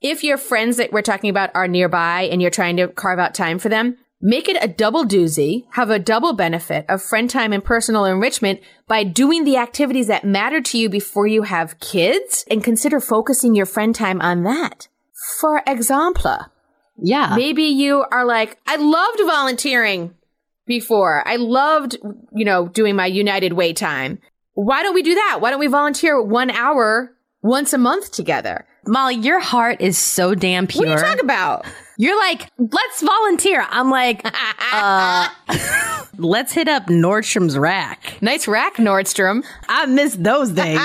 if 0.00 0.24
your 0.24 0.38
friends 0.38 0.78
that 0.78 0.90
we're 0.90 1.02
talking 1.02 1.28
about 1.28 1.50
are 1.54 1.68
nearby 1.68 2.22
and 2.22 2.40
you're 2.40 2.50
trying 2.50 2.78
to 2.78 2.88
carve 2.88 3.18
out 3.18 3.34
time 3.34 3.58
for 3.58 3.68
them, 3.68 3.98
make 4.20 4.48
it 4.48 4.62
a 4.62 4.68
double 4.68 5.04
doozy, 5.04 5.64
have 5.72 5.90
a 5.90 5.98
double 5.98 6.32
benefit 6.32 6.84
of 6.88 7.02
friend 7.02 7.30
time 7.30 7.52
and 7.52 7.64
personal 7.64 8.04
enrichment 8.04 8.60
by 8.86 9.04
doing 9.04 9.44
the 9.44 9.56
activities 9.56 10.08
that 10.08 10.24
matter 10.24 10.60
to 10.60 10.78
you 10.78 10.88
before 10.88 11.26
you 11.26 11.42
have 11.42 11.78
kids 11.80 12.44
and 12.50 12.64
consider 12.64 13.00
focusing 13.00 13.54
your 13.54 13.66
friend 13.66 13.94
time 13.94 14.20
on 14.20 14.42
that. 14.42 14.88
For 15.40 15.62
example, 15.66 16.38
Yeah. 16.96 17.34
maybe 17.36 17.64
you 17.64 18.04
are 18.10 18.24
like, 18.24 18.58
I 18.66 18.76
loved 18.76 19.20
volunteering 19.24 20.14
before. 20.66 21.26
I 21.26 21.36
loved, 21.36 21.96
you 22.34 22.44
know, 22.44 22.68
doing 22.68 22.96
my 22.96 23.06
United 23.06 23.52
Way 23.52 23.72
time. 23.72 24.18
Why 24.54 24.82
don't 24.82 24.94
we 24.94 25.02
do 25.02 25.14
that? 25.14 25.38
Why 25.40 25.50
don't 25.50 25.60
we 25.60 25.68
volunteer 25.68 26.20
one 26.20 26.50
hour 26.50 27.14
once 27.42 27.72
a 27.72 27.78
month 27.78 28.10
together? 28.10 28.66
Molly, 28.88 29.16
your 29.16 29.38
heart 29.38 29.80
is 29.80 29.98
so 29.98 30.34
damn 30.34 30.66
pure. 30.66 30.86
What 30.86 30.88
are 30.88 31.00
you 31.00 31.04
talking 31.04 31.24
about? 31.24 31.66
You're 31.98 32.18
like, 32.18 32.50
let's 32.56 33.02
volunteer. 33.02 33.66
I'm 33.68 33.90
like, 33.90 34.22
uh, 34.72 35.28
let's 36.16 36.52
hit 36.52 36.68
up 36.68 36.86
Nordstrom's 36.86 37.58
rack. 37.58 38.16
Nice 38.22 38.48
rack, 38.48 38.76
Nordstrom. 38.76 39.44
I 39.68 39.84
miss 39.86 40.16
those 40.16 40.50
days. 40.52 40.80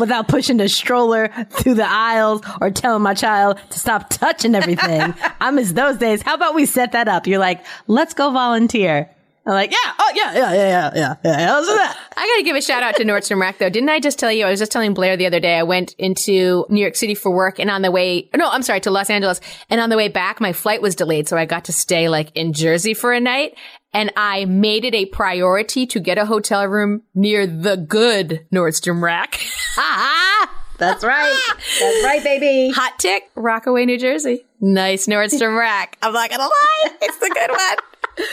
Without 0.00 0.26
pushing 0.26 0.56
the 0.56 0.68
stroller 0.68 1.28
through 1.50 1.74
the 1.74 1.88
aisles 1.88 2.42
or 2.60 2.70
telling 2.70 3.02
my 3.02 3.14
child 3.14 3.58
to 3.70 3.78
stop 3.78 4.10
touching 4.10 4.56
everything. 4.56 5.14
I 5.40 5.52
miss 5.52 5.72
those 5.72 5.98
days. 5.98 6.20
How 6.20 6.34
about 6.34 6.56
we 6.56 6.66
set 6.66 6.92
that 6.92 7.06
up? 7.06 7.28
You're 7.28 7.38
like, 7.38 7.64
let's 7.86 8.12
go 8.12 8.32
volunteer. 8.32 9.08
I'm 9.46 9.52
like, 9.52 9.70
yeah, 9.70 9.92
oh 9.98 10.12
yeah, 10.14 10.34
yeah, 10.34 10.52
yeah, 10.52 10.68
yeah, 10.68 10.90
yeah, 10.96 11.16
yeah. 11.38 11.54
Let's 11.54 11.68
that. 11.68 11.96
I 12.16 12.26
got 12.26 12.36
to 12.38 12.42
give 12.42 12.56
a 12.56 12.60
shout 12.60 12.82
out 12.82 12.96
to 12.96 13.04
Nordstrom 13.04 13.40
Rack 13.40 13.58
though. 13.58 13.70
Didn't 13.70 13.88
I 13.88 14.00
just 14.00 14.18
tell 14.18 14.32
you? 14.32 14.44
I 14.44 14.50
was 14.50 14.58
just 14.58 14.72
telling 14.72 14.92
Blaire 14.92 15.16
the 15.16 15.26
other 15.26 15.38
day. 15.38 15.56
I 15.56 15.62
went 15.62 15.94
into 15.98 16.66
New 16.68 16.80
York 16.80 16.96
City 16.96 17.14
for 17.14 17.30
work 17.30 17.60
and 17.60 17.70
on 17.70 17.82
the 17.82 17.92
way, 17.92 18.28
no, 18.34 18.50
I'm 18.50 18.62
sorry, 18.62 18.80
to 18.80 18.90
Los 18.90 19.08
Angeles. 19.08 19.40
And 19.70 19.80
on 19.80 19.88
the 19.88 19.96
way 19.96 20.08
back, 20.08 20.40
my 20.40 20.52
flight 20.52 20.82
was 20.82 20.96
delayed. 20.96 21.28
So 21.28 21.36
I 21.36 21.44
got 21.44 21.66
to 21.66 21.72
stay 21.72 22.08
like 22.08 22.32
in 22.34 22.52
Jersey 22.54 22.92
for 22.92 23.12
a 23.12 23.20
night. 23.20 23.56
And 23.92 24.12
I 24.16 24.46
made 24.46 24.84
it 24.84 24.94
a 24.94 25.06
priority 25.06 25.86
to 25.86 26.00
get 26.00 26.18
a 26.18 26.26
hotel 26.26 26.66
room 26.66 27.02
near 27.14 27.46
the 27.46 27.76
good 27.76 28.46
Nordstrom 28.52 29.00
Rack. 29.00 29.40
Ha! 29.76 30.62
That's 30.78 31.04
right. 31.04 31.40
That's 31.80 32.04
right, 32.04 32.22
baby. 32.22 32.70
Hot 32.74 32.98
tick, 32.98 33.30
Rockaway, 33.34 33.86
New 33.86 33.98
Jersey. 33.98 34.44
Nice 34.60 35.06
Nordstrom 35.06 35.56
Rack. 35.56 35.96
I'm 36.02 36.12
not 36.12 36.28
gonna 36.28 36.42
lie. 36.42 36.88
It's 37.00 37.16
the 37.18 37.30
good 37.32 37.50
one. 37.50 38.26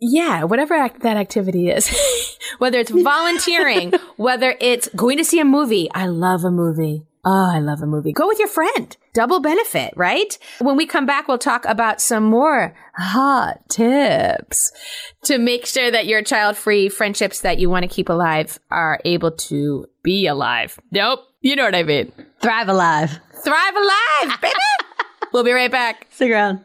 Yeah, 0.00 0.44
whatever 0.44 0.74
act- 0.74 1.02
that 1.02 1.16
activity 1.16 1.68
is, 1.68 1.88
whether 2.58 2.78
it's 2.78 2.90
volunteering, 2.90 3.92
whether 4.16 4.56
it's 4.60 4.88
going 4.96 5.18
to 5.18 5.24
see 5.24 5.40
a 5.40 5.44
movie. 5.44 5.90
I 5.94 6.06
love 6.06 6.44
a 6.44 6.50
movie. 6.50 7.04
Oh, 7.22 7.50
I 7.54 7.58
love 7.58 7.82
a 7.82 7.86
movie. 7.86 8.12
Go 8.12 8.26
with 8.26 8.38
your 8.38 8.48
friend. 8.48 8.96
Double 9.12 9.40
benefit, 9.40 9.92
right? 9.94 10.38
When 10.58 10.76
we 10.76 10.86
come 10.86 11.04
back, 11.04 11.28
we'll 11.28 11.36
talk 11.36 11.66
about 11.66 12.00
some 12.00 12.24
more 12.24 12.74
hot 12.96 13.68
tips 13.68 14.72
to 15.24 15.36
make 15.36 15.66
sure 15.66 15.90
that 15.90 16.06
your 16.06 16.22
child 16.22 16.56
free 16.56 16.88
friendships 16.88 17.42
that 17.42 17.58
you 17.58 17.68
want 17.68 17.82
to 17.82 17.88
keep 17.94 18.08
alive 18.08 18.58
are 18.70 19.00
able 19.04 19.32
to 19.32 19.86
be 20.02 20.26
alive. 20.26 20.78
Nope. 20.92 21.20
You 21.42 21.56
know 21.56 21.64
what 21.64 21.74
I 21.74 21.82
mean. 21.82 22.10
Thrive 22.40 22.68
alive. 22.68 23.18
Thrive 23.44 23.76
alive, 23.76 24.40
baby. 24.40 24.54
we'll 25.32 25.44
be 25.44 25.52
right 25.52 25.70
back. 25.70 26.06
Stick 26.10 26.30
around. 26.30 26.64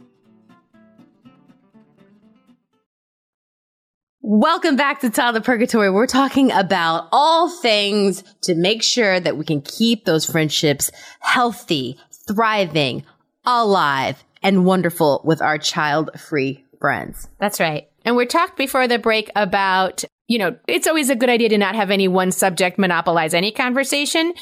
Welcome 4.33 4.77
back 4.77 5.01
to 5.01 5.09
Toddler 5.09 5.41
Purgatory. 5.41 5.91
We're 5.91 6.07
talking 6.07 6.53
about 6.53 7.09
all 7.11 7.49
things 7.49 8.23
to 8.43 8.55
make 8.55 8.81
sure 8.81 9.19
that 9.19 9.35
we 9.35 9.43
can 9.43 9.61
keep 9.61 10.05
those 10.05 10.25
friendships 10.25 10.89
healthy, 11.19 11.99
thriving, 12.29 13.03
alive, 13.45 14.23
and 14.41 14.63
wonderful 14.63 15.19
with 15.25 15.41
our 15.41 15.57
child 15.57 16.11
free 16.17 16.63
friends. 16.79 17.27
That's 17.39 17.59
right. 17.59 17.89
And 18.05 18.15
we 18.15 18.25
talked 18.25 18.55
before 18.55 18.87
the 18.87 18.99
break 18.99 19.29
about, 19.35 20.05
you 20.27 20.39
know, 20.39 20.55
it's 20.65 20.87
always 20.87 21.09
a 21.09 21.15
good 21.17 21.29
idea 21.29 21.49
to 21.49 21.57
not 21.57 21.75
have 21.75 21.91
any 21.91 22.07
one 22.07 22.31
subject 22.31 22.79
monopolize 22.79 23.33
any 23.33 23.51
conversation. 23.51 24.33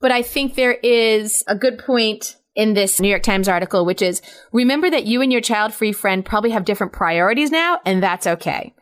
But 0.00 0.10
I 0.10 0.22
think 0.22 0.54
there 0.54 0.78
is 0.82 1.44
a 1.46 1.54
good 1.54 1.78
point 1.78 2.36
in 2.54 2.72
this 2.72 2.98
New 2.98 3.08
York 3.08 3.22
Times 3.22 3.46
article, 3.46 3.84
which 3.84 4.00
is 4.00 4.22
remember 4.52 4.88
that 4.88 5.04
you 5.04 5.20
and 5.20 5.30
your 5.30 5.42
child 5.42 5.74
free 5.74 5.92
friend 5.92 6.24
probably 6.24 6.52
have 6.52 6.64
different 6.64 6.94
priorities 6.94 7.50
now, 7.50 7.80
and 7.84 8.02
that's 8.02 8.26
okay. 8.26 8.72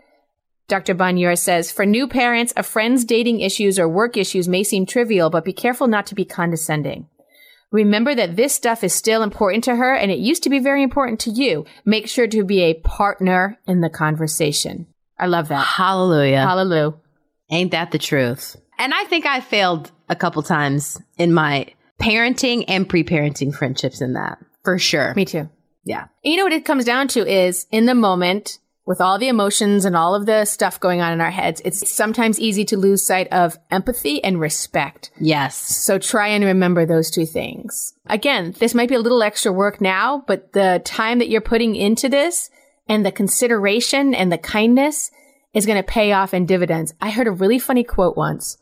Dr. 0.68 0.94
Bonyor 0.94 1.36
says, 1.36 1.70
for 1.70 1.84
new 1.84 2.08
parents, 2.08 2.52
a 2.56 2.62
friend's 2.62 3.04
dating 3.04 3.40
issues 3.40 3.78
or 3.78 3.88
work 3.88 4.16
issues 4.16 4.48
may 4.48 4.62
seem 4.62 4.86
trivial, 4.86 5.28
but 5.30 5.44
be 5.44 5.52
careful 5.52 5.86
not 5.86 6.06
to 6.06 6.14
be 6.14 6.24
condescending. 6.24 7.08
Remember 7.70 8.14
that 8.14 8.36
this 8.36 8.54
stuff 8.54 8.84
is 8.84 8.94
still 8.94 9.22
important 9.22 9.64
to 9.64 9.76
her 9.76 9.94
and 9.94 10.10
it 10.10 10.18
used 10.18 10.42
to 10.42 10.50
be 10.50 10.58
very 10.58 10.82
important 10.82 11.20
to 11.20 11.30
you. 11.30 11.64
Make 11.84 12.06
sure 12.06 12.26
to 12.26 12.44
be 12.44 12.62
a 12.62 12.74
partner 12.74 13.58
in 13.66 13.80
the 13.80 13.90
conversation. 13.90 14.86
I 15.18 15.26
love 15.26 15.48
that. 15.48 15.66
Hallelujah. 15.66 16.40
Hallelujah. 16.40 16.94
Ain't 17.50 17.70
that 17.70 17.90
the 17.90 17.98
truth? 17.98 18.56
And 18.78 18.92
I 18.92 19.04
think 19.04 19.26
I 19.26 19.40
failed 19.40 19.90
a 20.08 20.16
couple 20.16 20.42
times 20.42 21.00
in 21.16 21.32
my 21.32 21.66
parenting 22.00 22.64
and 22.68 22.88
pre 22.88 23.04
parenting 23.04 23.54
friendships 23.54 24.00
in 24.00 24.14
that 24.14 24.38
for 24.64 24.78
sure. 24.78 25.14
Me 25.14 25.24
too. 25.24 25.48
Yeah. 25.84 26.06
You 26.22 26.36
know 26.36 26.44
what 26.44 26.52
it 26.52 26.64
comes 26.64 26.84
down 26.84 27.08
to 27.08 27.26
is 27.26 27.66
in 27.70 27.86
the 27.86 27.94
moment, 27.94 28.58
with 28.84 29.00
all 29.00 29.18
the 29.18 29.28
emotions 29.28 29.84
and 29.84 29.96
all 29.96 30.14
of 30.14 30.26
the 30.26 30.44
stuff 30.44 30.80
going 30.80 31.00
on 31.00 31.12
in 31.12 31.20
our 31.20 31.30
heads, 31.30 31.62
it's 31.64 31.94
sometimes 31.94 32.40
easy 32.40 32.64
to 32.64 32.76
lose 32.76 33.06
sight 33.06 33.28
of 33.32 33.58
empathy 33.70 34.22
and 34.24 34.40
respect. 34.40 35.10
Yes. 35.20 35.56
So 35.56 35.98
try 35.98 36.28
and 36.28 36.44
remember 36.44 36.84
those 36.84 37.10
two 37.10 37.26
things. 37.26 37.94
Again, 38.06 38.54
this 38.58 38.74
might 38.74 38.88
be 38.88 38.96
a 38.96 39.00
little 39.00 39.22
extra 39.22 39.52
work 39.52 39.80
now, 39.80 40.24
but 40.26 40.52
the 40.52 40.82
time 40.84 41.20
that 41.20 41.28
you're 41.28 41.40
putting 41.40 41.76
into 41.76 42.08
this 42.08 42.50
and 42.88 43.06
the 43.06 43.12
consideration 43.12 44.14
and 44.14 44.32
the 44.32 44.38
kindness 44.38 45.10
is 45.54 45.66
going 45.66 45.78
to 45.78 45.86
pay 45.86 46.12
off 46.12 46.34
in 46.34 46.46
dividends. 46.46 46.94
I 47.00 47.10
heard 47.10 47.28
a 47.28 47.32
really 47.32 47.58
funny 47.58 47.84
quote 47.84 48.16
once 48.16 48.58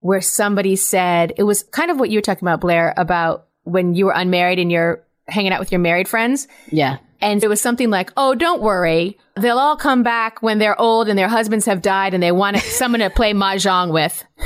where 0.00 0.20
somebody 0.20 0.76
said, 0.76 1.32
it 1.38 1.44
was 1.44 1.62
kind 1.62 1.90
of 1.90 1.98
what 1.98 2.10
you 2.10 2.18
were 2.18 2.22
talking 2.22 2.46
about, 2.46 2.60
Blaire, 2.60 2.92
about 2.96 3.46
when 3.62 3.94
you 3.94 4.06
were 4.06 4.12
unmarried 4.12 4.58
and 4.58 4.70
you're 4.70 5.04
hanging 5.26 5.52
out 5.52 5.60
with 5.60 5.72
your 5.72 5.80
married 5.80 6.08
friends. 6.08 6.48
Yeah. 6.70 6.98
And 7.20 7.42
it 7.42 7.48
was 7.48 7.60
something 7.60 7.90
like, 7.90 8.12
oh, 8.16 8.34
don't 8.34 8.62
worry. 8.62 9.18
They'll 9.36 9.58
all 9.58 9.76
come 9.76 10.02
back 10.02 10.40
when 10.42 10.58
they're 10.58 10.80
old 10.80 11.08
and 11.08 11.18
their 11.18 11.28
husbands 11.28 11.66
have 11.66 11.82
died 11.82 12.14
and 12.14 12.22
they 12.22 12.32
want 12.32 12.56
someone 12.58 13.00
to 13.00 13.10
play 13.10 13.32
mahjong 13.32 13.92
with. 13.92 14.24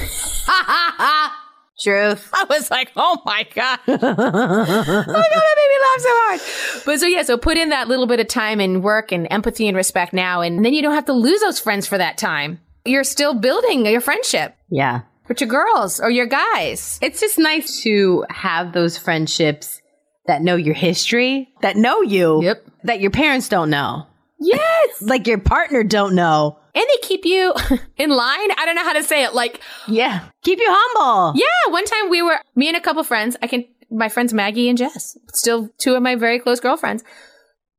Truth. 1.83 2.31
I 2.33 2.45
was 2.49 2.70
like, 2.70 2.93
oh 2.97 3.20
my 3.25 3.45
God. 3.55 3.79
oh 3.89 3.93
my 3.93 3.99
God, 3.99 4.16
that 4.16 5.57
made 5.57 5.68
me 5.68 5.81
laugh 5.83 6.01
so 6.01 6.09
hard. 6.12 6.41
But 6.87 7.01
so, 7.01 7.07
yeah, 7.07 7.23
so 7.23 7.37
put 7.37 7.57
in 7.57 7.70
that 7.70 7.89
little 7.89 8.07
bit 8.07 8.20
of 8.20 8.29
time 8.29 8.61
and 8.61 8.85
work 8.85 9.11
and 9.11 9.27
empathy 9.31 9.66
and 9.66 9.77
respect 9.77 10.12
now. 10.12 10.43
And 10.43 10.64
then 10.64 10.75
you 10.75 10.83
don't 10.83 10.95
have 10.95 11.07
to 11.07 11.12
lose 11.12 11.41
those 11.41 11.59
friends 11.59 11.87
for 11.89 11.99
that 11.99 12.18
time. 12.18 12.61
You're 12.85 13.05
still 13.05 13.35
building 13.35 13.85
your 13.87 14.01
friendship 14.01 14.55
Yeah. 14.70 15.01
with 15.29 15.41
your 15.41 15.49
girls 15.49 15.99
or 15.99 16.09
your 16.11 16.27
guys. 16.27 16.99
It's 17.03 17.20
just 17.20 17.39
nice 17.39 17.83
to 17.83 18.25
have 18.31 18.73
those 18.73 18.97
friendships 18.97 19.82
that 20.27 20.43
know 20.43 20.57
your 20.57 20.75
history, 20.75 21.49
that 21.62 21.77
know 21.77 22.01
you, 22.03 22.43
Yep. 22.43 22.66
that 22.85 23.01
your 23.01 23.11
parents 23.11 23.49
don't 23.49 23.70
know, 23.70 24.07
Yes. 24.41 25.01
like 25.03 25.27
your 25.27 25.39
partner 25.39 25.83
don't 25.85 26.14
know. 26.14 26.59
and 26.75 26.85
they 26.85 27.07
keep 27.07 27.25
you 27.25 27.53
in 27.97 28.11
line. 28.11 28.51
I 28.59 28.62
don't 28.66 28.75
know 28.75 28.85
how 28.85 28.95
to 28.95 29.03
say 29.03 29.25
it. 29.25 29.35
Like, 29.35 29.61
Yeah. 29.89 30.20
Keep 30.43 30.59
you 30.59 30.66
humble. 30.68 31.39
Yeah, 31.39 31.73
one 31.73 31.85
time 31.85 32.09
we 32.11 32.23
were 32.23 32.39
me 32.57 32.68
and 32.68 32.77
a 32.77 32.81
couple 32.81 33.03
friends. 33.05 33.37
I 33.43 33.47
can 33.47 33.64
my 33.91 34.09
friends 34.09 34.33
Maggie 34.33 34.68
and 34.70 34.79
Jess, 34.79 35.18
still 35.35 35.68
two 35.79 35.95
of 35.95 36.03
my 36.03 36.14
very 36.16 36.39
close 36.39 36.61
girlfriends. 36.61 37.05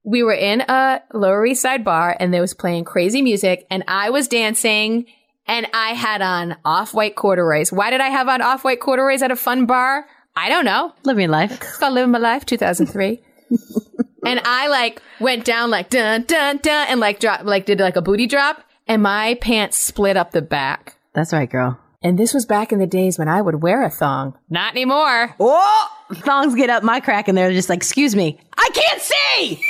We 0.06 0.22
were 0.22 0.34
in 0.34 0.62
a 0.62 1.02
Lower 1.14 1.46
East 1.46 1.62
Side 1.64 1.84
bar 1.84 2.16
and 2.20 2.32
they 2.34 2.40
was 2.42 2.54
playing 2.54 2.84
crazy 2.84 3.22
music 3.22 3.66
and 3.72 3.84
I 3.88 4.10
was 4.12 4.28
dancing 4.28 5.06
and 5.48 5.66
I 5.74 5.90
had 5.94 6.22
on 6.22 6.56
off-white 6.64 7.16
corduroys. 7.16 7.72
Why 7.72 7.90
did 7.90 8.00
I 8.00 8.10
have 8.10 8.28
on 8.30 8.42
off-white 8.42 8.80
corduroys 8.80 9.22
at 9.24 9.32
a 9.32 9.36
fun 9.36 9.66
bar? 9.66 10.06
I 10.36 10.50
don't 10.50 10.66
know. 10.66 10.94
Living 11.04 11.30
life. 11.30 11.52
It's 11.52 11.78
called 11.78 11.94
Living 11.94 12.12
My 12.12 12.20
Life 12.20 12.46
2003. 12.46 13.22
and 14.26 14.42
I 14.44 14.68
like 14.68 15.02
went 15.20 15.46
down 15.46 15.70
like 15.70 15.90
dun 15.90 16.24
dun 16.24 16.58
dun 16.58 16.88
and 16.90 17.00
like 17.00 17.20
drop 17.20 17.44
like 17.44 17.66
did 17.66 17.80
like 17.80 17.96
a 17.96 18.02
booty 18.02 18.26
drop 18.26 18.64
and 18.88 19.02
my 19.04 19.36
pants 19.42 19.78
split 19.78 20.18
up 20.18 20.32
the 20.32 20.42
back. 20.42 20.96
That's 21.14 21.34
right, 21.34 21.50
girl. 21.50 21.80
And 22.02 22.18
this 22.18 22.34
was 22.34 22.46
back 22.46 22.72
in 22.74 22.80
the 22.80 22.88
days 22.88 23.18
when 23.20 23.30
I 23.30 23.42
would 23.42 23.62
wear 23.62 23.84
a 23.84 23.90
thong. 23.90 24.38
Not 24.50 24.74
anymore. 24.74 25.36
Oh, 25.40 25.88
thongs 26.16 26.56
get 26.56 26.70
up 26.70 26.84
my 26.84 27.00
crack 27.00 27.28
and 27.28 27.38
they're 27.38 27.52
just 27.54 27.70
like, 27.70 27.78
excuse 27.78 28.16
me, 28.16 28.40
I 28.58 28.70
can't 28.74 29.02
see. 29.02 29.62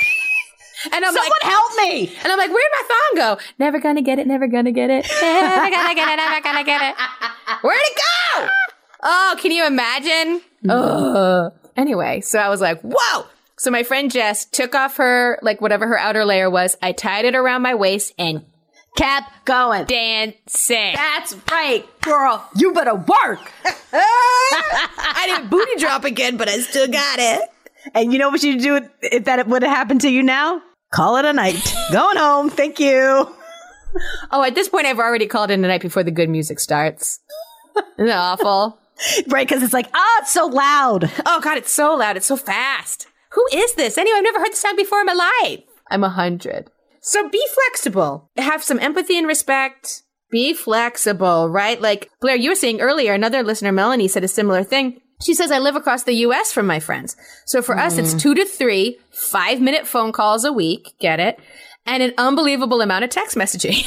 And 0.92 1.04
I'm 1.04 1.12
Someone 1.14 1.30
like, 1.42 1.52
help 1.52 1.72
me. 1.78 2.08
and 2.22 2.32
I'm 2.32 2.38
like, 2.38 2.50
where'd 2.50 2.72
my 2.72 2.88
thong 2.88 3.16
go? 3.36 3.42
Never 3.58 3.78
gonna 3.78 4.02
get 4.02 4.18
it, 4.18 4.26
never 4.26 4.46
gonna 4.48 4.72
get 4.72 4.90
it. 4.90 5.06
Never 5.22 5.70
gonna 5.70 5.94
get 5.94 6.08
it, 6.08 6.16
never 6.16 6.40
gonna 6.42 6.64
get 6.64 6.82
it. 6.82 6.96
Where'd 7.62 7.80
it 7.80 7.96
go? 8.38 8.48
Oh, 9.02 9.36
can 9.40 9.50
you 9.52 9.66
imagine? 9.66 10.42
Ugh. 10.68 11.52
Anyway, 11.76 12.20
so 12.20 12.38
I 12.38 12.48
was 12.48 12.60
like, 12.60 12.80
whoa. 12.82 13.26
So 13.56 13.70
my 13.70 13.82
friend 13.82 14.10
Jess 14.10 14.44
took 14.44 14.74
off 14.74 14.96
her, 14.96 15.38
like 15.42 15.60
whatever 15.60 15.86
her 15.86 15.98
outer 15.98 16.24
layer 16.24 16.50
was. 16.50 16.76
I 16.82 16.92
tied 16.92 17.24
it 17.24 17.34
around 17.34 17.62
my 17.62 17.74
waist 17.74 18.12
and 18.18 18.44
Kept 18.96 19.44
going. 19.44 19.84
dancing. 19.86 20.94
That's 20.94 21.34
right, 21.50 21.84
girl. 22.02 22.48
You 22.56 22.72
better 22.72 22.94
work. 22.94 23.40
I 23.92 25.24
didn't 25.26 25.50
booty 25.50 25.76
drop 25.78 26.04
again, 26.04 26.36
but 26.36 26.48
I 26.48 26.58
still 26.60 26.86
got 26.88 27.18
it. 27.18 27.48
And 27.94 28.12
you 28.12 28.18
know 28.18 28.30
what 28.30 28.42
you'd 28.42 28.60
do 28.62 28.80
if 29.02 29.24
that 29.24 29.46
would 29.48 29.62
have 29.62 29.76
happened 29.76 30.00
to 30.02 30.10
you 30.10 30.22
now? 30.22 30.62
Call 30.92 31.16
it 31.16 31.24
a 31.24 31.32
night. 31.32 31.74
Going 31.92 32.16
home. 32.16 32.50
Thank 32.50 32.78
you. 32.78 33.34
Oh, 34.30 34.42
at 34.42 34.54
this 34.54 34.68
point, 34.68 34.86
I've 34.86 34.98
already 35.00 35.26
called 35.26 35.50
in 35.50 35.60
the 35.62 35.68
night 35.68 35.82
before 35.82 36.02
the 36.04 36.10
good 36.10 36.28
music 36.28 36.60
starts. 36.60 37.20
Isn't 37.98 38.06
that 38.06 38.16
awful? 38.16 38.78
Right, 39.28 39.46
because 39.46 39.62
it's 39.62 39.72
like, 39.72 39.88
ah, 39.94 40.18
it's 40.20 40.32
so 40.32 40.46
loud. 40.46 41.10
Oh 41.26 41.40
God, 41.40 41.58
it's 41.58 41.72
so 41.72 41.94
loud. 41.94 42.16
It's 42.16 42.26
so 42.26 42.36
fast. 42.36 43.06
Who 43.32 43.44
is 43.52 43.74
this? 43.74 43.98
Anyway, 43.98 44.16
I've 44.16 44.24
never 44.24 44.38
heard 44.38 44.52
this 44.52 44.60
sound 44.60 44.76
before 44.76 45.00
in 45.00 45.06
my 45.06 45.30
life. 45.42 45.64
I'm 45.90 46.04
a 46.04 46.08
hundred. 46.08 46.70
So 47.00 47.28
be 47.28 47.42
flexible. 47.52 48.30
Have 48.36 48.64
some 48.64 48.78
empathy 48.78 49.18
and 49.18 49.26
respect. 49.26 50.02
Be 50.30 50.54
flexible, 50.54 51.50
right? 51.50 51.80
Like 51.80 52.10
Blaire, 52.22 52.40
you 52.40 52.50
were 52.50 52.56
saying 52.56 52.80
earlier, 52.80 53.12
another 53.12 53.42
listener, 53.42 53.72
Melanie, 53.72 54.08
said 54.08 54.24
a 54.24 54.28
similar 54.28 54.64
thing. 54.64 55.00
She 55.22 55.34
says, 55.34 55.50
I 55.50 55.58
live 55.58 55.76
across 55.76 56.04
the 56.04 56.14
US 56.26 56.52
from 56.52 56.66
my 56.66 56.80
friends. 56.80 57.16
So 57.46 57.62
for 57.62 57.76
us, 57.78 57.98
it's 57.98 58.14
two 58.14 58.34
to 58.34 58.44
three 58.44 58.98
five 59.10 59.60
minute 59.60 59.86
phone 59.86 60.12
calls 60.12 60.44
a 60.44 60.52
week. 60.52 60.94
Get 60.98 61.20
it? 61.20 61.38
And 61.86 62.02
an 62.02 62.14
unbelievable 62.16 62.80
amount 62.80 63.04
of 63.04 63.10
text 63.10 63.36
messaging. 63.36 63.84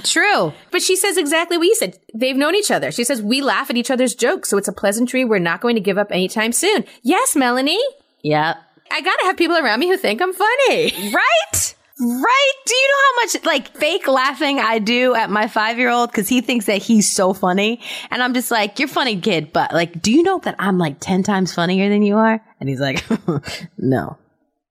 True. 0.04 0.52
But 0.70 0.82
she 0.82 0.94
says 0.94 1.16
exactly 1.16 1.58
what 1.58 1.66
you 1.66 1.74
said. 1.74 1.98
They've 2.14 2.36
known 2.36 2.54
each 2.54 2.70
other. 2.70 2.92
She 2.92 3.04
says, 3.04 3.20
we 3.20 3.40
laugh 3.40 3.70
at 3.70 3.76
each 3.76 3.90
other's 3.90 4.14
jokes. 4.14 4.48
So 4.48 4.56
it's 4.56 4.68
a 4.68 4.72
pleasantry 4.72 5.24
we're 5.24 5.38
not 5.40 5.60
going 5.60 5.74
to 5.74 5.80
give 5.80 5.98
up 5.98 6.12
anytime 6.12 6.52
soon. 6.52 6.84
Yes, 7.02 7.34
Melanie. 7.34 7.82
Yeah. 8.22 8.54
I 8.90 9.00
gotta 9.00 9.24
have 9.24 9.36
people 9.36 9.56
around 9.56 9.80
me 9.80 9.88
who 9.88 9.96
think 9.96 10.20
I'm 10.20 10.32
funny. 10.32 10.92
Right? 11.12 11.74
Right? 12.00 12.52
Do 12.66 12.74
you 12.74 12.88
know 12.88 12.98
how 13.04 13.24
much 13.24 13.44
like 13.44 13.76
fake 13.76 14.08
laughing 14.08 14.58
I 14.58 14.78
do 14.78 15.14
at 15.14 15.28
my 15.28 15.48
five 15.48 15.78
year 15.78 15.90
old 15.90 16.10
because 16.10 16.28
he 16.28 16.40
thinks 16.40 16.64
that 16.64 16.78
he's 16.78 17.10
so 17.10 17.34
funny? 17.34 17.80
And 18.10 18.22
I'm 18.22 18.32
just 18.32 18.50
like, 18.50 18.78
you're 18.78 18.88
funny, 18.88 19.20
kid, 19.20 19.52
but 19.52 19.72
like, 19.72 20.00
do 20.00 20.10
you 20.10 20.22
know 20.22 20.38
that 20.40 20.56
I'm 20.58 20.78
like 20.78 20.96
10 20.98 21.22
times 21.22 21.54
funnier 21.54 21.88
than 21.90 22.02
you 22.02 22.16
are? 22.16 22.40
And 22.58 22.68
he's 22.68 22.80
like, 22.80 23.04
no. 23.78 24.16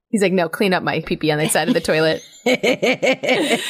He's 0.09 0.21
like, 0.21 0.33
no, 0.33 0.49
clean 0.49 0.73
up 0.73 0.83
my 0.83 1.01
pee 1.01 1.17
pee 1.17 1.31
on 1.31 1.37
the 1.37 1.47
side 1.47 1.67
of 1.67 1.73
the 1.73 1.81
toilet. 1.81 2.23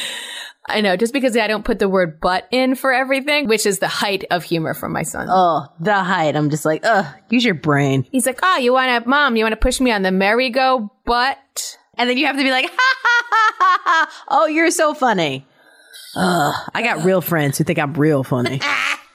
I 0.66 0.80
know, 0.82 0.96
just 0.96 1.12
because 1.12 1.36
I 1.36 1.46
don't 1.46 1.64
put 1.64 1.78
the 1.78 1.88
word 1.88 2.20
but 2.20 2.46
in 2.50 2.74
for 2.74 2.92
everything, 2.92 3.48
which 3.48 3.66
is 3.66 3.78
the 3.78 3.88
height 3.88 4.24
of 4.30 4.44
humor 4.44 4.72
from 4.72 4.92
my 4.92 5.02
son. 5.02 5.28
Oh, 5.30 5.66
the 5.80 5.94
height. 5.94 6.36
I'm 6.36 6.48
just 6.48 6.64
like, 6.64 6.82
ugh, 6.84 7.06
use 7.28 7.44
your 7.44 7.54
brain. 7.54 8.06
He's 8.10 8.26
like, 8.26 8.38
oh, 8.42 8.58
you 8.58 8.72
wanna, 8.72 9.02
mom, 9.06 9.36
you 9.36 9.44
wanna 9.44 9.56
push 9.56 9.80
me 9.80 9.90
on 9.90 10.02
the 10.02 10.12
merry-go 10.12 10.90
butt? 11.04 11.78
And 11.98 12.08
then 12.08 12.16
you 12.16 12.26
have 12.26 12.36
to 12.36 12.42
be 12.42 12.50
like, 12.50 12.66
ha 12.66 12.76
ha 12.76 13.22
ha 13.28 13.56
ha 13.58 13.80
ha. 13.84 14.24
Oh, 14.28 14.46
you're 14.46 14.70
so 14.70 14.94
funny. 14.94 15.46
Ugh, 16.16 16.70
I 16.74 16.82
got 16.82 17.04
real 17.04 17.20
friends 17.20 17.58
who 17.58 17.64
think 17.64 17.78
I'm 17.78 17.94
real 17.94 18.24
funny. 18.24 18.60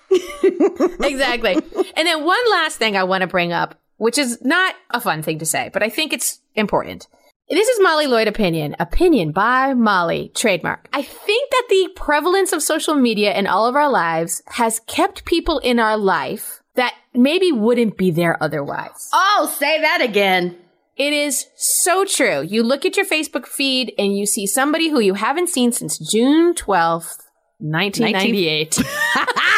exactly. 0.44 1.54
and 1.54 2.08
then 2.08 2.24
one 2.24 2.52
last 2.52 2.78
thing 2.78 2.96
I 2.96 3.04
want 3.04 3.22
to 3.22 3.28
bring 3.28 3.54
up, 3.54 3.76
which 3.98 4.18
is 4.18 4.40
not 4.42 4.76
a 4.92 5.02
fun 5.02 5.22
thing 5.24 5.40
to 5.40 5.46
say, 5.46 5.70
but 5.74 5.84
I 5.84 5.90
think 5.90 6.14
it's 6.14 6.40
important. 6.56 7.08
This 7.50 7.68
is 7.68 7.80
Molly 7.80 8.08
Lloyd 8.08 8.28
opinion. 8.28 8.76
Opinion 8.80 9.32
by 9.32 9.76
Molly, 9.76 10.32
trademark. 10.34 10.90
I 10.94 11.04
think 11.04 11.52
that 11.52 11.68
the 11.70 11.90
prevalence 11.96 12.52
of 12.52 12.64
social 12.64 12.96
media 12.96 13.36
in 13.36 13.46
all 13.46 13.68
of 13.68 13.76
our 13.76 13.90
lives 13.90 14.42
has 14.48 14.80
kept 14.88 15.26
people 15.26 15.60
in 15.60 15.80
our 15.80 15.96
life 15.96 16.64
that 16.74 16.96
maybe 17.14 17.52
wouldn't 17.52 17.98
be 17.98 18.10
there 18.10 18.42
otherwise. 18.42 19.10
oh, 19.14 19.54
say 19.60 19.80
that 19.80 20.02
again. 20.02 20.58
It 20.98 21.12
is 21.12 21.48
so 21.56 22.06
true. 22.06 22.42
You 22.42 22.64
look 22.64 22.86
at 22.86 22.96
your 22.96 23.06
Facebook 23.06 23.46
feed 23.46 23.94
and 23.98 24.18
you 24.18 24.26
see 24.26 24.48
somebody 24.48 24.90
who 24.90 25.00
you 25.00 25.14
haven't 25.14 25.50
seen 25.50 25.72
since 25.72 26.00
June 26.00 26.54
12th, 26.54 27.20
1998. 27.60 28.82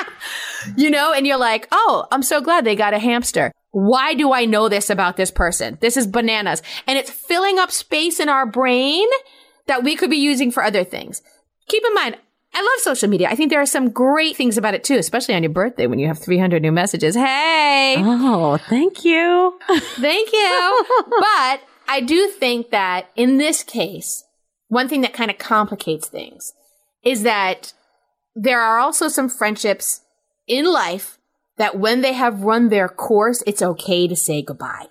you 0.75 0.89
know, 0.89 1.13
and 1.13 1.27
you're 1.27 1.37
like, 1.37 1.67
oh, 1.71 2.05
I'm 2.11 2.23
so 2.23 2.41
glad 2.41 2.65
they 2.65 2.75
got 2.75 2.93
a 2.95 2.99
hamster. 2.99 3.51
Why 3.71 4.13
do 4.13 4.33
I 4.33 4.45
know 4.45 4.69
this 4.69 4.89
about 4.89 5.17
this 5.17 5.31
person? 5.31 5.77
This 5.81 5.97
is 5.97 6.07
bananas. 6.07 6.61
And 6.87 6.97
it's 6.97 7.11
filling 7.11 7.59
up 7.59 7.71
space 7.71 8.19
in 8.19 8.29
our 8.29 8.45
brain 8.45 9.07
that 9.67 9.83
we 9.83 9.95
could 9.95 10.09
be 10.09 10.17
using 10.17 10.51
for 10.51 10.63
other 10.63 10.83
things. 10.83 11.21
Keep 11.67 11.83
in 11.85 11.93
mind, 11.93 12.17
I 12.53 12.61
love 12.61 12.79
social 12.81 13.09
media. 13.09 13.29
I 13.29 13.35
think 13.35 13.51
there 13.51 13.61
are 13.61 13.65
some 13.65 13.89
great 13.89 14.35
things 14.35 14.57
about 14.57 14.73
it 14.73 14.83
too, 14.83 14.95
especially 14.95 15.35
on 15.35 15.43
your 15.43 15.51
birthday 15.51 15.85
when 15.85 15.99
you 15.99 16.07
have 16.07 16.17
300 16.17 16.61
new 16.61 16.71
messages. 16.71 17.15
Hey! 17.15 17.95
Oh, 17.99 18.57
thank 18.57 19.03
you. 19.03 19.59
Thank 19.67 20.31
you. 20.31 20.85
but 21.19 21.61
I 21.87 22.01
do 22.05 22.27
think 22.29 22.71
that 22.71 23.09
in 23.15 23.37
this 23.37 23.63
case, 23.63 24.23
one 24.69 24.89
thing 24.89 25.01
that 25.01 25.13
kind 25.13 25.29
of 25.29 25.37
complicates 25.37 26.07
things 26.07 26.53
is 27.03 27.23
that 27.23 27.73
there 28.35 28.61
are 28.61 28.79
also 28.79 29.07
some 29.07 29.29
friendships 29.29 30.01
in 30.47 30.65
life 30.65 31.16
that 31.57 31.77
when 31.77 32.01
they 32.01 32.13
have 32.13 32.43
run 32.43 32.69
their 32.69 32.87
course, 32.87 33.43
it's 33.47 33.61
okay 33.61 34.07
to 34.07 34.15
say 34.15 34.41
goodbye. 34.41 34.87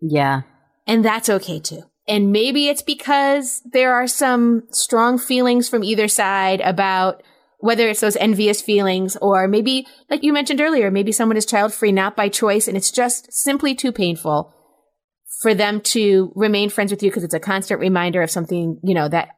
Yeah. 0.00 0.42
And 0.86 1.04
that's 1.04 1.28
okay 1.28 1.60
too. 1.60 1.82
And 2.08 2.32
maybe 2.32 2.68
it's 2.68 2.82
because 2.82 3.62
there 3.72 3.94
are 3.94 4.06
some 4.06 4.64
strong 4.70 5.18
feelings 5.18 5.68
from 5.68 5.84
either 5.84 6.08
side 6.08 6.60
about 6.60 7.22
whether 7.58 7.88
it's 7.88 8.00
those 8.00 8.16
envious 8.16 8.60
feelings 8.60 9.16
or 9.20 9.46
maybe, 9.46 9.86
like 10.08 10.22
you 10.22 10.32
mentioned 10.32 10.60
earlier, 10.60 10.90
maybe 10.90 11.12
someone 11.12 11.36
is 11.36 11.46
child 11.46 11.72
free, 11.72 11.92
not 11.92 12.16
by 12.16 12.28
choice, 12.28 12.66
and 12.66 12.76
it's 12.76 12.90
just 12.90 13.32
simply 13.32 13.74
too 13.74 13.92
painful 13.92 14.54
for 15.42 15.54
them 15.54 15.80
to 15.80 16.32
remain 16.34 16.70
friends 16.70 16.90
with 16.90 17.02
you 17.02 17.10
because 17.10 17.24
it's 17.24 17.34
a 17.34 17.40
constant 17.40 17.80
reminder 17.80 18.22
of 18.22 18.30
something, 18.30 18.78
you 18.82 18.94
know, 18.94 19.08
that 19.08 19.28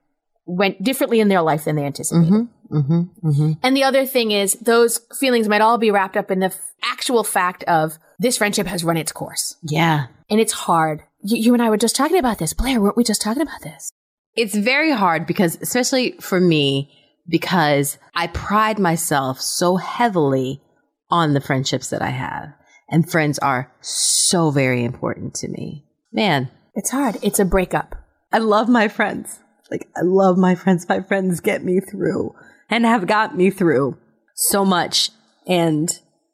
went 0.45 0.83
differently 0.83 1.21
in 1.21 1.29
their 1.29 1.43
life 1.43 1.65
than 1.65 1.77
they 1.77 1.85
anticipated. 1.85 2.49
Mm-hmm. 2.73 3.53
And 3.63 3.77
the 3.77 3.85
other 3.85 4.07
thing 4.07 4.31
is 4.31 4.55
those 4.55 5.01
feelings 5.19 5.49
might 5.49 5.61
all 5.61 5.79
be 5.79 5.91
wrapped 5.91 6.17
up 6.17 6.31
in 6.31 6.41
the 6.41 6.47
f- 6.47 6.73
actual 6.83 7.23
fact 7.23 7.63
of 7.65 7.99
this 8.19 8.39
friendship 8.39 8.67
has 8.67 8.83
run 8.85 8.97
its 8.97 9.13
course. 9.13 9.57
Yeah. 9.63 10.07
And 10.31 10.41
it's 10.41 10.53
hard. 10.53 11.03
You, 11.23 11.37
you 11.37 11.55
and 11.55 11.63
I 11.63 11.71
were 11.71 11.77
just 11.77 11.97
talking 11.97 12.19
about 12.19 12.39
this. 12.39 12.55
Blaire, 12.55 12.81
weren't 12.81 12.97
we 12.97 13.05
just 13.05 13.23
talking 13.23 13.43
about 13.43 13.63
this? 13.63 13.93
It's 14.35 14.57
very 14.57 14.93
hard 14.93 15.27
because, 15.27 15.59
especially 15.61 16.13
for 16.13 16.41
me, 16.41 16.91
because 17.29 17.99
I 18.15 18.29
pride 18.29 18.79
myself 18.79 19.41
so 19.41 19.77
heavily 19.77 20.63
on 21.11 21.35
the 21.35 21.41
friendships 21.41 21.91
that 21.91 22.01
I 22.03 22.11
have. 22.11 22.55
And 22.89 23.11
friends 23.11 23.39
are 23.39 23.71
so 23.81 24.51
very 24.51 24.83
important 24.85 25.35
to 25.37 25.49
me. 25.49 25.85
Man, 26.13 26.51
It's 26.75 26.91
hard. 26.91 27.19
It's 27.23 27.39
a 27.39 27.45
breakup. 27.45 27.97
I 28.33 28.39
love 28.39 28.69
my 28.69 28.89
friends. 28.89 29.41
Like, 29.73 29.89
I 29.97 30.03
love 30.03 30.37
my 30.37 30.55
friends. 30.55 30.87
My 30.87 31.01
friends 31.01 31.41
get 31.41 31.65
me 31.65 31.81
through 31.81 32.35
and 32.69 32.85
have 32.85 33.07
got 33.07 33.35
me 33.35 33.51
through 33.51 33.97
so 34.35 34.67
much. 34.67 35.09
And 35.47 35.91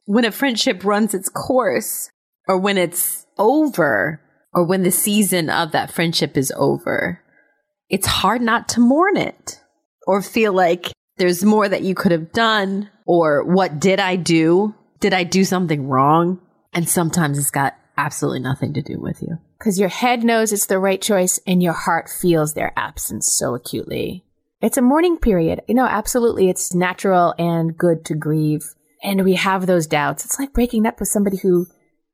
when 0.07 0.25
a 0.25 0.33
friendship 0.33 0.85
runs 0.85 1.15
its 1.15 1.29
course, 1.29 2.11
or 2.49 2.59
when 2.59 2.77
it's 2.77 3.27
over, 3.39 4.21
or 4.53 4.67
when 4.67 4.83
the 4.83 4.91
season 4.91 5.51
of 5.51 5.71
that 5.71 5.93
friendship 5.93 6.37
is 6.37 6.53
over, 6.57 7.23
it's 7.89 8.09
hard 8.09 8.43
not 8.43 8.69
to 8.71 8.81
mourn 8.81 9.17
it 9.17 9.61
or 10.05 10.21
feel 10.21 10.53
like 10.53 10.91
there's 11.19 11.45
more 11.45 11.69
that 11.69 11.83
you 11.83 11.95
could 11.95 12.11
have 12.11 12.33
done, 12.33 12.91
or 13.07 13.45
what 13.45 13.79
did 13.79 14.01
I 14.01 14.17
do? 14.17 14.75
Did 14.99 15.15
I 15.15 15.23
do 15.23 15.45
something 15.45 15.87
wrong? 15.87 16.41
And 16.73 16.89
sometimes 16.89 17.39
it's 17.39 17.51
got 17.51 17.77
absolutely 17.97 18.41
nothing 18.41 18.75
to 18.75 18.83
do 18.83 18.99
with 18.99 19.23
you. 19.23 19.39
Because 19.59 19.79
your 19.79 19.89
head 19.89 20.23
knows 20.23 20.53
it's 20.53 20.67
the 20.67 20.79
right 20.79 21.01
choice 21.01 21.41
and 21.47 21.63
your 21.63 21.73
heart 21.73 22.09
feels 22.09 22.55
their 22.55 22.73
absence 22.77 23.33
so 23.37 23.55
acutely. 23.55 24.25
It's 24.61 24.77
a 24.77 24.83
mourning 24.83 25.19
period. 25.19 25.63
You 25.69 25.75
know, 25.75 25.87
absolutely. 25.87 26.49
It's 26.49 26.75
natural 26.75 27.35
and 27.39 27.77
good 27.77 28.05
to 28.07 28.15
grieve. 28.15 28.75
And 29.03 29.25
we 29.25 29.35
have 29.35 29.67
those 29.67 29.87
doubts. 29.87 30.25
It's 30.25 30.39
like 30.39 30.53
breaking 30.53 30.87
up 30.87 30.99
with 30.99 31.09
somebody 31.09 31.37
who 31.37 31.67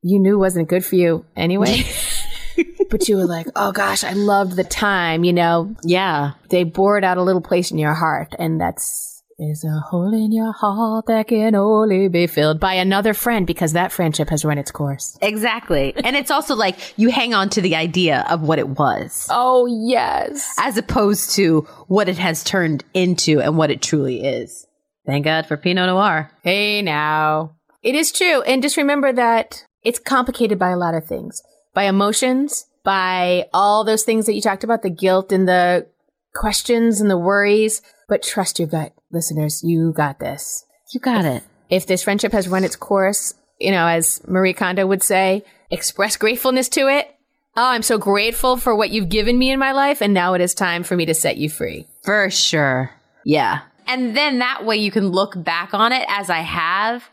you 0.02 0.18
knew 0.18 0.38
wasn't 0.38 0.68
good 0.68 0.84
for 0.84 0.96
you 0.96 1.24
anyway. 1.36 1.84
but 2.90 3.08
you 3.08 3.16
were 3.16 3.26
like, 3.26 3.46
oh 3.56 3.72
gosh, 3.72 4.04
I 4.04 4.12
loved 4.12 4.56
the 4.56 4.64
time, 4.64 5.24
you 5.24 5.32
know. 5.32 5.74
Yeah. 5.82 6.32
They 6.50 6.64
bored 6.64 7.04
out 7.04 7.16
a 7.16 7.22
little 7.22 7.40
place 7.40 7.70
in 7.70 7.78
your 7.78 7.94
heart. 7.94 8.34
And 8.38 8.60
that's 8.60 9.13
is 9.38 9.64
a 9.64 9.80
hole 9.80 10.14
in 10.14 10.32
your 10.32 10.52
heart 10.52 11.06
that 11.06 11.28
can 11.28 11.54
only 11.54 12.08
be 12.08 12.26
filled 12.26 12.60
by 12.60 12.74
another 12.74 13.12
friend 13.14 13.46
because 13.46 13.72
that 13.72 13.90
friendship 13.92 14.28
has 14.30 14.44
run 14.44 14.58
its 14.58 14.70
course. 14.70 15.18
Exactly. 15.20 15.92
and 16.04 16.14
it's 16.16 16.30
also 16.30 16.54
like 16.54 16.76
you 16.96 17.10
hang 17.10 17.34
on 17.34 17.48
to 17.50 17.60
the 17.60 17.74
idea 17.74 18.24
of 18.30 18.42
what 18.42 18.58
it 18.58 18.68
was 18.68 19.26
Oh, 19.30 19.66
yes. 19.66 20.54
as 20.58 20.76
opposed 20.78 21.32
to 21.32 21.62
what 21.88 22.08
it 22.08 22.18
has 22.18 22.44
turned 22.44 22.84
into 22.94 23.40
and 23.40 23.56
what 23.56 23.70
it 23.70 23.82
truly 23.82 24.24
is. 24.24 24.66
Thank 25.06 25.24
God 25.24 25.46
for 25.46 25.56
Pinot 25.56 25.88
Noir. 25.88 26.30
Hey 26.42 26.80
now. 26.80 27.56
It 27.82 27.94
is 27.94 28.12
true. 28.12 28.40
And 28.42 28.62
just 28.62 28.76
remember 28.78 29.12
that 29.12 29.66
it's 29.82 29.98
complicated 29.98 30.58
by 30.58 30.70
a 30.70 30.76
lot 30.78 30.94
of 30.94 31.04
things. 31.06 31.42
By 31.74 31.84
emotions, 31.84 32.64
by 32.84 33.46
all 33.52 33.84
those 33.84 34.04
things 34.04 34.24
that 34.26 34.34
you 34.34 34.40
talked 34.40 34.64
about, 34.64 34.80
the 34.82 34.88
guilt 34.90 35.32
and 35.32 35.46
the 35.46 35.86
questions 36.34 37.00
and 37.02 37.10
the 37.10 37.18
worries. 37.18 37.82
But 38.08 38.22
trust 38.22 38.58
your 38.58 38.68
gut, 38.68 38.93
listeners. 39.14 39.62
You 39.64 39.92
got 39.92 40.18
this. 40.18 40.64
You 40.92 41.00
got 41.00 41.24
it. 41.24 41.42
If 41.70 41.86
this 41.86 42.02
friendship 42.02 42.32
has 42.32 42.48
run 42.48 42.64
its 42.64 42.76
course, 42.76 43.34
you 43.58 43.70
know, 43.70 43.86
as 43.86 44.20
Marie 44.28 44.52
Kondo 44.52 44.86
would 44.86 45.02
say, 45.02 45.44
express 45.70 46.16
gratefulness 46.16 46.68
to 46.70 46.88
it. 46.88 47.08
Oh, 47.56 47.68
I'm 47.68 47.82
so 47.82 47.98
grateful 47.98 48.56
for 48.56 48.74
what 48.74 48.90
you've 48.90 49.08
given 49.08 49.38
me 49.38 49.50
in 49.50 49.58
my 49.58 49.72
life. 49.72 50.02
And 50.02 50.12
now 50.12 50.34
it 50.34 50.40
is 50.40 50.54
time 50.54 50.82
for 50.82 50.96
me 50.96 51.06
to 51.06 51.14
set 51.14 51.36
you 51.36 51.48
free. 51.48 51.86
For 52.04 52.28
sure. 52.28 52.90
Yeah. 53.24 53.60
And 53.86 54.16
then 54.16 54.40
that 54.40 54.64
way 54.64 54.76
you 54.76 54.90
can 54.90 55.08
look 55.08 55.42
back 55.42 55.72
on 55.72 55.92
it 55.92 56.04
as 56.08 56.30
I 56.30 56.40
have. 56.40 57.08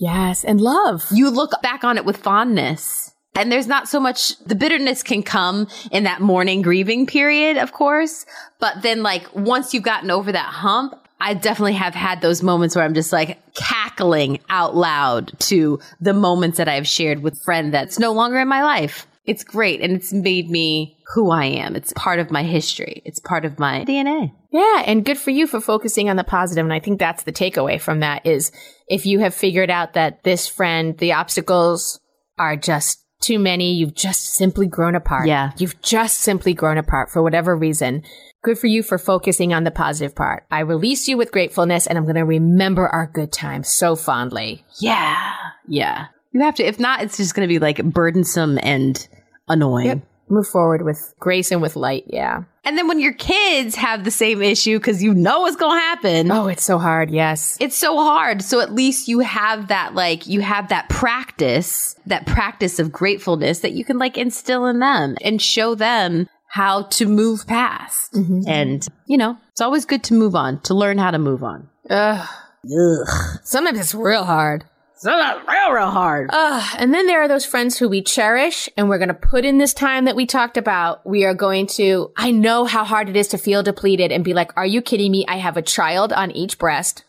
Yes. 0.00 0.44
And 0.44 0.60
love. 0.60 1.04
You 1.12 1.30
look 1.30 1.62
back 1.62 1.84
on 1.84 1.96
it 1.96 2.04
with 2.04 2.16
fondness. 2.16 3.12
And 3.36 3.50
there's 3.50 3.66
not 3.66 3.88
so 3.88 3.98
much, 3.98 4.38
the 4.40 4.54
bitterness 4.54 5.02
can 5.02 5.22
come 5.22 5.68
in 5.90 6.04
that 6.04 6.20
mourning 6.20 6.62
grieving 6.62 7.06
period, 7.06 7.56
of 7.56 7.72
course. 7.72 8.26
But 8.60 8.82
then 8.82 9.02
like 9.02 9.32
once 9.34 9.74
you've 9.74 9.82
gotten 9.82 10.10
over 10.10 10.30
that 10.30 10.46
hump, 10.46 10.94
I 11.24 11.32
definitely 11.32 11.72
have 11.72 11.94
had 11.94 12.20
those 12.20 12.42
moments 12.42 12.76
where 12.76 12.84
I'm 12.84 12.92
just 12.92 13.10
like 13.10 13.38
cackling 13.54 14.40
out 14.50 14.76
loud 14.76 15.32
to 15.40 15.80
the 15.98 16.12
moments 16.12 16.58
that 16.58 16.68
I've 16.68 16.86
shared 16.86 17.22
with 17.22 17.42
friend 17.42 17.72
that's 17.72 17.98
no 17.98 18.12
longer 18.12 18.38
in 18.38 18.46
my 18.46 18.62
life. 18.62 19.06
It's 19.24 19.42
great. 19.42 19.80
And 19.80 19.94
it's 19.94 20.12
made 20.12 20.50
me 20.50 20.98
who 21.14 21.30
I 21.30 21.46
am. 21.46 21.76
It's 21.76 21.94
part 21.94 22.18
of 22.18 22.30
my 22.30 22.42
history. 22.42 23.00
It's 23.06 23.20
part 23.20 23.46
of 23.46 23.58
my 23.58 23.86
DNA. 23.86 24.32
Yeah, 24.52 24.82
and 24.84 25.02
good 25.02 25.16
for 25.16 25.30
you 25.30 25.46
for 25.46 25.62
focusing 25.62 26.10
on 26.10 26.16
the 26.16 26.24
positive. 26.24 26.64
And 26.64 26.74
I 26.74 26.80
think 26.80 26.98
that's 26.98 27.22
the 27.22 27.32
takeaway 27.32 27.80
from 27.80 28.00
that 28.00 28.26
is 28.26 28.52
if 28.86 29.06
you 29.06 29.20
have 29.20 29.34
figured 29.34 29.70
out 29.70 29.94
that 29.94 30.24
this 30.24 30.46
friend, 30.46 30.96
the 30.98 31.14
obstacles 31.14 32.00
are 32.38 32.54
just 32.54 33.03
too 33.24 33.38
many, 33.38 33.72
you've 33.72 33.94
just 33.94 34.34
simply 34.34 34.66
grown 34.66 34.94
apart. 34.94 35.26
Yeah. 35.26 35.52
You've 35.58 35.80
just 35.80 36.18
simply 36.18 36.54
grown 36.54 36.78
apart 36.78 37.10
for 37.10 37.22
whatever 37.22 37.56
reason. 37.56 38.02
Good 38.42 38.58
for 38.58 38.66
you 38.66 38.82
for 38.82 38.98
focusing 38.98 39.54
on 39.54 39.64
the 39.64 39.70
positive 39.70 40.14
part. 40.14 40.44
I 40.50 40.60
release 40.60 41.08
you 41.08 41.16
with 41.16 41.32
gratefulness 41.32 41.86
and 41.86 41.96
I'm 41.96 42.04
going 42.04 42.16
to 42.16 42.24
remember 42.24 42.86
our 42.86 43.06
good 43.06 43.32
times 43.32 43.68
so 43.68 43.96
fondly. 43.96 44.64
Yeah. 44.80 45.32
Yeah. 45.66 46.06
You 46.32 46.42
have 46.42 46.56
to, 46.56 46.64
if 46.64 46.78
not, 46.78 47.02
it's 47.02 47.16
just 47.16 47.34
going 47.34 47.48
to 47.48 47.52
be 47.52 47.58
like 47.58 47.82
burdensome 47.82 48.58
and 48.62 49.06
annoying. 49.48 50.02
Move 50.28 50.46
forward 50.46 50.82
with 50.84 51.14
grace 51.18 51.50
and 51.50 51.62
with 51.62 51.76
light. 51.76 52.04
Yeah. 52.08 52.44
And 52.64 52.78
then 52.78 52.88
when 52.88 53.00
your 53.00 53.12
kids 53.12 53.74
have 53.76 54.04
the 54.04 54.10
same 54.10 54.42
issue 54.42 54.78
because 54.78 55.02
you 55.02 55.12
know 55.14 55.40
what's 55.40 55.56
going 55.56 55.76
to 55.76 55.80
happen. 55.80 56.30
Oh, 56.30 56.46
it's 56.48 56.64
so 56.64 56.78
hard. 56.78 57.10
Yes. 57.10 57.56
It's 57.60 57.76
so 57.76 57.96
hard. 57.96 58.42
So 58.42 58.60
at 58.60 58.72
least 58.72 59.06
you 59.08 59.20
have 59.20 59.68
that, 59.68 59.94
like, 59.94 60.26
you 60.26 60.40
have 60.40 60.68
that 60.68 60.88
practice, 60.88 61.96
that 62.06 62.26
practice 62.26 62.78
of 62.78 62.90
gratefulness 62.90 63.60
that 63.60 63.72
you 63.72 63.84
can, 63.84 63.98
like, 63.98 64.16
instill 64.16 64.66
in 64.66 64.78
them 64.78 65.16
and 65.22 65.42
show 65.42 65.74
them 65.74 66.28
how 66.48 66.84
to 66.84 67.06
move 67.06 67.46
past. 67.46 68.12
Mm-hmm. 68.12 68.34
Mm-hmm. 68.40 68.48
And, 68.48 68.88
you 69.06 69.18
know, 69.18 69.36
it's 69.50 69.60
always 69.60 69.84
good 69.84 70.04
to 70.04 70.14
move 70.14 70.34
on, 70.34 70.60
to 70.62 70.74
learn 70.74 70.98
how 70.98 71.10
to 71.10 71.18
move 71.18 71.42
on. 71.42 71.68
Ugh. 71.90 72.28
Ugh. 72.64 73.08
Sometimes 73.42 73.78
it's 73.78 73.94
real 73.94 74.24
hard. 74.24 74.64
So 75.04 75.10
that's 75.10 75.46
real, 75.46 75.70
real 75.70 75.90
hard. 75.90 76.30
Ugh. 76.32 76.76
And 76.78 76.94
then 76.94 77.06
there 77.06 77.20
are 77.20 77.28
those 77.28 77.44
friends 77.44 77.76
who 77.76 77.90
we 77.90 78.00
cherish 78.00 78.70
and 78.74 78.88
we're 78.88 78.96
going 78.96 79.08
to 79.08 79.14
put 79.14 79.44
in 79.44 79.58
this 79.58 79.74
time 79.74 80.06
that 80.06 80.16
we 80.16 80.24
talked 80.24 80.56
about. 80.56 81.06
We 81.06 81.26
are 81.26 81.34
going 81.34 81.66
to, 81.76 82.10
I 82.16 82.30
know 82.30 82.64
how 82.64 82.84
hard 82.84 83.10
it 83.10 83.16
is 83.16 83.28
to 83.28 83.36
feel 83.36 83.62
depleted 83.62 84.10
and 84.10 84.24
be 84.24 84.32
like, 84.32 84.56
are 84.56 84.64
you 84.64 84.80
kidding 84.80 85.12
me? 85.12 85.26
I 85.28 85.36
have 85.36 85.58
a 85.58 85.62
child 85.62 86.14
on 86.14 86.30
each 86.30 86.58
breast 86.58 87.04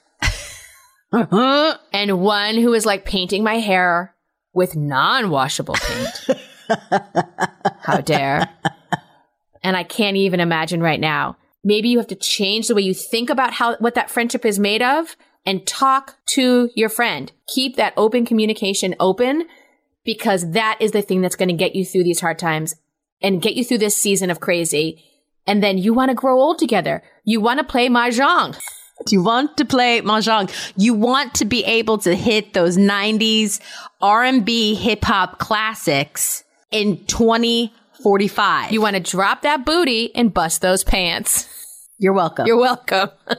uh-huh. 1.14 1.78
and 1.94 2.20
one 2.20 2.56
who 2.56 2.74
is 2.74 2.86
like 2.86 3.06
painting 3.06 3.46
my 3.46 3.60
hair 3.60 4.14
with 4.54 4.76
non-washable 4.76 5.76
paint. 5.76 6.42
how 7.80 8.02
dare. 8.02 8.50
And 9.64 9.78
I 9.78 9.84
can't 9.84 10.18
even 10.18 10.42
imagine 10.42 10.82
right 10.82 11.00
now. 11.00 11.38
Maybe 11.64 11.88
you 11.88 12.00
have 12.00 12.08
to 12.08 12.16
change 12.16 12.68
the 12.68 12.76
way 12.76 12.82
you 12.82 12.94
think 12.94 13.30
about 13.30 13.54
how, 13.54 13.78
what 13.78 13.96
that 13.96 14.10
friendship 14.10 14.46
is 14.46 14.60
made 14.60 14.82
of 14.82 15.16
and 15.46 15.66
talk 15.66 16.16
to 16.32 16.70
your 16.76 16.90
friend. 16.90 17.32
Keep 17.48 17.76
that 17.76 17.94
open 17.96 18.26
communication 18.26 18.96
open 19.00 19.46
because 20.04 20.52
that 20.52 20.78
is 20.80 20.92
the 20.92 21.02
thing 21.02 21.22
that's 21.22 21.36
going 21.36 21.50
to 21.50 21.56
get 21.56 21.76
you 21.76 21.86
through 21.86 22.04
these 22.04 22.20
hard 22.20 22.40
times 22.40 22.76
and 23.22 23.42
get 23.42 23.56
you 23.56 23.64
through 23.64 23.80
this 23.80 23.98
season 23.98 24.30
of 24.30 24.40
crazy. 24.40 25.04
And 25.48 25.62
then 25.62 25.78
you 25.78 25.94
want 25.94 26.10
to 26.10 26.16
grow 26.16 26.40
old 26.40 26.60
together. 26.60 27.04
You 27.24 27.42
want 27.42 27.60
to 27.60 27.64
play 27.64 27.88
mahjong. 27.90 28.58
You 29.10 29.24
want 29.24 29.58
to 29.58 29.66
play 29.66 30.02
mahjong. 30.02 30.52
You 30.78 30.94
want 30.94 31.36
to 31.36 31.46
be 31.46 31.64
able 31.66 31.98
to 32.00 32.16
hit 32.16 32.54
those 32.54 32.78
90s 32.78 33.60
R&B 34.02 34.76
hip 34.76 35.04
hop 35.04 35.40
classics 35.40 36.44
in 36.72 37.04
2045. 37.06 38.72
You 38.72 38.82
want 38.82 38.96
to 38.96 39.02
drop 39.02 39.42
that 39.42 39.66
booty 39.66 40.16
and 40.16 40.34
bust 40.34 40.62
those 40.62 40.84
pants. 40.84 41.65
You're 41.98 42.14
welcome. 42.14 42.46
You're 42.46 42.58
welcome. 42.58 43.10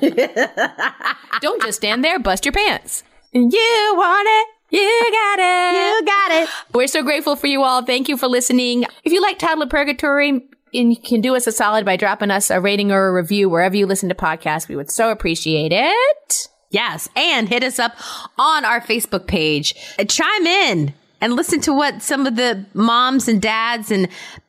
Don't 1.40 1.62
just 1.62 1.78
stand 1.78 2.04
there, 2.04 2.18
bust 2.18 2.44
your 2.44 2.52
pants. 2.52 3.02
You 3.32 3.92
want 3.96 4.28
it. 4.28 4.48
You 4.70 5.10
got 5.12 5.38
it. 5.38 5.76
you 6.00 6.06
got 6.06 6.30
it. 6.42 6.48
We're 6.74 6.86
so 6.86 7.02
grateful 7.02 7.36
for 7.36 7.46
you 7.46 7.62
all. 7.62 7.84
Thank 7.84 8.08
you 8.08 8.16
for 8.16 8.26
listening. 8.26 8.84
If 9.04 9.12
you 9.12 9.22
like 9.22 9.38
Toddler 9.38 9.66
Purgatory 9.66 10.30
and 10.74 10.90
you 10.90 10.96
can 10.96 11.20
do 11.20 11.34
us 11.36 11.46
a 11.46 11.52
solid 11.52 11.84
by 11.84 11.96
dropping 11.96 12.30
us 12.30 12.50
a 12.50 12.60
rating 12.60 12.92
or 12.92 13.08
a 13.08 13.12
review 13.12 13.48
wherever 13.48 13.76
you 13.76 13.86
listen 13.86 14.08
to 14.10 14.14
podcasts, 14.14 14.68
we 14.68 14.76
would 14.76 14.90
so 14.90 15.10
appreciate 15.10 15.72
it. 15.72 16.48
Yes. 16.70 17.08
And 17.16 17.48
hit 17.48 17.64
us 17.64 17.78
up 17.78 17.96
on 18.38 18.66
our 18.66 18.80
Facebook 18.80 19.26
page. 19.26 19.74
Chime 20.06 20.46
in 20.46 20.94
and 21.20 21.34
listen 21.34 21.60
to 21.62 21.72
what 21.72 22.02
some 22.02 22.26
of 22.26 22.36
the 22.36 22.66
moms 22.74 23.26
and 23.26 23.40
dads 23.40 23.90
and 23.90 24.08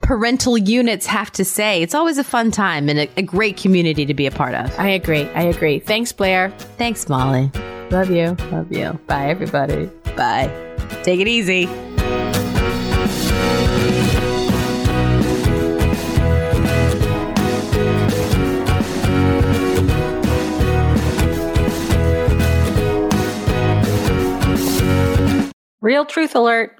parental 0.09 0.57
units 0.57 1.05
have 1.05 1.31
to 1.31 1.45
say. 1.45 1.83
It's 1.83 1.93
always 1.93 2.17
a 2.17 2.23
fun 2.23 2.49
time 2.49 2.89
and 2.89 3.01
a, 3.01 3.09
a 3.17 3.21
great 3.21 3.57
community 3.57 4.07
to 4.07 4.15
be 4.15 4.25
a 4.25 4.31
part 4.31 4.55
of. 4.55 4.79
I 4.79 4.87
agree. 4.87 5.29
I 5.35 5.43
agree. 5.43 5.77
Thanks, 5.77 6.11
Blaire. 6.11 6.51
Thanks, 6.79 7.07
Molly. 7.07 7.51
Love 7.91 8.09
you. 8.09 8.35
Love 8.51 8.71
you. 8.71 8.93
Bye, 9.05 9.27
everybody. 9.27 9.85
Bye. 10.17 10.49
Take 11.03 11.19
it 11.19 11.27
easy. 11.27 11.67
Real 25.81 26.03
truth 26.03 26.33
alert 26.33 26.79